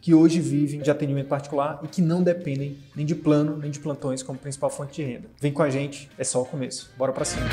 que 0.00 0.14
hoje 0.14 0.40
vivem 0.40 0.80
de 0.80 0.90
atendimento 0.90 1.28
particular 1.28 1.80
e 1.82 1.88
que 1.88 2.00
não 2.00 2.22
dependem 2.22 2.78
nem 2.96 3.04
de 3.04 3.14
plano 3.14 3.56
nem 3.58 3.70
de 3.70 3.78
plantões 3.78 4.22
como 4.22 4.38
principal 4.38 4.70
fonte 4.70 4.94
de 4.94 5.02
renda. 5.02 5.28
Vem 5.40 5.52
com 5.52 5.62
a 5.62 5.68
gente, 5.68 6.10
é 6.16 6.24
só 6.24 6.40
o 6.40 6.44
começo. 6.46 6.90
Bora 6.96 7.12
para 7.12 7.24
cima. 7.24 7.46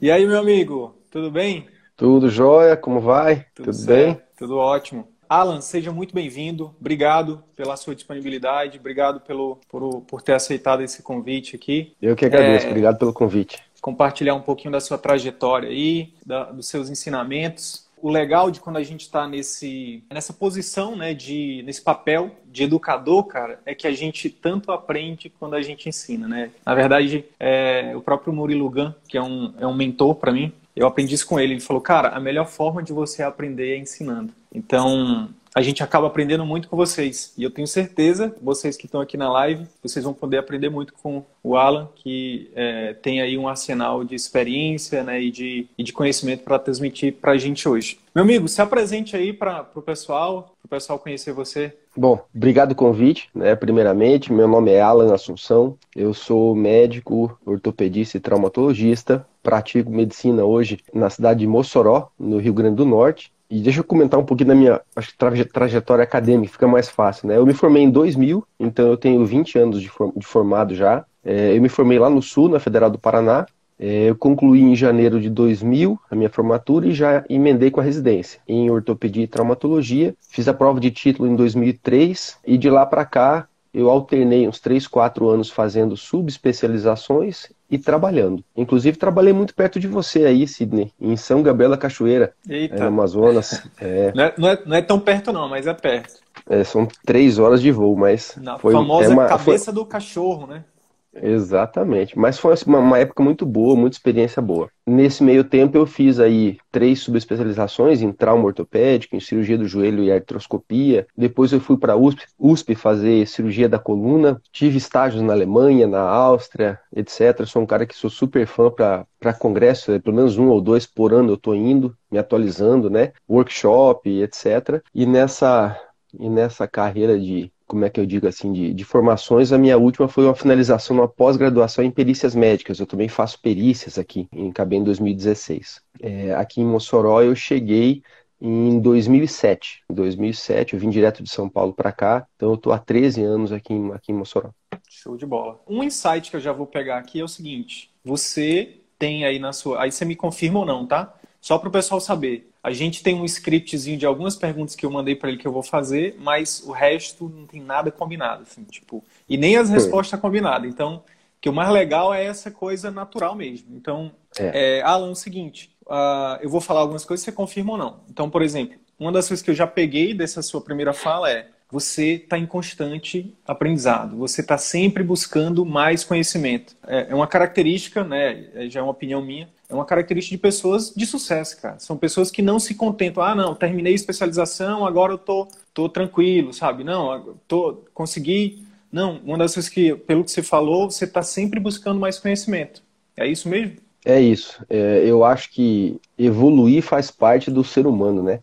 E 0.00 0.10
aí, 0.10 0.26
meu 0.26 0.38
amigo, 0.38 0.96
tudo 1.10 1.30
bem? 1.30 1.66
Tudo 1.94 2.30
jóia, 2.30 2.74
como 2.74 3.00
vai? 3.00 3.44
Tudo, 3.54 3.70
tudo 3.70 3.84
bem? 3.84 4.18
Tudo 4.38 4.56
ótimo. 4.56 5.06
Alan, 5.28 5.60
seja 5.60 5.92
muito 5.92 6.14
bem-vindo. 6.14 6.74
Obrigado 6.80 7.44
pela 7.54 7.76
sua 7.76 7.94
disponibilidade, 7.94 8.78
obrigado 8.78 9.20
pelo, 9.20 9.60
por, 9.68 10.00
por 10.00 10.22
ter 10.22 10.32
aceitado 10.32 10.82
esse 10.82 11.02
convite 11.02 11.54
aqui. 11.54 11.94
Eu 12.00 12.16
que 12.16 12.24
agradeço, 12.24 12.66
é... 12.66 12.70
obrigado 12.70 12.98
pelo 12.98 13.12
convite 13.12 13.62
compartilhar 13.80 14.34
um 14.34 14.40
pouquinho 14.40 14.72
da 14.72 14.80
sua 14.80 14.98
trajetória 14.98 15.68
aí, 15.68 16.12
da, 16.24 16.44
dos 16.44 16.68
seus 16.68 16.90
ensinamentos. 16.90 17.88
O 18.02 18.08
legal 18.08 18.50
de 18.50 18.60
quando 18.60 18.78
a 18.78 18.82
gente 18.82 19.02
está 19.02 19.28
nesse 19.28 20.02
nessa 20.10 20.32
posição, 20.32 20.96
né, 20.96 21.12
de 21.12 21.62
nesse 21.66 21.82
papel 21.82 22.30
de 22.46 22.62
educador, 22.64 23.24
cara, 23.24 23.60
é 23.66 23.74
que 23.74 23.86
a 23.86 23.92
gente 23.92 24.30
tanto 24.30 24.72
aprende 24.72 25.30
quando 25.38 25.54
a 25.54 25.60
gente 25.60 25.88
ensina, 25.88 26.26
né? 26.26 26.50
Na 26.64 26.74
verdade, 26.74 27.24
é, 27.38 27.92
o 27.94 28.00
próprio 28.00 28.32
Murilo 28.32 28.70
Gun, 28.70 28.92
que 29.06 29.18
é 29.18 29.22
um, 29.22 29.52
é 29.58 29.66
um 29.66 29.74
mentor 29.74 30.14
para 30.14 30.32
mim, 30.32 30.50
eu 30.74 30.86
aprendi 30.86 31.14
isso 31.14 31.26
com 31.26 31.38
ele. 31.38 31.54
Ele 31.54 31.60
falou, 31.60 31.82
cara, 31.82 32.08
a 32.08 32.20
melhor 32.20 32.46
forma 32.46 32.82
de 32.82 32.92
você 32.92 33.22
aprender 33.22 33.74
é 33.74 33.78
ensinando. 33.78 34.32
Então, 34.52 35.28
a 35.54 35.62
gente 35.62 35.82
acaba 35.82 36.06
aprendendo 36.06 36.44
muito 36.44 36.68
com 36.68 36.76
vocês. 36.76 37.32
E 37.36 37.42
eu 37.42 37.50
tenho 37.50 37.66
certeza, 37.66 38.34
vocês 38.40 38.76
que 38.76 38.86
estão 38.86 39.00
aqui 39.00 39.16
na 39.16 39.30
live, 39.30 39.66
vocês 39.82 40.04
vão 40.04 40.14
poder 40.14 40.38
aprender 40.38 40.68
muito 40.68 40.92
com 40.94 41.24
o 41.42 41.56
Alan, 41.56 41.88
que 41.94 42.50
é, 42.54 42.94
tem 42.94 43.20
aí 43.20 43.36
um 43.36 43.48
arsenal 43.48 44.04
de 44.04 44.14
experiência 44.14 45.02
né, 45.02 45.20
e, 45.20 45.30
de, 45.30 45.66
e 45.76 45.82
de 45.82 45.92
conhecimento 45.92 46.44
para 46.44 46.58
transmitir 46.58 47.14
para 47.14 47.32
a 47.32 47.38
gente 47.38 47.68
hoje. 47.68 47.98
Meu 48.14 48.24
amigo, 48.24 48.48
se 48.48 48.60
apresente 48.60 49.16
aí 49.16 49.32
para 49.32 49.68
o 49.74 49.82
pessoal, 49.82 50.54
para 50.60 50.66
o 50.66 50.68
pessoal 50.68 50.98
conhecer 50.98 51.32
você. 51.32 51.74
Bom, 51.96 52.24
obrigado 52.34 52.74
pelo 52.74 52.90
convite, 52.90 53.28
né? 53.34 53.54
Primeiramente, 53.56 54.32
meu 54.32 54.46
nome 54.46 54.70
é 54.70 54.80
Alan 54.80 55.12
Assunção, 55.12 55.76
eu 55.94 56.14
sou 56.14 56.54
médico, 56.54 57.36
ortopedista 57.44 58.16
e 58.16 58.20
traumatologista, 58.20 59.26
pratico 59.42 59.90
medicina 59.90 60.44
hoje 60.44 60.78
na 60.92 61.10
cidade 61.10 61.40
de 61.40 61.46
Mossoró, 61.46 62.10
no 62.18 62.38
Rio 62.38 62.54
Grande 62.54 62.76
do 62.76 62.84
Norte. 62.84 63.32
E 63.50 63.60
deixa 63.60 63.80
eu 63.80 63.84
comentar 63.84 64.18
um 64.18 64.24
pouquinho 64.24 64.48
da 64.48 64.54
minha 64.54 64.80
acho, 64.94 65.12
trajetória 65.52 66.04
acadêmica, 66.04 66.52
fica 66.52 66.68
mais 66.68 66.88
fácil, 66.88 67.26
né? 67.26 67.36
Eu 67.36 67.44
me 67.44 67.52
formei 67.52 67.82
em 67.82 67.90
2000, 67.90 68.46
então 68.60 68.86
eu 68.86 68.96
tenho 68.96 69.26
20 69.26 69.58
anos 69.58 69.82
de, 69.82 69.90
de 70.16 70.26
formado 70.26 70.72
já. 70.72 71.04
É, 71.24 71.56
eu 71.56 71.60
me 71.60 71.68
formei 71.68 71.98
lá 71.98 72.08
no 72.08 72.22
Sul, 72.22 72.48
na 72.48 72.60
Federal 72.60 72.88
do 72.88 72.98
Paraná. 72.98 73.46
É, 73.76 74.10
eu 74.10 74.14
concluí 74.14 74.62
em 74.62 74.76
janeiro 74.76 75.20
de 75.20 75.28
2000 75.28 75.98
a 76.08 76.14
minha 76.14 76.30
formatura 76.30 76.86
e 76.86 76.92
já 76.92 77.24
emendei 77.28 77.70
com 77.70 77.80
a 77.80 77.82
residência 77.82 78.40
em 78.46 78.70
ortopedia 78.70 79.24
e 79.24 79.26
traumatologia. 79.26 80.14
Fiz 80.28 80.46
a 80.46 80.54
prova 80.54 80.78
de 80.78 80.90
título 80.90 81.28
em 81.28 81.34
2003 81.34 82.38
e 82.46 82.56
de 82.56 82.70
lá 82.70 82.86
para 82.86 83.04
cá 83.04 83.48
eu 83.72 83.90
alternei 83.90 84.46
uns 84.46 84.60
3, 84.60 84.86
4 84.86 85.28
anos 85.28 85.50
fazendo 85.50 85.96
subespecializações 85.96 87.48
e 87.70 87.78
trabalhando. 87.78 88.42
Inclusive, 88.56 88.96
trabalhei 88.96 89.32
muito 89.32 89.54
perto 89.54 89.78
de 89.78 89.86
você 89.86 90.24
aí, 90.24 90.46
Sidney, 90.46 90.92
em 91.00 91.16
São 91.16 91.42
Gabriel 91.42 91.70
da 91.70 91.76
Cachoeira, 91.76 92.32
Eita. 92.48 92.76
no 92.76 92.86
Amazonas. 92.86 93.62
É... 93.80 94.12
Não, 94.14 94.24
é, 94.24 94.34
não, 94.36 94.48
é, 94.48 94.58
não, 94.66 94.76
é, 94.76 94.82
tão 94.82 95.00
perto 95.00 95.32
não, 95.32 95.48
mas 95.48 95.66
é 95.66 95.72
perto. 95.72 96.20
É, 96.48 96.64
são 96.64 96.86
três 97.06 97.38
horas 97.38 97.62
de 97.62 97.70
voo, 97.70 97.96
mas... 97.96 98.36
Na 98.36 98.58
foi, 98.58 98.72
famosa 98.72 99.10
é 99.10 99.12
uma, 99.12 99.26
cabeça 99.26 99.66
foi... 99.66 99.74
do 99.74 99.86
cachorro, 99.86 100.46
né? 100.46 100.64
Exatamente. 101.12 102.16
Mas 102.18 102.38
foi 102.38 102.54
uma, 102.66 102.78
uma, 102.78 102.98
época 102.98 103.22
muito 103.22 103.44
boa, 103.44 103.76
muita 103.76 103.96
experiência 103.96 104.40
boa. 104.40 104.70
Nesse 104.86 105.22
meio 105.22 105.42
tempo 105.42 105.76
eu 105.76 105.86
fiz 105.86 106.20
aí 106.20 106.58
três 106.70 107.00
subespecializações 107.00 108.00
em 108.00 108.12
trauma 108.12 108.44
ortopédico, 108.44 109.16
em 109.16 109.20
cirurgia 109.20 109.58
do 109.58 109.66
joelho 109.66 110.04
e 110.04 110.12
artroscopia. 110.12 111.06
Depois 111.16 111.52
eu 111.52 111.60
fui 111.60 111.76
para 111.76 111.96
USP, 111.96 112.22
USP 112.38 112.74
fazer 112.74 113.26
cirurgia 113.26 113.68
da 113.68 113.78
coluna. 113.78 114.40
Tive 114.52 114.78
estágios 114.78 115.22
na 115.22 115.32
Alemanha, 115.32 115.86
na 115.86 116.00
Áustria, 116.00 116.78
etc. 116.94 117.44
Sou 117.44 117.62
um 117.62 117.66
cara 117.66 117.86
que 117.86 117.96
sou 117.96 118.10
super 118.10 118.46
fã 118.46 118.70
para 118.70 119.34
congresso, 119.34 120.00
pelo 120.00 120.16
menos 120.16 120.38
um 120.38 120.48
ou 120.48 120.60
dois 120.60 120.86
por 120.86 121.12
ano 121.12 121.30
eu 121.30 121.34
estou 121.34 121.54
indo, 121.54 121.94
me 122.10 122.18
atualizando, 122.18 122.88
né? 122.88 123.12
Workshop, 123.28 124.08
etc. 124.22 124.82
E 124.94 125.06
nessa 125.06 125.76
e 126.18 126.28
nessa 126.28 126.66
carreira 126.66 127.18
de 127.18 127.52
como 127.66 127.84
é 127.84 127.90
que 127.90 128.00
eu 128.00 128.06
digo 128.06 128.26
assim, 128.26 128.52
de, 128.52 128.74
de 128.74 128.84
formações, 128.84 129.52
a 129.52 129.58
minha 129.58 129.78
última 129.78 130.08
foi 130.08 130.24
uma 130.24 130.34
finalização 130.34 130.96
numa 130.96 131.06
pós-graduação 131.06 131.84
em 131.84 131.90
perícias 131.90 132.34
médicas. 132.34 132.80
Eu 132.80 132.86
também 132.86 133.08
faço 133.08 133.40
perícias 133.40 133.96
aqui, 133.96 134.28
em 134.32 134.50
acabei 134.50 134.80
em 134.80 134.82
2016. 134.82 135.80
É, 136.00 136.34
aqui 136.34 136.60
em 136.60 136.64
Mossoró 136.64 137.22
eu 137.22 137.34
cheguei 137.36 138.02
em 138.40 138.80
2007. 138.80 139.84
Em 139.88 139.94
2007 139.94 140.74
eu 140.74 140.80
vim 140.80 140.90
direto 140.90 141.22
de 141.22 141.30
São 141.30 141.48
Paulo 141.48 141.72
para 141.72 141.92
cá, 141.92 142.26
então 142.34 142.48
eu 142.50 142.54
estou 142.56 142.72
há 142.72 142.78
13 142.78 143.22
anos 143.22 143.52
aqui 143.52 143.72
em, 143.72 143.92
aqui 143.92 144.10
em 144.10 144.16
Mossoró. 144.16 144.50
Show 144.88 145.16
de 145.16 145.24
bola. 145.24 145.60
Um 145.68 145.82
insight 145.84 146.28
que 146.28 146.36
eu 146.36 146.40
já 146.40 146.52
vou 146.52 146.66
pegar 146.66 146.98
aqui 146.98 147.20
é 147.20 147.24
o 147.24 147.28
seguinte: 147.28 147.90
você 148.04 148.80
tem 148.98 149.24
aí 149.24 149.38
na 149.38 149.52
sua. 149.52 149.82
Aí 149.82 149.92
você 149.92 150.04
me 150.04 150.16
confirma 150.16 150.58
ou 150.58 150.66
não, 150.66 150.84
tá? 150.86 151.14
Só 151.40 151.56
para 151.56 151.68
o 151.68 151.72
pessoal 151.72 152.00
saber. 152.00 152.49
A 152.62 152.72
gente 152.72 153.02
tem 153.02 153.14
um 153.14 153.24
scriptzinho 153.24 153.96
de 153.96 154.04
algumas 154.04 154.36
perguntas 154.36 154.74
que 154.76 154.84
eu 154.84 154.90
mandei 154.90 155.14
para 155.14 155.30
ele 155.30 155.38
que 155.38 155.46
eu 155.46 155.52
vou 155.52 155.62
fazer, 155.62 156.16
mas 156.18 156.62
o 156.66 156.72
resto 156.72 157.28
não 157.28 157.46
tem 157.46 157.60
nada 157.60 157.90
combinado, 157.90 158.42
assim, 158.42 158.64
tipo, 158.64 159.02
e 159.28 159.36
nem 159.38 159.56
as 159.56 159.70
respostas 159.70 160.20
combinadas. 160.20 160.70
Então, 160.70 161.02
que 161.40 161.48
o 161.48 161.52
mais 161.52 161.70
legal 161.70 162.12
é 162.12 162.24
essa 162.24 162.50
coisa 162.50 162.90
natural 162.90 163.34
mesmo. 163.34 163.74
Então, 163.74 164.12
é. 164.38 164.78
É, 164.78 164.82
Alan, 164.82 165.08
é 165.08 165.10
o 165.12 165.14
seguinte, 165.14 165.70
uh, 165.86 166.38
eu 166.42 166.50
vou 166.50 166.60
falar 166.60 166.80
algumas 166.80 167.04
coisas, 167.04 167.24
você 167.24 167.32
confirma 167.32 167.72
ou 167.72 167.78
não. 167.78 168.00
Então, 168.10 168.28
por 168.28 168.42
exemplo, 168.42 168.78
uma 168.98 169.10
das 169.10 169.26
coisas 169.26 169.42
que 169.42 169.50
eu 169.50 169.54
já 169.54 169.66
peguei 169.66 170.12
dessa 170.12 170.42
sua 170.42 170.60
primeira 170.60 170.92
fala 170.92 171.30
é 171.30 171.48
você 171.70 172.14
está 172.14 172.36
em 172.36 172.46
constante 172.46 173.34
aprendizado, 173.46 174.16
você 174.16 174.40
está 174.40 174.58
sempre 174.58 175.02
buscando 175.02 175.64
mais 175.64 176.04
conhecimento. 176.04 176.76
É, 176.86 177.06
é 177.10 177.14
uma 177.14 177.26
característica, 177.26 178.04
né, 178.04 178.48
é, 178.54 178.68
já 178.68 178.80
é 178.80 178.82
uma 178.82 178.92
opinião 178.92 179.22
minha, 179.22 179.48
é 179.70 179.74
uma 179.74 179.84
característica 179.84 180.36
de 180.36 180.42
pessoas 180.42 180.92
de 180.94 181.06
sucesso, 181.06 181.60
cara. 181.60 181.78
São 181.78 181.96
pessoas 181.96 182.30
que 182.30 182.42
não 182.42 182.58
se 182.58 182.74
contentam, 182.74 183.22
ah, 183.22 183.34
não, 183.34 183.54
terminei 183.54 183.94
especialização, 183.94 184.84
agora 184.84 185.12
eu 185.12 185.18
tô, 185.18 185.46
tô 185.72 185.88
tranquilo, 185.88 186.52
sabe? 186.52 186.82
Não, 186.82 187.36
tô, 187.46 187.84
consegui. 187.94 188.64
Não, 188.90 189.20
uma 189.24 189.38
das 189.38 189.54
coisas 189.54 189.70
que, 189.70 189.94
pelo 189.94 190.24
que 190.24 190.32
você 190.32 190.42
falou, 190.42 190.90
você 190.90 191.04
está 191.04 191.22
sempre 191.22 191.60
buscando 191.60 192.00
mais 192.00 192.18
conhecimento. 192.18 192.82
É 193.16 193.26
isso 193.26 193.48
mesmo? 193.48 193.76
É 194.04 194.20
isso. 194.20 194.64
É, 194.68 195.04
eu 195.04 195.24
acho 195.24 195.50
que 195.50 196.00
evoluir 196.18 196.82
faz 196.82 197.10
parte 197.10 197.50
do 197.50 197.62
ser 197.62 197.86
humano, 197.86 198.22
né? 198.22 198.40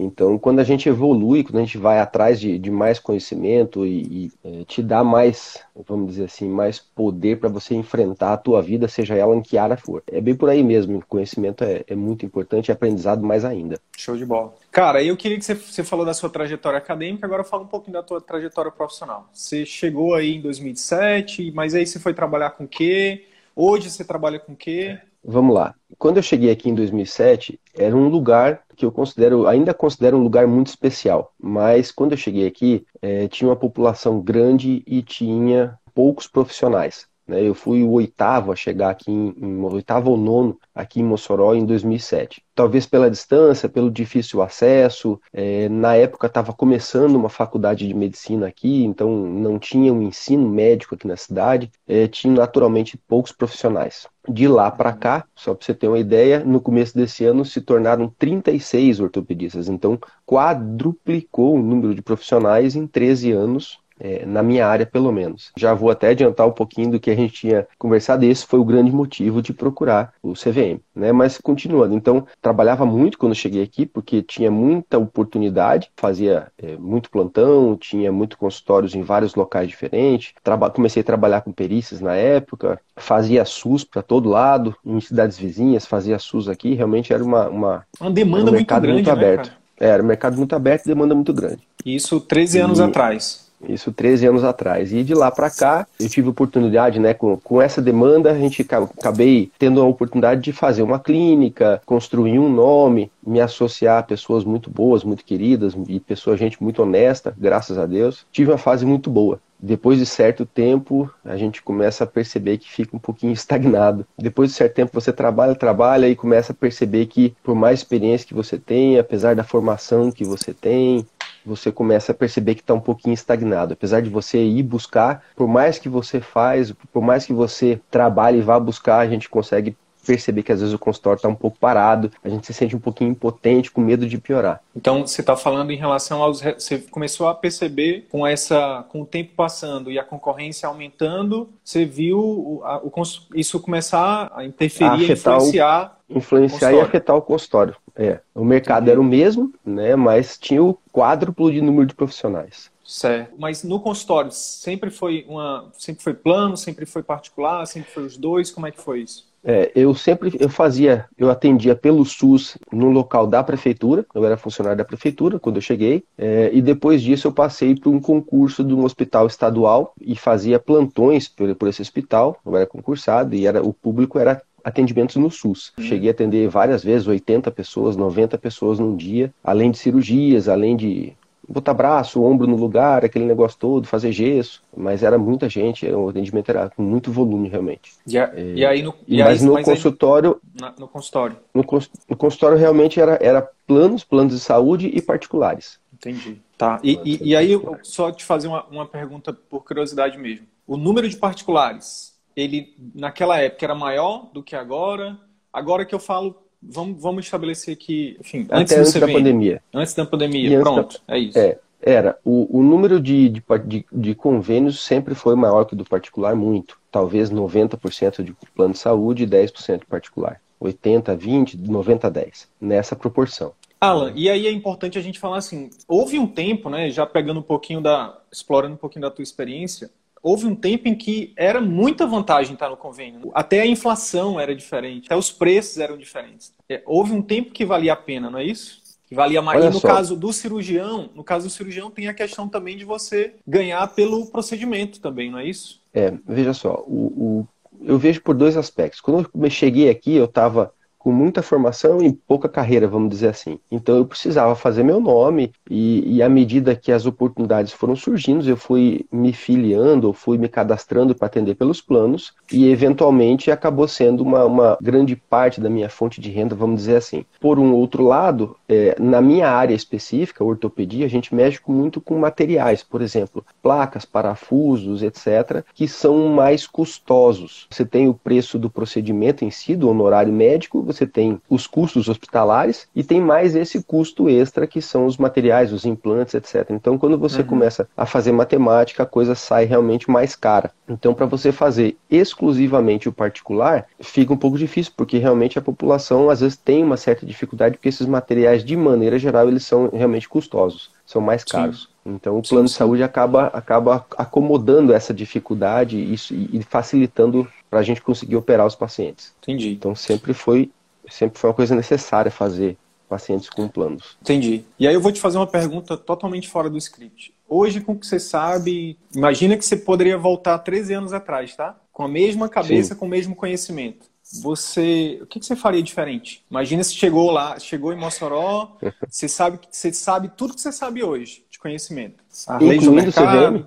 Então, 0.00 0.38
quando 0.38 0.60
a 0.60 0.64
gente 0.64 0.88
evolui, 0.88 1.42
quando 1.42 1.56
a 1.56 1.64
gente 1.64 1.76
vai 1.76 1.98
atrás 1.98 2.38
de, 2.38 2.56
de 2.56 2.70
mais 2.70 3.00
conhecimento 3.00 3.84
e, 3.84 4.30
e 4.44 4.60
é, 4.60 4.64
te 4.64 4.80
dá 4.80 5.02
mais, 5.02 5.60
vamos 5.86 6.12
dizer 6.12 6.26
assim, 6.26 6.48
mais 6.48 6.78
poder 6.78 7.40
para 7.40 7.48
você 7.48 7.74
enfrentar 7.74 8.32
a 8.32 8.36
tua 8.36 8.62
vida, 8.62 8.86
seja 8.86 9.16
ela 9.16 9.34
em 9.34 9.42
que 9.42 9.58
área 9.58 9.76
for. 9.76 10.04
É 10.06 10.20
bem 10.20 10.36
por 10.36 10.48
aí 10.48 10.62
mesmo. 10.62 11.02
Conhecimento 11.08 11.64
é, 11.64 11.84
é 11.88 11.96
muito 11.96 12.24
importante 12.24 12.68
e 12.68 12.72
aprendizado 12.72 13.26
mais 13.26 13.44
ainda. 13.44 13.80
Show 13.96 14.16
de 14.16 14.24
bola. 14.24 14.54
Cara, 14.70 15.02
eu 15.02 15.16
queria 15.16 15.36
que 15.36 15.44
você, 15.44 15.56
você 15.56 15.82
falou 15.82 16.06
da 16.06 16.14
sua 16.14 16.30
trajetória 16.30 16.78
acadêmica, 16.78 17.26
agora 17.26 17.42
fala 17.42 17.64
um 17.64 17.68
pouquinho 17.68 17.94
da 17.94 18.02
tua 18.02 18.20
trajetória 18.20 18.70
profissional. 18.70 19.28
Você 19.32 19.66
chegou 19.66 20.14
aí 20.14 20.36
em 20.36 20.40
2007, 20.40 21.50
mas 21.50 21.74
aí 21.74 21.84
você 21.84 21.98
foi 21.98 22.14
trabalhar 22.14 22.50
com 22.50 22.64
o 22.64 22.68
quê? 22.68 23.24
Hoje 23.56 23.90
você 23.90 24.04
trabalha 24.04 24.38
com 24.38 24.52
o 24.52 24.56
quê? 24.56 24.98
Vamos 25.24 25.54
lá. 25.54 25.74
Quando 25.98 26.18
eu 26.18 26.22
cheguei 26.22 26.50
aqui 26.50 26.70
em 26.70 26.74
2007, 26.74 27.60
era 27.74 27.94
um 27.94 28.08
lugar 28.08 28.62
que 28.76 28.84
eu 28.84 28.92
considero, 28.92 29.46
ainda 29.46 29.74
considero 29.74 30.16
um 30.16 30.22
lugar 30.22 30.46
muito 30.46 30.68
especial. 30.68 31.34
Mas 31.38 31.90
quando 31.90 32.12
eu 32.12 32.18
cheguei 32.18 32.46
aqui, 32.46 32.86
é, 33.02 33.26
tinha 33.28 33.48
uma 33.48 33.56
população 33.56 34.20
grande 34.20 34.82
e 34.86 35.02
tinha 35.02 35.78
poucos 35.92 36.28
profissionais. 36.28 37.07
Né? 37.28 37.46
Eu 37.46 37.54
fui 37.54 37.82
o 37.82 37.90
oitavo 37.90 38.50
a 38.50 38.56
chegar 38.56 38.88
aqui, 38.88 39.12
em, 39.12 39.34
em, 39.36 39.60
oitavo 39.62 40.10
ou 40.10 40.16
nono 40.16 40.58
aqui 40.74 41.00
em 41.00 41.04
Mossoró 41.04 41.54
em 41.54 41.66
2007. 41.66 42.42
Talvez 42.54 42.86
pela 42.86 43.10
distância, 43.10 43.68
pelo 43.68 43.90
difícil 43.90 44.40
acesso. 44.40 45.20
É, 45.32 45.68
na 45.68 45.94
época 45.94 46.26
estava 46.26 46.52
começando 46.54 47.14
uma 47.16 47.28
faculdade 47.28 47.86
de 47.86 47.94
medicina 47.94 48.46
aqui, 48.48 48.82
então 48.84 49.10
não 49.10 49.58
tinha 49.58 49.92
um 49.92 50.02
ensino 50.02 50.48
médico 50.48 50.94
aqui 50.94 51.06
na 51.06 51.16
cidade. 51.16 51.70
É, 51.86 52.08
tinha 52.08 52.32
naturalmente 52.32 52.96
poucos 52.96 53.30
profissionais. 53.30 54.06
De 54.26 54.48
lá 54.48 54.70
para 54.70 54.92
cá, 54.92 55.24
só 55.34 55.54
para 55.54 55.64
você 55.64 55.74
ter 55.74 55.88
uma 55.88 55.98
ideia, 55.98 56.44
no 56.44 56.60
começo 56.60 56.94
desse 56.94 57.24
ano 57.24 57.44
se 57.44 57.60
tornaram 57.60 58.12
36 58.18 59.00
ortopedistas. 59.00 59.68
Então, 59.68 59.98
quadruplicou 60.26 61.54
o 61.56 61.62
número 61.62 61.94
de 61.94 62.02
profissionais 62.02 62.74
em 62.74 62.86
13 62.86 63.32
anos 63.32 63.78
é, 64.00 64.24
na 64.24 64.42
minha 64.42 64.66
área 64.66 64.86
pelo 64.86 65.12
menos. 65.12 65.50
Já 65.56 65.74
vou 65.74 65.90
até 65.90 66.08
adiantar 66.08 66.46
um 66.46 66.52
pouquinho 66.52 66.92
do 66.92 67.00
que 67.00 67.10
a 67.10 67.16
gente 67.16 67.32
tinha 67.32 67.66
conversado, 67.78 68.24
esse 68.24 68.46
foi 68.46 68.58
o 68.58 68.64
grande 68.64 68.90
motivo 68.90 69.42
de 69.42 69.52
procurar 69.52 70.12
o 70.22 70.32
CVM, 70.32 70.80
né? 70.94 71.12
Mas 71.12 71.38
continuando, 71.38 71.94
então 71.94 72.26
trabalhava 72.40 72.84
muito 72.84 73.18
quando 73.18 73.34
cheguei 73.34 73.62
aqui, 73.62 73.86
porque 73.86 74.22
tinha 74.22 74.50
muita 74.50 74.98
oportunidade, 74.98 75.90
fazia 75.96 76.48
é, 76.62 76.76
muito 76.76 77.10
plantão, 77.10 77.76
tinha 77.76 78.12
muito 78.12 78.38
consultórios 78.38 78.94
em 78.94 79.02
vários 79.02 79.34
locais 79.34 79.68
diferentes, 79.68 80.32
Traba 80.42 80.70
comecei 80.70 81.00
a 81.00 81.04
trabalhar 81.04 81.40
com 81.40 81.52
perícias 81.52 82.00
na 82.00 82.14
época, 82.14 82.80
fazia 82.96 83.44
SUS 83.44 83.84
para 83.84 84.02
todo 84.02 84.28
lado, 84.28 84.74
em 84.84 85.00
cidades 85.00 85.38
vizinhas, 85.38 85.86
fazia 85.86 86.18
SUS 86.18 86.48
aqui, 86.48 86.74
realmente 86.74 87.12
era 87.12 87.24
uma... 87.24 87.48
Uma, 87.48 87.86
uma 88.00 88.10
demanda 88.10 88.50
um 88.50 88.54
muito 88.54 88.66
grande, 88.66 88.92
muito 88.92 89.06
né, 89.06 89.12
aberto. 89.12 89.46
Né, 89.48 89.52
era 89.80 90.02
um 90.02 90.06
mercado 90.06 90.36
muito 90.36 90.54
aberto 90.54 90.84
e 90.84 90.88
demanda 90.88 91.14
muito 91.14 91.32
grande. 91.32 91.60
Isso 91.84 92.20
13 92.20 92.58
anos 92.58 92.78
e... 92.78 92.82
atrás. 92.82 93.47
Isso 93.66 93.92
13 93.92 94.26
anos 94.26 94.44
atrás. 94.44 94.92
E 94.92 95.02
de 95.02 95.14
lá 95.14 95.30
para 95.30 95.50
cá, 95.50 95.86
eu 95.98 96.08
tive 96.08 96.28
oportunidade, 96.28 96.98
né, 96.98 97.14
com, 97.14 97.36
com 97.36 97.60
essa 97.60 97.82
demanda, 97.82 98.30
a 98.30 98.38
gente 98.38 98.62
acabei 98.62 99.50
tendo 99.58 99.80
a 99.80 99.84
oportunidade 99.84 100.40
de 100.40 100.52
fazer 100.52 100.82
uma 100.82 100.98
clínica, 100.98 101.80
construir 101.84 102.38
um 102.38 102.48
nome, 102.48 103.10
me 103.26 103.40
associar 103.40 103.98
a 103.98 104.02
pessoas 104.02 104.44
muito 104.44 104.70
boas, 104.70 105.02
muito 105.02 105.24
queridas 105.24 105.76
e 105.88 105.98
pessoas, 105.98 106.38
gente 106.38 106.62
muito 106.62 106.82
honesta, 106.82 107.34
graças 107.36 107.78
a 107.78 107.86
Deus. 107.86 108.24
Tive 108.30 108.50
uma 108.50 108.58
fase 108.58 108.86
muito 108.86 109.10
boa. 109.10 109.40
Depois 109.60 109.98
de 109.98 110.06
certo 110.06 110.46
tempo, 110.46 111.10
a 111.24 111.36
gente 111.36 111.60
começa 111.62 112.04
a 112.04 112.06
perceber 112.06 112.58
que 112.58 112.70
fica 112.70 112.96
um 112.96 113.00
pouquinho 113.00 113.32
estagnado. 113.34 114.06
Depois 114.16 114.50
de 114.50 114.56
certo 114.56 114.74
tempo, 114.74 114.92
você 114.94 115.12
trabalha, 115.12 115.54
trabalha 115.54 116.08
e 116.08 116.14
começa 116.14 116.52
a 116.52 116.54
perceber 116.54 117.06
que, 117.06 117.34
por 117.42 117.54
mais 117.54 117.80
experiência 117.80 118.26
que 118.26 118.34
você 118.34 118.56
tem, 118.56 118.98
apesar 118.98 119.34
da 119.34 119.42
formação 119.42 120.12
que 120.12 120.24
você 120.24 120.54
tem, 120.54 121.04
você 121.48 121.72
começa 121.72 122.12
a 122.12 122.14
perceber 122.14 122.54
que 122.54 122.60
está 122.60 122.74
um 122.74 122.80
pouquinho 122.80 123.14
estagnado. 123.14 123.72
Apesar 123.72 124.00
de 124.00 124.10
você 124.10 124.38
ir 124.44 124.62
buscar, 124.62 125.24
por 125.34 125.48
mais 125.48 125.78
que 125.78 125.88
você 125.88 126.20
faz, 126.20 126.72
por 126.92 127.02
mais 127.02 127.26
que 127.26 127.32
você 127.32 127.80
trabalhe 127.90 128.38
e 128.38 128.42
vá 128.42 128.60
buscar, 128.60 128.98
a 128.98 129.08
gente 129.08 129.28
consegue 129.28 129.76
perceber 130.06 130.42
que 130.42 130.52
às 130.52 130.60
vezes 130.60 130.74
o 130.74 130.78
consultório 130.78 131.16
está 131.16 131.28
um 131.28 131.34
pouco 131.34 131.58
parado, 131.58 132.10
a 132.22 132.28
gente 132.28 132.46
se 132.46 132.54
sente 132.54 132.74
um 132.74 132.80
pouquinho 132.80 133.10
impotente, 133.10 133.70
com 133.70 133.80
medo 133.80 134.06
de 134.06 134.18
piorar. 134.18 134.60
Então 134.74 135.06
você 135.06 135.20
está 135.20 135.36
falando 135.36 135.70
em 135.70 135.76
relação 135.76 136.22
aos, 136.22 136.40
você 136.40 136.78
começou 136.78 137.28
a 137.28 137.34
perceber 137.34 138.06
com 138.10 138.26
essa, 138.26 138.84
com 138.88 139.02
o 139.02 139.06
tempo 139.06 139.32
passando 139.36 139.90
e 139.90 139.98
a 139.98 140.04
concorrência 140.04 140.68
aumentando, 140.68 141.48
você 141.62 141.84
viu 141.84 142.18
o, 142.18 142.60
a, 142.64 142.78
o 142.78 142.92
isso 143.34 143.60
começar 143.60 144.32
a 144.34 144.44
interferir, 144.44 145.10
a 145.10 145.12
influenciar, 145.12 145.98
o, 146.08 146.18
influenciar 146.18 146.72
e 146.72 146.80
afetar 146.80 147.16
o 147.16 147.22
consultório. 147.22 147.76
É, 147.94 148.20
o 148.34 148.44
mercado 148.44 148.84
Entendi. 148.84 148.92
era 148.92 149.00
o 149.00 149.04
mesmo, 149.04 149.52
né, 149.64 149.96
mas 149.96 150.38
tinha 150.38 150.62
o 150.62 150.78
quádruplo 150.92 151.50
de 151.50 151.60
número 151.60 151.86
de 151.86 151.94
profissionais. 151.94 152.70
Certo. 152.88 153.34
Mas 153.38 153.62
no 153.62 153.78
consultório 153.80 154.32
sempre 154.32 154.88
foi 154.88 155.26
uma, 155.28 155.70
sempre 155.76 156.02
foi 156.02 156.14
plano, 156.14 156.56
sempre 156.56 156.86
foi 156.86 157.02
particular, 157.02 157.66
sempre 157.66 157.90
foi 157.90 158.04
os 158.04 158.16
dois. 158.16 158.50
Como 158.50 158.66
é 158.66 158.70
que 158.70 158.80
foi 158.80 159.02
isso? 159.02 159.28
É, 159.48 159.72
eu 159.74 159.94
sempre 159.94 160.30
eu 160.38 160.50
fazia, 160.50 161.06
eu 161.16 161.30
atendia 161.30 161.74
pelo 161.74 162.04
SUS 162.04 162.58
no 162.70 162.90
local 162.90 163.26
da 163.26 163.42
prefeitura, 163.42 164.04
eu 164.14 164.22
era 164.22 164.36
funcionário 164.36 164.76
da 164.76 164.84
prefeitura 164.84 165.38
quando 165.38 165.56
eu 165.56 165.62
cheguei, 165.62 166.04
é, 166.18 166.50
e 166.52 166.60
depois 166.60 167.00
disso 167.00 167.28
eu 167.28 167.32
passei 167.32 167.74
por 167.74 167.88
um 167.88 167.98
concurso 167.98 168.62
de 168.62 168.74
um 168.74 168.84
hospital 168.84 169.26
estadual 169.26 169.94
e 169.98 170.14
fazia 170.14 170.58
plantões 170.58 171.28
por, 171.28 171.54
por 171.54 171.66
esse 171.66 171.80
hospital, 171.80 172.38
eu 172.44 172.54
era 172.54 172.66
concursado 172.66 173.34
e 173.34 173.46
era, 173.46 173.62
o 173.62 173.72
público 173.72 174.18
era 174.18 174.42
atendimentos 174.62 175.16
no 175.16 175.30
SUS. 175.30 175.72
Uhum. 175.78 175.84
Cheguei 175.84 176.10
a 176.10 176.12
atender 176.12 176.46
várias 176.48 176.84
vezes, 176.84 177.06
80 177.06 177.50
pessoas, 177.50 177.96
90 177.96 178.36
pessoas 178.36 178.78
num 178.78 178.94
dia, 178.94 179.32
além 179.42 179.70
de 179.70 179.78
cirurgias, 179.78 180.46
além 180.46 180.76
de 180.76 181.14
botar 181.48 181.72
braço, 181.72 182.22
ombro 182.22 182.46
no 182.46 182.56
lugar, 182.56 183.04
aquele 183.04 183.24
negócio 183.24 183.58
todo, 183.58 183.86
fazer 183.86 184.12
gesso, 184.12 184.62
mas 184.76 185.02
era 185.02 185.16
muita 185.16 185.48
gente, 185.48 185.86
o 185.86 186.10
atendimento 186.10 186.50
era 186.50 186.68
com 186.68 186.82
muito 186.82 187.10
volume 187.10 187.48
realmente. 187.48 187.92
E, 188.06 188.18
a, 188.18 188.30
é, 188.34 188.52
e 188.54 188.66
aí 188.66 188.82
no, 188.82 188.94
e 189.06 189.18
mas 189.22 189.40
aí, 189.40 189.46
no 189.46 189.54
mas 189.54 189.64
consultório, 189.64 190.40
aí, 190.62 190.72
no 190.78 190.86
consultório, 190.86 191.36
no, 191.54 191.64
no, 192.08 192.16
consultório 192.16 192.58
realmente 192.58 193.00
era, 193.00 193.18
era 193.22 193.48
planos, 193.66 194.04
planos 194.04 194.34
de 194.34 194.40
saúde 194.40 194.88
e 194.92 195.00
particulares. 195.00 195.80
Entendi. 195.92 196.40
Tá. 196.56 196.78
E, 196.82 197.00
e, 197.04 197.30
e 197.30 197.36
aí 197.36 197.52
só 197.82 198.12
te 198.12 198.24
fazer 198.24 198.48
uma, 198.48 198.64
uma 198.66 198.86
pergunta 198.86 199.32
por 199.32 199.64
curiosidade 199.64 200.18
mesmo. 200.18 200.46
O 200.66 200.76
número 200.76 201.08
de 201.08 201.16
particulares, 201.16 202.16
ele 202.36 202.74
naquela 202.94 203.40
época 203.40 203.64
era 203.64 203.74
maior 203.74 204.30
do 204.32 204.42
que 204.42 204.54
agora? 204.54 205.18
Agora 205.52 205.84
que 205.84 205.94
eu 205.94 205.98
falo 205.98 206.47
vamos, 206.62 207.00
vamos 207.00 207.24
estabelecer 207.24 207.76
que, 207.76 208.16
enfim, 208.20 208.46
antes, 208.50 208.76
antes 208.76 208.92
da 208.94 209.06
pandemia. 209.06 209.62
Antes 209.72 209.94
da 209.94 210.06
pandemia, 210.06 210.60
pronto, 210.60 211.00
da... 211.06 211.16
é 211.16 211.18
isso. 211.18 211.38
É, 211.38 211.58
era. 211.80 212.18
O, 212.24 212.58
o 212.58 212.62
número 212.62 213.00
de, 213.00 213.28
de, 213.28 213.42
de, 213.66 213.86
de, 213.90 214.14
convênios 214.14 214.80
sempre 214.84 215.14
foi 215.14 215.34
maior 215.34 215.64
que 215.64 215.74
o 215.74 215.76
do 215.76 215.84
particular, 215.84 216.34
muito. 216.34 216.76
Talvez 216.90 217.30
90% 217.30 218.22
de 218.22 218.34
plano 218.54 218.72
de 218.72 218.78
saúde 218.78 219.24
e 219.24 219.26
10% 219.26 219.84
particular. 219.88 220.40
80, 220.60 221.14
20, 221.14 221.56
90, 221.56 222.10
10. 222.10 222.48
Nessa 222.60 222.96
proporção. 222.96 223.52
Alan, 223.80 224.12
e 224.16 224.28
aí 224.28 224.46
é 224.46 224.50
importante 224.50 224.98
a 224.98 225.00
gente 225.00 225.20
falar 225.20 225.38
assim, 225.38 225.70
houve 225.86 226.18
um 226.18 226.26
tempo, 226.26 226.68
né, 226.68 226.90
já 226.90 227.06
pegando 227.06 227.38
um 227.38 227.44
pouquinho 227.44 227.80
da, 227.80 228.18
explorando 228.32 228.74
um 228.74 228.78
pouquinho 228.78 229.02
da 229.02 229.10
tua 229.10 229.22
experiência, 229.22 229.88
houve 230.22 230.46
um 230.46 230.54
tempo 230.54 230.88
em 230.88 230.94
que 230.94 231.32
era 231.36 231.60
muita 231.60 232.06
vantagem 232.06 232.54
estar 232.54 232.68
no 232.68 232.76
convênio. 232.76 233.30
Até 233.34 233.60
a 233.60 233.66
inflação 233.66 234.38
era 234.38 234.54
diferente, 234.54 235.06
até 235.06 235.16
os 235.16 235.30
preços 235.30 235.78
eram 235.78 235.96
diferentes. 235.96 236.52
É, 236.68 236.82
houve 236.86 237.12
um 237.12 237.22
tempo 237.22 237.52
que 237.52 237.64
valia 237.64 237.92
a 237.92 237.96
pena, 237.96 238.30
não 238.30 238.38
é 238.38 238.44
isso? 238.44 238.80
Que 239.06 239.14
valia 239.14 239.40
mais. 239.40 239.60
Olha 239.60 239.70
e 239.70 239.72
no 239.72 239.80
só. 239.80 239.88
caso 239.88 240.14
do 240.14 240.32
cirurgião, 240.32 241.08
no 241.14 241.24
caso 241.24 241.46
do 241.46 241.50
cirurgião 241.50 241.90
tem 241.90 242.08
a 242.08 242.14
questão 242.14 242.48
também 242.48 242.76
de 242.76 242.84
você 242.84 243.34
ganhar 243.46 243.86
pelo 243.94 244.26
procedimento 244.26 245.00
também, 245.00 245.30
não 245.30 245.38
é 245.38 245.46
isso? 245.46 245.80
É, 245.94 246.12
veja 246.26 246.52
só, 246.52 246.84
o, 246.86 247.06
o 247.16 247.48
eu 247.80 247.98
vejo 247.98 248.20
por 248.20 248.34
dois 248.34 248.56
aspectos. 248.56 249.00
Quando 249.00 249.30
eu 249.32 249.50
cheguei 249.50 249.88
aqui, 249.88 250.14
eu 250.14 250.24
estava 250.24 250.72
com 250.98 251.12
muita 251.12 251.42
formação 251.42 252.02
e 252.02 252.12
pouca 252.12 252.48
carreira, 252.48 252.88
vamos 252.88 253.10
dizer 253.10 253.28
assim. 253.28 253.58
Então 253.70 253.96
eu 253.96 254.04
precisava 254.04 254.54
fazer 254.54 254.82
meu 254.82 255.00
nome 255.00 255.52
e, 255.70 256.16
e 256.16 256.22
à 256.22 256.28
medida 256.28 256.74
que 256.74 256.90
as 256.90 257.06
oportunidades 257.06 257.72
foram 257.72 257.94
surgindo, 257.94 258.48
eu 258.48 258.56
fui 258.56 259.06
me 259.10 259.32
filiando, 259.32 260.12
fui 260.12 260.36
me 260.36 260.48
cadastrando 260.48 261.14
para 261.14 261.26
atender 261.26 261.54
pelos 261.54 261.80
planos 261.80 262.32
e 262.52 262.68
eventualmente 262.68 263.50
acabou 263.50 263.86
sendo 263.86 264.22
uma, 264.22 264.44
uma 264.44 264.78
grande 264.80 265.14
parte 265.14 265.60
da 265.60 265.70
minha 265.70 265.88
fonte 265.88 266.20
de 266.20 266.30
renda, 266.30 266.54
vamos 266.54 266.80
dizer 266.80 266.96
assim. 266.96 267.24
Por 267.40 267.58
um 267.58 267.72
outro 267.74 268.02
lado, 268.02 268.56
é, 268.68 268.96
na 268.98 269.20
minha 269.20 269.48
área 269.48 269.74
específica, 269.74 270.44
ortopedia, 270.44 271.06
a 271.06 271.08
gente 271.08 271.34
mexe 271.34 271.60
muito 271.66 272.00
com 272.00 272.18
materiais, 272.18 272.82
por 272.82 273.00
exemplo, 273.02 273.44
placas, 273.62 274.04
parafusos, 274.04 275.02
etc., 275.02 275.64
que 275.74 275.86
são 275.86 276.28
mais 276.28 276.66
custosos. 276.66 277.66
Você 277.70 277.84
tem 277.84 278.08
o 278.08 278.14
preço 278.14 278.58
do 278.58 278.68
procedimento 278.68 279.44
em 279.44 279.50
si, 279.50 279.76
do 279.76 279.88
honorário 279.88 280.32
médico, 280.32 280.82
você 280.88 281.06
tem 281.06 281.40
os 281.48 281.66
custos 281.66 282.08
hospitalares 282.08 282.88
e 282.94 283.04
tem 283.04 283.20
mais 283.20 283.54
esse 283.54 283.82
custo 283.82 284.28
extra 284.28 284.66
que 284.66 284.80
são 284.80 285.06
os 285.06 285.16
materiais, 285.16 285.72
os 285.72 285.84
implantes, 285.84 286.34
etc. 286.34 286.70
Então, 286.70 286.98
quando 286.98 287.18
você 287.18 287.42
uhum. 287.42 287.46
começa 287.46 287.88
a 287.96 288.06
fazer 288.06 288.32
matemática, 288.32 289.02
a 289.02 289.06
coisa 289.06 289.34
sai 289.34 289.64
realmente 289.64 290.10
mais 290.10 290.34
cara. 290.34 290.72
Então, 290.88 291.14
para 291.14 291.26
você 291.26 291.52
fazer 291.52 291.96
exclusivamente 292.10 293.08
o 293.08 293.12
particular, 293.12 293.86
fica 294.00 294.32
um 294.32 294.36
pouco 294.36 294.58
difícil, 294.58 294.92
porque 294.96 295.18
realmente 295.18 295.58
a 295.58 295.62
população 295.62 296.30
às 296.30 296.40
vezes 296.40 296.56
tem 296.56 296.82
uma 296.82 296.96
certa 296.96 297.26
dificuldade, 297.26 297.76
porque 297.76 297.88
esses 297.88 298.06
materiais, 298.06 298.64
de 298.64 298.76
maneira 298.76 299.18
geral, 299.18 299.48
eles 299.48 299.64
são 299.64 299.90
realmente 299.92 300.28
custosos, 300.28 300.90
são 301.04 301.20
mais 301.20 301.44
caros. 301.44 301.82
Sim. 301.82 301.98
Então, 302.14 302.38
o 302.38 302.42
plano 302.42 302.66
sim, 302.66 302.72
sim. 302.72 302.74
de 302.74 302.78
saúde 302.78 303.02
acaba, 303.02 303.48
acaba 303.48 304.06
acomodando 304.16 304.94
essa 304.94 305.12
dificuldade 305.12 305.98
e, 305.98 306.14
e 306.58 306.62
facilitando 306.62 307.46
para 307.68 307.80
a 307.80 307.82
gente 307.82 308.00
conseguir 308.00 308.36
operar 308.36 308.66
os 308.66 308.74
pacientes. 308.74 309.34
Entendi. 309.42 309.72
Então, 309.72 309.94
sempre 309.94 310.32
foi 310.32 310.70
sempre 311.10 311.38
foi 311.38 311.50
uma 311.50 311.54
coisa 311.54 311.74
necessária 311.74 312.30
fazer 312.30 312.76
pacientes 313.08 313.48
com 313.48 313.66
planos. 313.66 314.16
Entendi. 314.20 314.64
E 314.78 314.86
aí 314.86 314.94
eu 314.94 315.00
vou 315.00 315.10
te 315.10 315.20
fazer 315.20 315.38
uma 315.38 315.46
pergunta 315.46 315.96
totalmente 315.96 316.48
fora 316.48 316.68
do 316.68 316.76
script. 316.76 317.34
Hoje, 317.48 317.80
com 317.80 317.92
o 317.92 317.98
que 317.98 318.06
você 318.06 318.20
sabe, 318.20 318.98
imagina 319.14 319.56
que 319.56 319.64
você 319.64 319.76
poderia 319.76 320.18
voltar 320.18 320.58
13 320.58 320.92
anos 320.92 321.12
atrás, 321.12 321.56
tá? 321.56 321.76
Com 321.90 322.02
a 322.02 322.08
mesma 322.08 322.48
cabeça, 322.48 322.92
Sim. 322.92 323.00
com 323.00 323.06
o 323.06 323.08
mesmo 323.08 323.34
conhecimento. 323.34 324.06
Você, 324.42 325.18
o 325.22 325.26
que, 325.26 325.42
você 325.42 325.56
faria 325.56 325.82
diferente? 325.82 326.44
Imagina 326.50 326.84
se 326.84 326.94
chegou 326.94 327.30
lá, 327.30 327.58
chegou 327.58 327.94
em 327.94 327.96
Mossoró, 327.96 328.76
você 329.08 329.26
sabe 329.26 329.58
você 329.70 329.90
sabe 329.90 330.30
tudo 330.36 330.54
que 330.54 330.60
você 330.60 330.70
sabe 330.70 331.02
hoje 331.02 331.46
de 331.50 331.58
conhecimento. 331.58 332.22
A 332.46 332.58
lei 332.58 332.78
do 332.78 332.92
mercado, 332.92 333.60
CVM. 333.60 333.66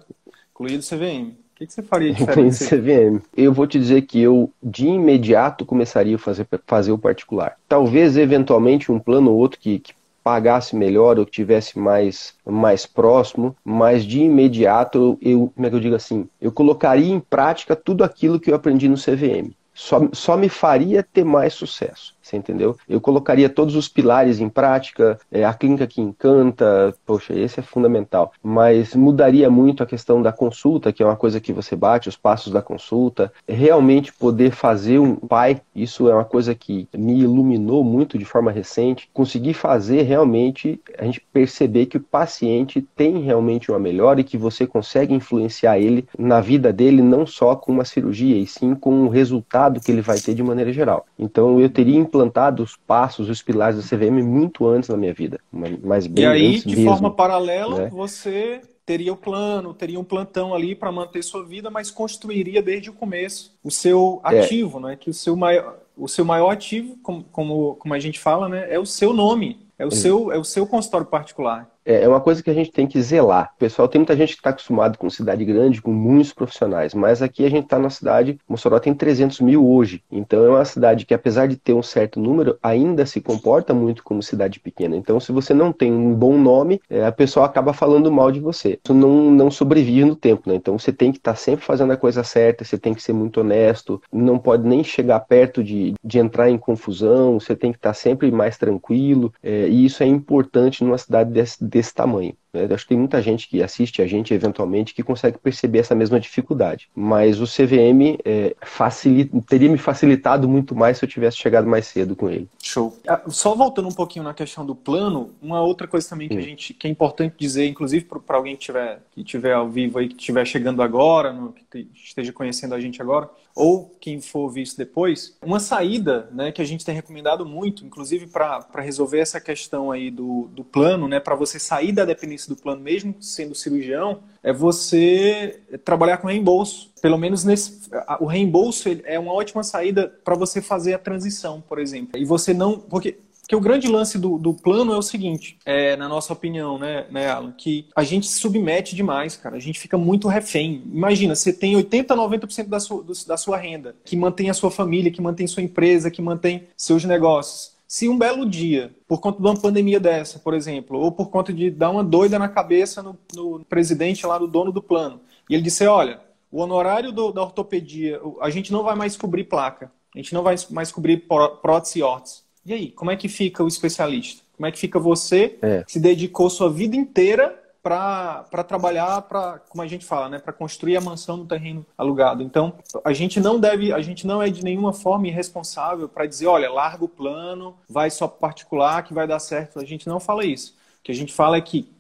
incluído 0.52 0.84
o 0.84 0.86
CVM. 0.86 1.41
Que, 1.62 1.68
que 1.68 1.74
você 1.74 1.82
faria 1.84 2.12
diferente? 2.14 2.66
CVM. 2.66 3.22
Eu 3.36 3.54
vou 3.54 3.68
te 3.68 3.80
dizer 3.80 4.02
que 4.04 4.20
eu, 4.20 4.52
de 4.62 4.88
imediato, 4.88 5.66
começaria 5.66 6.16
a 6.16 6.20
fazer, 6.20 6.48
fazer 6.66 6.92
o 6.92 6.98
particular. 6.98 7.58
Talvez, 7.68 8.18
eventualmente, 8.18 8.92
um 8.92 9.00
plano 9.00 9.32
ou 9.32 9.38
outro 9.38 9.60
que, 9.60 9.80
que 9.80 9.94
pagasse 10.24 10.76
melhor 10.76 11.18
ou 11.18 11.26
que 11.26 11.32
tivesse 11.32 11.80
mais, 11.80 12.34
mais 12.46 12.86
próximo, 12.86 13.56
mas 13.64 14.04
de 14.06 14.20
imediato 14.22 15.18
eu, 15.22 15.52
como 15.56 15.66
é 15.66 15.70
que 15.70 15.76
eu 15.76 15.80
digo 15.80 15.96
assim, 15.96 16.28
eu 16.40 16.52
colocaria 16.52 17.12
em 17.12 17.20
prática 17.20 17.76
tudo 17.76 18.04
aquilo 18.04 18.40
que 18.40 18.52
eu 18.52 18.56
aprendi 18.56 18.88
no 18.88 18.96
CVM. 18.96 19.52
Só, 19.74 20.08
só 20.12 20.38
me 20.38 20.50
faria 20.50 21.02
ter 21.02 21.24
mais 21.24 21.54
sucesso. 21.54 22.14
Você 22.22 22.38
entendeu? 22.38 22.78
Eu 22.88 23.02
colocaria 23.02 23.50
todos 23.50 23.76
os 23.76 23.88
pilares 23.88 24.40
em 24.40 24.50
prática, 24.50 25.20
é, 25.32 25.44
a 25.44 25.54
clínica 25.54 25.88
que 25.88 26.02
encanta, 26.02 26.94
poxa, 27.06 27.34
esse 27.34 27.60
é 27.60 27.64
fundamental. 27.64 28.32
Mas 28.44 28.96
mudaria 28.96 29.50
muito 29.50 29.84
a 29.84 29.86
questão 29.86 30.22
da 30.22 30.32
consulta, 30.32 30.92
que 30.92 31.02
é 31.02 31.06
uma 31.06 31.16
coisa 31.16 31.40
que 31.40 31.52
você 31.52 31.76
bate, 31.76 32.10
os 32.10 32.18
passos 32.18 32.54
da 32.54 32.62
consulta. 32.62 33.32
Realmente 33.48 34.14
poder 34.14 34.52
fazer 34.52 35.00
um 35.00 35.16
pai, 35.16 35.62
isso 35.76 36.10
é 36.10 36.14
uma 36.14 36.26
coisa 36.26 36.54
que 36.54 36.88
me 36.96 37.22
iluminou 37.22 37.84
muito 37.84 38.18
de 38.18 38.26
forma 38.26 38.52
recente. 38.52 39.10
Conseguir 39.14 39.54
fazer 39.54 40.04
realmente 40.04 40.80
a 40.98 41.06
gente 41.06 41.22
perceber 41.34 41.88
que 41.88 41.98
o 41.98 42.02
paciente 42.02 42.86
tem 42.96 43.20
realmente 43.20 43.72
uma 43.72 43.80
melhora 43.80 44.22
e 44.22 44.24
que 44.24 44.38
você 44.38 44.68
consegue 44.68 45.14
influenciar 45.14 45.80
ele 45.80 46.08
na 46.18 46.40
vida 46.40 46.72
dele, 46.72 47.02
não 47.02 47.26
só 47.26 47.56
com 47.56 47.72
uma 47.72 47.86
cirurgia, 47.86 48.38
e 48.38 48.46
sim 48.46 48.76
com 48.76 49.06
o 49.06 49.10
resultado 49.10 49.80
que 49.80 49.92
ele 49.92 50.02
vai 50.02 50.20
ter 50.20 50.34
de 50.34 50.44
maneira 50.44 50.72
geral. 50.72 51.06
Então 51.18 51.60
eu 51.60 51.70
teria 51.70 51.98
implantado 52.12 52.62
os 52.62 52.76
passos, 52.76 53.30
os 53.30 53.42
pilares 53.42 53.78
da 53.78 53.98
CVM 53.98 54.22
muito 54.22 54.68
antes 54.68 54.90
na 54.90 54.98
minha 54.98 55.14
vida. 55.14 55.40
Mas 55.52 56.06
bem 56.06 56.26
e 56.26 56.28
aí, 56.28 56.60
de 56.60 56.76
mesmo, 56.76 56.92
forma 56.92 57.10
paralela, 57.10 57.84
né? 57.84 57.90
você 57.90 58.62
teria 58.86 59.14
o 59.14 59.18
plano, 59.18 59.74
teria 59.74 60.00
um 60.00 60.04
plantão 60.04 60.54
ali 60.54 60.76
para 60.76 60.92
manter 60.92 61.24
sua 61.24 61.46
vida, 61.46 61.70
mas 61.70 61.90
construiria 61.90 62.62
desde 62.62 62.90
o 62.90 62.94
começo 62.94 63.56
o 63.64 63.72
seu 63.72 64.22
é. 64.26 64.40
ativo, 64.40 64.80
é. 64.80 64.82
né? 64.82 64.96
Que 64.98 65.10
o 65.10 65.14
seu 65.14 65.36
maior, 65.38 65.78
o 65.96 66.08
seu 66.08 66.26
maior 66.26 66.50
ativo, 66.50 66.98
como, 67.02 67.24
como, 67.32 67.76
como 67.76 67.94
a 67.94 68.00
gente 68.00 68.20
fala, 68.20 68.50
né, 68.50 68.68
é 68.70 68.80
o 68.80 68.86
seu 68.86 69.14
nome, 69.14 69.60
é 69.78 69.86
o, 69.86 69.92
seu, 69.92 70.32
é 70.32 70.38
o 70.38 70.44
seu 70.44 70.68
consultório 70.68 71.08
particular. 71.08 71.70
É, 71.86 72.04
é 72.04 72.08
uma 72.08 72.22
coisa 72.22 72.42
que 72.44 72.50
a 72.50 72.54
gente 72.54 72.72
tem 72.72 72.88
que 72.88 73.02
zelar. 73.02 73.52
Pessoal, 73.58 73.88
tem 73.88 74.00
muita 74.00 74.16
gente 74.16 74.34
que 74.34 74.40
está 74.40 74.52
acostumado 74.52 74.98
com 74.98 75.10
cidade 75.10 75.44
grande, 75.46 75.82
com 75.82 75.92
muitos 75.92 76.34
profissionais, 76.34 76.94
mas 76.94 77.22
aqui 77.22 77.46
a 77.46 77.50
gente 77.50 77.66
está 77.66 77.80
na 77.80 77.90
cidade, 77.90 78.38
Mossoró 78.48 78.80
tem 78.80 78.94
300 78.94 79.40
mil 79.42 79.68
hoje, 79.68 80.04
então 80.12 80.46
é 80.46 80.50
uma 80.50 80.66
cidade 80.66 81.06
que 81.06 81.14
apesar 81.14 81.48
de 81.48 81.56
ter 81.56 81.74
um 81.74 81.84
certo 81.84 82.20
número, 82.20 82.58
ainda 82.62 83.06
se 83.06 83.22
comporta 83.22 83.74
muito 83.74 84.04
como 84.04 84.22
cidade 84.22 84.60
pequena. 84.60 84.96
Então 84.96 85.20
se 85.20 85.32
você 85.32 85.54
não 85.54 85.72
tem 85.72 85.92
um 85.92 86.14
bom 86.14 86.38
nome, 86.38 86.82
é, 86.90 87.06
a 87.06 87.12
pessoa 87.12 87.46
acaba 87.46 87.74
falando 87.74 88.12
mal 88.12 88.32
de 88.32 88.40
você. 88.40 88.80
Isso 88.84 88.94
não, 88.94 89.32
não 89.32 89.52
sobrevive 89.52 90.06
no 90.06 90.16
tempo, 90.16 90.50
né? 90.50 90.56
Então 90.56 90.78
você 90.78 90.92
tem 90.92 91.12
que 91.12 91.18
estar 91.18 91.32
tá 91.32 91.38
sempre 91.38 91.66
fazendo 91.66 91.92
a 91.94 91.98
coisa 91.98 92.24
certa, 92.24 92.64
você 92.64 92.78
tem 92.78 92.94
que 92.94 93.02
ser 93.02 93.14
muito 93.14 93.42
honesto, 93.42 94.02
não 94.12 94.38
pode 94.38 94.68
nem 94.68 94.84
chegar 94.84 95.20
perto 95.22 95.64
de, 95.64 95.94
de 96.04 96.20
entrar 96.20 96.50
em 96.50 96.58
confusão, 96.58 97.40
você 97.40 97.56
tem 97.56 97.72
que 97.72 97.78
estar 97.78 97.90
tá 97.90 97.94
sempre 97.94 98.32
mais 98.32 98.58
tranquilo, 98.58 99.34
é, 99.44 99.68
e 99.68 99.86
isso 99.86 100.04
é 100.04 100.06
importante 100.06 100.84
numa 100.84 100.98
cidade 100.98 101.32
desse 101.32 101.64
desse 101.72 101.94
tamanho. 101.94 102.36
Né? 102.54 102.68
Acho 102.72 102.84
que 102.84 102.90
tem 102.90 102.98
muita 102.98 103.22
gente 103.22 103.48
que 103.48 103.64
assiste 103.64 104.02
a 104.02 104.08
gente 104.08 104.34
eventualmente 104.34 104.94
que 104.94 105.04
consegue 105.04 105.38
perceber 105.38 105.80
essa 105.80 105.96
mesma 105.96 106.20
dificuldade. 106.20 106.90
Mas 106.96 107.40
o 107.40 107.46
CVM 107.46 108.18
é, 108.26 108.56
facilita, 108.62 109.40
teria 109.48 109.70
me 109.70 109.78
facilitado 109.78 110.48
muito 110.48 110.76
mais 110.76 110.98
se 110.98 111.06
eu 111.06 111.10
tivesse 111.10 111.38
chegado 111.38 111.68
mais 111.68 111.88
cedo 111.88 112.16
com 112.16 112.30
ele. 112.30 112.48
Show. 112.62 112.98
Ah, 113.08 113.22
só 113.28 113.56
voltando 113.56 113.88
um 113.88 113.94
pouquinho 113.94 114.24
na 114.24 114.34
questão 114.34 114.66
do 114.66 114.76
plano, 114.76 115.32
uma 115.42 115.62
outra 115.62 115.88
coisa 115.88 116.08
também 116.08 116.28
que 116.28 116.38
a 116.38 116.42
gente 116.42 116.74
que 116.74 116.88
é 116.88 116.90
importante 116.90 117.36
dizer, 117.38 117.68
inclusive 117.68 118.06
para 118.06 118.38
alguém 118.38 118.56
que 118.56 118.62
tiver 118.62 119.02
que 119.12 119.24
tiver 119.24 119.54
ao 119.54 119.70
vivo 119.70 120.00
aí, 120.00 120.08
que 120.08 120.16
estiver 120.16 120.46
chegando 120.46 120.82
agora, 120.82 121.32
no, 121.32 121.54
que 121.54 121.88
esteja 121.94 122.34
conhecendo 122.34 122.76
a 122.76 122.80
gente 122.80 123.02
agora, 123.02 123.30
ou 123.56 123.96
quem 124.00 124.22
for 124.22 124.40
ouvir 124.40 124.62
isso 124.64 124.78
depois, 124.78 125.38
uma 125.42 125.60
saída 125.60 126.30
né, 126.32 126.52
que 126.52 126.62
a 126.62 126.66
gente 126.66 126.86
tem 126.86 126.96
recomendado 126.96 127.46
muito, 127.46 127.86
inclusive 127.86 128.28
para 128.28 128.66
resolver 128.78 129.20
essa 129.20 129.40
questão 129.40 129.92
aí 129.92 130.10
do, 130.10 130.50
do 130.54 130.64
plano, 130.64 131.08
né, 131.08 131.20
para 131.20 131.36
você 131.36 131.60
sair 131.60 131.92
da 131.92 132.06
dependência 132.06 132.41
do 132.50 132.56
plano, 132.56 132.82
mesmo 132.82 133.16
sendo 133.20 133.56
cirurgião, 133.56 134.20
é 134.44 134.52
você 134.52 135.60
trabalhar 135.84 136.18
com 136.18 136.28
reembolso. 136.28 136.92
Pelo 137.02 137.18
menos 137.18 137.44
nesse, 137.44 137.90
o 138.20 138.26
reembolso 138.26 138.90
é 139.06 139.18
uma 139.18 139.34
ótima 139.34 139.64
saída 139.64 140.08
para 140.24 140.36
você 140.36 140.62
fazer 140.62 140.94
a 140.94 141.00
transição, 141.00 141.62
por 141.62 141.80
exemplo. 141.80 142.20
E 142.20 142.26
você 142.26 142.54
não. 142.54 142.78
Porque 142.78 143.18
porque 143.52 143.56
o 143.58 143.60
grande 143.60 143.90
lance 143.90 144.18
do, 144.18 144.38
do 144.38 144.54
plano 144.54 144.94
é 144.94 144.98
o 144.98 145.02
seguinte, 145.02 145.58
é, 145.66 145.98
na 145.98 146.08
nossa 146.08 146.32
opinião, 146.32 146.80
né, 146.80 147.06
né, 147.12 147.30
Alan, 147.30 147.52
que 147.52 147.86
a 147.94 148.02
gente 148.02 148.26
se 148.26 148.40
submete 148.40 148.96
demais, 148.96 149.36
cara. 149.36 149.58
A 149.58 149.60
gente 149.60 149.78
fica 149.78 149.98
muito 149.98 150.30
refém. 150.30 150.82
Imagina, 150.90 151.36
você 151.36 151.52
tem 151.52 151.76
80, 151.76 152.16
90% 152.16 152.70
da 152.70 152.80
sua, 152.80 153.04
do, 153.04 153.12
da 153.28 153.36
sua 153.36 153.58
renda, 153.58 153.94
que 154.06 154.16
mantém 154.16 154.50
a 154.50 154.54
sua 154.54 154.72
família, 154.72 155.12
que 155.12 155.22
mantém 155.22 155.48
sua 155.48 155.62
empresa, 155.62 156.10
que 156.10 156.22
mantém 156.22 156.70
seus 156.78 157.04
negócios. 157.04 157.71
Se 157.92 158.08
um 158.08 158.18
belo 158.18 158.50
dia, 158.50 158.96
por 159.06 159.20
conta 159.20 159.42
de 159.42 159.46
uma 159.46 159.60
pandemia 159.60 160.00
dessa, 160.00 160.40
por 160.40 160.54
exemplo, 160.54 160.98
ou 160.98 161.12
por 161.12 161.30
conta 161.30 161.52
de 161.52 161.70
dar 161.70 161.90
uma 161.90 162.02
doida 162.02 162.40
na 162.40 162.48
cabeça 162.48 163.04
no, 163.04 163.18
no 163.36 163.66
presidente 163.66 164.26
lá, 164.26 164.38
do 164.38 164.48
dono 164.48 164.72
do 164.72 164.82
plano, 164.82 165.20
e 165.50 165.56
ele 165.56 165.62
disser, 165.62 165.92
olha, 165.92 166.22
o 166.50 166.62
honorário 166.62 167.12
do, 167.12 167.34
da 167.34 167.42
ortopedia, 167.42 168.18
a 168.40 168.50
gente 168.50 168.72
não 168.72 168.82
vai 168.82 168.96
mais 168.96 169.18
cobrir 169.18 169.44
placa, 169.44 169.92
a 170.16 170.18
gente 170.18 170.34
não 170.34 170.42
vai 170.42 170.56
mais 170.70 170.90
cobrir 170.90 171.28
prótese 171.62 172.00
e 172.00 172.02
órtese. 172.02 172.44
E 172.66 172.72
aí, 172.72 172.92
como 172.92 173.12
é 173.12 173.18
que 173.18 173.28
fica 173.28 173.62
o 173.62 173.68
especialista? 173.68 174.42
Como 174.56 174.66
é 174.66 174.72
que 174.72 174.80
fica 174.80 174.98
você 174.98 175.58
é. 175.62 175.84
que 175.84 175.92
se 175.92 176.00
dedicou 176.00 176.50
sua 176.50 176.72
vida 176.72 176.96
inteira 176.96 177.61
para 177.82 178.64
trabalhar, 178.68 179.22
para 179.24 179.60
como 179.70 179.82
a 179.82 179.88
gente 179.88 180.06
fala, 180.06 180.30
né, 180.30 180.40
para 180.40 180.54
construir 180.54 180.98
a 180.98 181.02
mansão 181.02 181.38
no 181.38 181.46
terreno 181.46 181.86
alugado. 181.98 182.44
Então, 182.44 182.74
a 183.04 183.14
gente 183.14 183.40
não 183.40 183.60
deve, 183.60 183.92
a 183.92 184.02
gente 184.02 184.28
não 184.28 184.42
é 184.42 184.50
de 184.50 184.64
nenhuma 184.64 184.94
forma 184.94 185.28
irresponsável 185.28 186.08
para 186.08 186.26
dizer, 186.26 186.48
olha, 186.48 186.72
larga 186.72 187.04
o 187.04 187.10
plano, 187.10 187.76
vai 187.90 188.10
só 188.10 188.28
particular 188.28 189.04
que 189.04 189.14
vai 189.14 189.28
dar 189.28 189.40
certo. 189.40 189.80
A 189.80 189.86
gente 189.86 190.08
não 190.08 190.20
fala 190.20 190.46
isso. 190.46 190.76
O 191.00 191.04
que 191.04 191.12
a 191.12 191.16
gente 191.16 191.34
fala 191.34 191.58
é 191.58 191.62
que 191.62 191.92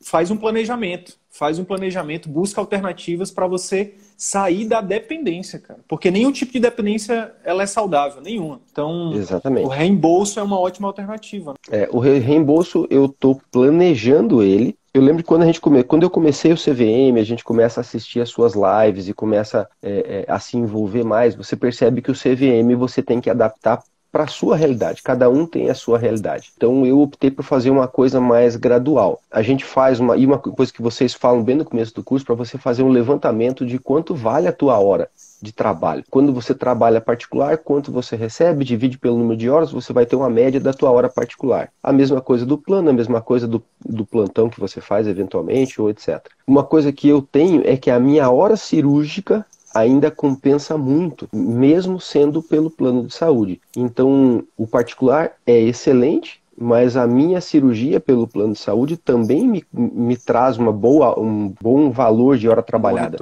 faz 0.00 0.30
um 0.30 0.36
planejamento, 0.36 1.18
faz 1.30 1.58
um 1.58 1.64
planejamento, 1.64 2.28
busca 2.28 2.60
alternativas 2.60 3.30
para 3.30 3.46
você 3.46 3.94
sair 4.16 4.66
da 4.66 4.80
dependência, 4.80 5.58
cara. 5.58 5.80
Porque 5.88 6.10
nenhum 6.10 6.32
tipo 6.32 6.52
de 6.52 6.60
dependência 6.60 7.32
ela 7.44 7.62
é 7.62 7.66
saudável, 7.66 8.20
nenhuma. 8.20 8.60
Então, 8.70 9.12
Exatamente. 9.14 9.64
o 9.64 9.68
reembolso 9.68 10.40
é 10.40 10.42
uma 10.42 10.58
ótima 10.58 10.88
alternativa. 10.88 11.54
É, 11.70 11.88
o 11.92 11.98
reembolso 11.98 12.86
eu 12.90 13.06
estou 13.06 13.40
planejando 13.50 14.42
ele. 14.42 14.76
Eu 14.92 15.02
lembro 15.02 15.22
que 15.22 15.28
quando 15.28 15.42
a 15.42 15.46
gente 15.46 15.60
come... 15.60 15.84
quando 15.84 16.02
eu 16.02 16.10
comecei 16.10 16.52
o 16.52 16.56
CVM, 16.56 17.18
a 17.18 17.24
gente 17.24 17.44
começa 17.44 17.80
a 17.80 17.82
assistir 17.82 18.20
as 18.20 18.28
suas 18.28 18.54
lives 18.54 19.08
e 19.08 19.14
começa 19.14 19.68
é, 19.80 20.24
é, 20.28 20.32
a 20.32 20.40
se 20.40 20.56
envolver 20.56 21.04
mais. 21.04 21.34
Você 21.34 21.56
percebe 21.56 22.02
que 22.02 22.10
o 22.10 22.14
CVM 22.14 22.76
você 22.76 23.00
tem 23.02 23.20
que 23.20 23.30
adaptar 23.30 23.82
para 24.10 24.24
a 24.24 24.28
sua 24.28 24.56
realidade. 24.56 25.02
Cada 25.02 25.28
um 25.28 25.46
tem 25.46 25.70
a 25.70 25.74
sua 25.74 25.98
realidade. 25.98 26.50
Então 26.56 26.84
eu 26.84 27.00
optei 27.00 27.30
por 27.30 27.44
fazer 27.44 27.70
uma 27.70 27.86
coisa 27.86 28.20
mais 28.20 28.56
gradual. 28.56 29.20
A 29.30 29.42
gente 29.42 29.64
faz 29.64 30.00
uma 30.00 30.16
e 30.16 30.26
uma 30.26 30.38
coisa 30.38 30.72
que 30.72 30.82
vocês 30.82 31.14
falam 31.14 31.42
bem 31.42 31.56
no 31.56 31.64
começo 31.64 31.94
do 31.94 32.02
curso 32.02 32.26
para 32.26 32.34
você 32.34 32.58
fazer 32.58 32.82
um 32.82 32.88
levantamento 32.88 33.64
de 33.64 33.78
quanto 33.78 34.14
vale 34.14 34.48
a 34.48 34.52
tua 34.52 34.78
hora 34.78 35.08
de 35.40 35.52
trabalho. 35.52 36.04
Quando 36.10 36.32
você 36.32 36.54
trabalha 36.54 37.00
particular, 37.00 37.56
quanto 37.58 37.90
você 37.90 38.14
recebe, 38.14 38.64
divide 38.64 38.98
pelo 38.98 39.16
número 39.16 39.38
de 39.38 39.48
horas, 39.48 39.72
você 39.72 39.92
vai 39.92 40.04
ter 40.04 40.16
uma 40.16 40.28
média 40.28 40.60
da 40.60 40.72
tua 40.72 40.90
hora 40.90 41.08
particular. 41.08 41.70
A 41.82 41.92
mesma 41.92 42.20
coisa 42.20 42.44
do 42.44 42.58
plano, 42.58 42.90
a 42.90 42.92
mesma 42.92 43.20
coisa 43.22 43.48
do, 43.48 43.62
do 43.84 44.04
plantão 44.04 44.50
que 44.50 44.60
você 44.60 44.80
faz 44.80 45.06
eventualmente 45.06 45.80
ou 45.80 45.88
etc. 45.88 46.20
Uma 46.46 46.62
coisa 46.62 46.92
que 46.92 47.08
eu 47.08 47.22
tenho 47.22 47.62
é 47.64 47.76
que 47.76 47.90
a 47.90 47.98
minha 47.98 48.28
hora 48.30 48.56
cirúrgica 48.56 49.46
ainda 49.74 50.10
compensa 50.10 50.76
muito, 50.76 51.28
mesmo 51.32 52.00
sendo 52.00 52.42
pelo 52.42 52.70
plano 52.70 53.06
de 53.06 53.14
saúde. 53.14 53.60
Então, 53.76 54.44
o 54.56 54.66
particular 54.66 55.32
é 55.46 55.58
excelente, 55.58 56.40
mas 56.56 56.96
a 56.96 57.06
minha 57.06 57.40
cirurgia 57.40 57.98
pelo 57.98 58.28
plano 58.28 58.52
de 58.52 58.58
saúde 58.58 58.96
também 58.96 59.48
me, 59.48 59.64
me 59.72 60.16
traz 60.16 60.58
uma 60.58 60.72
boa, 60.72 61.18
um 61.18 61.54
bom 61.60 61.90
valor 61.90 62.36
de 62.36 62.48
hora 62.48 62.62
trabalhada. 62.62 63.18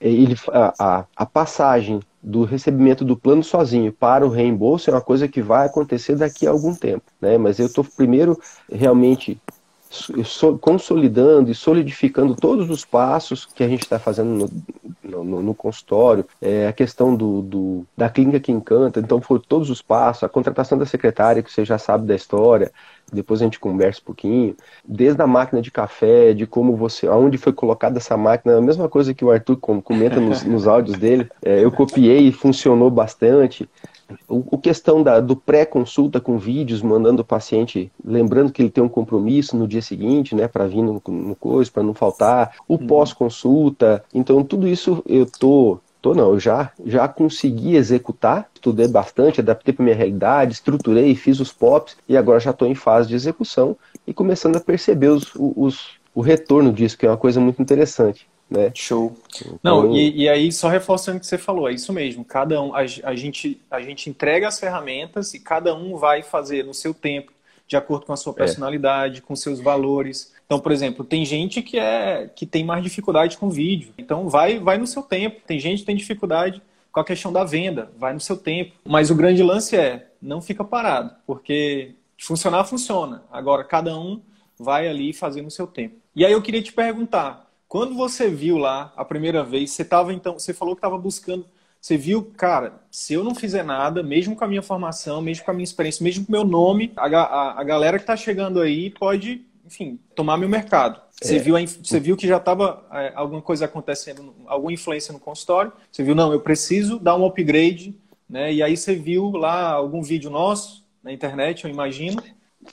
Ele, 0.00 0.34
a, 0.48 0.74
a, 0.78 1.04
a 1.14 1.26
passagem 1.26 2.00
do 2.22 2.44
recebimento 2.44 3.04
do 3.04 3.16
plano 3.16 3.44
sozinho 3.44 3.92
para 3.92 4.26
o 4.26 4.30
reembolso 4.30 4.90
é 4.90 4.92
uma 4.92 5.00
coisa 5.00 5.28
que 5.28 5.40
vai 5.40 5.66
acontecer 5.66 6.16
daqui 6.16 6.46
a 6.46 6.50
algum 6.50 6.74
tempo, 6.74 7.04
né? 7.20 7.38
Mas 7.38 7.58
eu 7.58 7.66
estou 7.66 7.84
primeiro 7.84 8.38
realmente 8.70 9.40
consolidando 10.60 11.50
e 11.50 11.54
solidificando 11.54 12.36
todos 12.36 12.70
os 12.70 12.84
passos 12.84 13.44
que 13.44 13.64
a 13.64 13.68
gente 13.68 13.82
está 13.82 13.98
fazendo 13.98 14.48
no, 15.02 15.24
no, 15.24 15.42
no, 15.42 15.54
consultório, 15.54 16.24
é, 16.40 16.68
a 16.68 16.72
questão 16.72 17.16
do, 17.16 17.42
do, 17.42 17.86
da 17.96 18.08
clínica 18.08 18.38
que 18.38 18.52
encanta, 18.52 19.00
então 19.00 19.20
foi 19.20 19.40
todos 19.40 19.68
os 19.68 19.82
passos, 19.82 20.22
a 20.22 20.28
contratação 20.28 20.78
da 20.78 20.86
secretária, 20.86 21.42
que 21.42 21.52
você 21.52 21.64
já 21.64 21.76
sabe 21.76 22.06
da 22.06 22.14
história, 22.14 22.70
depois 23.12 23.40
a 23.40 23.44
gente 23.44 23.58
conversa 23.58 24.00
um 24.00 24.04
pouquinho, 24.04 24.56
desde 24.84 25.20
a 25.20 25.26
máquina 25.26 25.60
de 25.60 25.72
café, 25.72 26.32
de 26.32 26.46
como 26.46 26.76
você, 26.76 27.08
aonde 27.08 27.36
foi 27.36 27.52
colocada 27.52 27.98
essa 27.98 28.16
máquina, 28.16 28.58
a 28.58 28.62
mesma 28.62 28.88
coisa 28.88 29.12
que 29.12 29.24
o 29.24 29.30
Arthur 29.30 29.56
comenta 29.56 30.20
nos, 30.20 30.44
nos 30.44 30.68
áudios 30.68 30.96
dele, 30.96 31.28
é, 31.44 31.64
eu 31.64 31.72
copiei 31.72 32.28
e 32.28 32.32
funcionou 32.32 32.90
bastante, 32.90 33.68
O, 34.28 34.44
o 34.56 34.58
questão 34.58 35.02
da, 35.02 35.20
do 35.20 35.36
pré-consulta 35.36 36.20
com 36.20 36.38
vídeos, 36.38 36.82
mandando 36.82 37.22
o 37.22 37.24
paciente, 37.24 37.90
lembrando 38.04 38.52
que 38.52 38.62
ele 38.62 38.70
tem 38.70 38.82
um 38.82 38.88
compromisso 38.88 39.56
no 39.56 39.66
dia 39.66 39.82
seguinte, 39.82 40.34
né, 40.34 40.48
para 40.48 40.66
vir 40.66 40.82
no, 40.82 41.02
no 41.06 41.36
coisa, 41.36 41.70
para 41.70 41.82
não 41.82 41.94
faltar. 41.94 42.56
O 42.68 42.74
uhum. 42.74 42.86
pós-consulta. 42.86 44.04
Então, 44.14 44.42
tudo 44.44 44.66
isso 44.66 45.02
eu 45.06 45.26
tô 45.26 45.78
Tô 46.00 46.14
não, 46.14 46.32
eu 46.32 46.40
já, 46.40 46.72
já 46.86 47.06
consegui 47.06 47.76
executar, 47.76 48.48
estudei 48.54 48.88
bastante, 48.88 49.40
adaptei 49.40 49.74
para 49.74 49.84
minha 49.84 49.94
realidade, 49.94 50.54
estruturei, 50.54 51.14
fiz 51.14 51.40
os 51.40 51.52
POPs 51.52 51.96
e 52.08 52.16
agora 52.16 52.40
já 52.40 52.52
estou 52.52 52.66
em 52.66 52.74
fase 52.74 53.08
de 53.08 53.14
execução 53.14 53.76
e 54.06 54.14
começando 54.14 54.56
a 54.56 54.60
perceber 54.60 55.08
os, 55.08 55.30
os, 55.34 55.90
o 56.14 56.22
retorno 56.22 56.72
disso, 56.72 56.96
que 56.96 57.04
é 57.04 57.10
uma 57.10 57.18
coisa 57.18 57.38
muito 57.38 57.60
interessante. 57.60 58.26
Né? 58.50 58.72
Show. 58.74 59.16
Então... 59.36 59.58
Não, 59.62 59.96
e, 59.96 60.22
e, 60.22 60.28
aí, 60.28 60.50
só 60.50 60.68
reforçando 60.68 61.18
o 61.18 61.20
que 61.20 61.26
você 61.26 61.38
falou, 61.38 61.68
é 61.68 61.72
isso 61.72 61.92
mesmo. 61.92 62.24
Cada 62.24 62.60
um, 62.60 62.74
a, 62.74 62.80
a, 62.80 63.14
gente, 63.14 63.60
a 63.70 63.80
gente 63.80 64.10
entrega 64.10 64.48
as 64.48 64.58
ferramentas 64.58 65.32
e 65.34 65.38
cada 65.38 65.74
um 65.74 65.96
vai 65.96 66.22
fazer 66.22 66.64
no 66.64 66.74
seu 66.74 66.92
tempo, 66.92 67.32
de 67.68 67.76
acordo 67.76 68.06
com 68.06 68.12
a 68.12 68.16
sua 68.16 68.32
é. 68.32 68.36
personalidade, 68.36 69.18
é. 69.18 69.20
com 69.22 69.36
seus 69.36 69.60
valores. 69.60 70.32
Então, 70.44 70.58
por 70.58 70.72
exemplo, 70.72 71.04
tem 71.04 71.24
gente 71.24 71.62
que 71.62 71.78
é 71.78 72.28
que 72.34 72.44
tem 72.44 72.64
mais 72.64 72.82
dificuldade 72.82 73.38
com 73.38 73.48
vídeo. 73.48 73.94
Então, 73.96 74.28
vai 74.28 74.58
vai 74.58 74.76
no 74.78 74.86
seu 74.86 75.02
tempo. 75.02 75.40
Tem 75.46 75.60
gente 75.60 75.80
que 75.80 75.86
tem 75.86 75.94
dificuldade 75.94 76.60
com 76.90 77.00
a 77.00 77.04
questão 77.04 77.32
da 77.32 77.44
venda, 77.44 77.90
vai 77.96 78.12
no 78.12 78.20
seu 78.20 78.36
tempo. 78.36 78.72
Mas 78.84 79.10
o 79.10 79.14
grande 79.14 79.42
lance 79.42 79.76
é, 79.76 80.08
não 80.20 80.42
fica 80.42 80.64
parado, 80.64 81.14
porque 81.26 81.94
funcionar 82.18 82.64
funciona. 82.64 83.22
Agora 83.30 83.64
cada 83.64 83.96
um 83.96 84.20
vai 84.58 84.88
ali 84.88 85.12
fazer 85.12 85.42
no 85.42 85.50
seu 85.50 85.66
tempo. 85.66 85.96
E 86.14 86.24
aí 86.24 86.32
eu 86.32 86.42
queria 86.42 86.62
te 86.62 86.72
perguntar, 86.72 87.49
quando 87.70 87.94
você 87.94 88.28
viu 88.28 88.58
lá 88.58 88.92
a 88.94 89.04
primeira 89.06 89.42
vez, 89.42 89.70
você 89.70 89.82
tava 89.82 90.12
então, 90.12 90.38
você 90.38 90.52
falou 90.52 90.74
que 90.74 90.80
estava 90.80 90.98
buscando 90.98 91.46
você 91.80 91.96
viu, 91.96 92.30
cara, 92.36 92.74
se 92.90 93.14
eu 93.14 93.24
não 93.24 93.34
fizer 93.34 93.62
nada, 93.62 94.02
mesmo 94.02 94.36
com 94.36 94.44
a 94.44 94.48
minha 94.48 94.60
formação, 94.60 95.22
mesmo 95.22 95.44
com 95.44 95.50
a 95.50 95.54
minha 95.54 95.64
experiência, 95.64 96.04
mesmo 96.04 96.26
com 96.26 96.30
o 96.30 96.32
meu 96.32 96.44
nome, 96.44 96.92
a, 96.94 97.06
a, 97.06 97.60
a 97.60 97.64
galera 97.64 97.96
que 97.96 98.02
está 98.02 98.14
chegando 98.14 98.60
aí 98.60 98.90
pode, 98.90 99.46
enfim, 99.64 99.98
tomar 100.14 100.36
meu 100.36 100.48
mercado. 100.48 101.00
Você, 101.10 101.36
é. 101.36 101.38
viu, 101.38 101.56
a, 101.56 101.60
você 101.60 101.98
viu 101.98 102.18
que 102.18 102.28
já 102.28 102.36
estava 102.36 102.86
é, 102.92 103.12
alguma 103.14 103.40
coisa 103.40 103.64
acontecendo, 103.64 104.34
alguma 104.46 104.72
influência 104.72 105.10
no 105.10 105.18
consultório. 105.18 105.72
Você 105.90 106.02
viu, 106.02 106.14
não, 106.14 106.32
eu 106.34 106.40
preciso 106.40 106.98
dar 106.98 107.16
um 107.16 107.24
upgrade, 107.24 107.96
né? 108.28 108.52
E 108.52 108.62
aí 108.62 108.76
você 108.76 108.94
viu 108.94 109.30
lá 109.30 109.70
algum 109.70 110.02
vídeo 110.02 110.28
nosso 110.28 110.84
na 111.02 111.10
internet, 111.10 111.64
eu 111.64 111.70
imagino. 111.70 112.22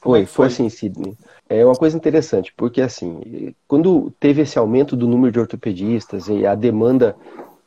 Foi, 0.01 0.21
é 0.21 0.25
foi, 0.25 0.33
foi 0.33 0.47
assim, 0.47 0.69
Sidney. 0.69 1.15
É 1.49 1.65
uma 1.65 1.75
coisa 1.75 1.95
interessante, 1.95 2.53
porque 2.55 2.81
assim, 2.81 3.53
quando 3.67 4.11
teve 4.19 4.41
esse 4.41 4.59
aumento 4.59 4.95
do 4.95 5.07
número 5.07 5.31
de 5.31 5.39
ortopedistas 5.39 6.27
e 6.27 6.45
a 6.45 6.55
demanda 6.55 7.15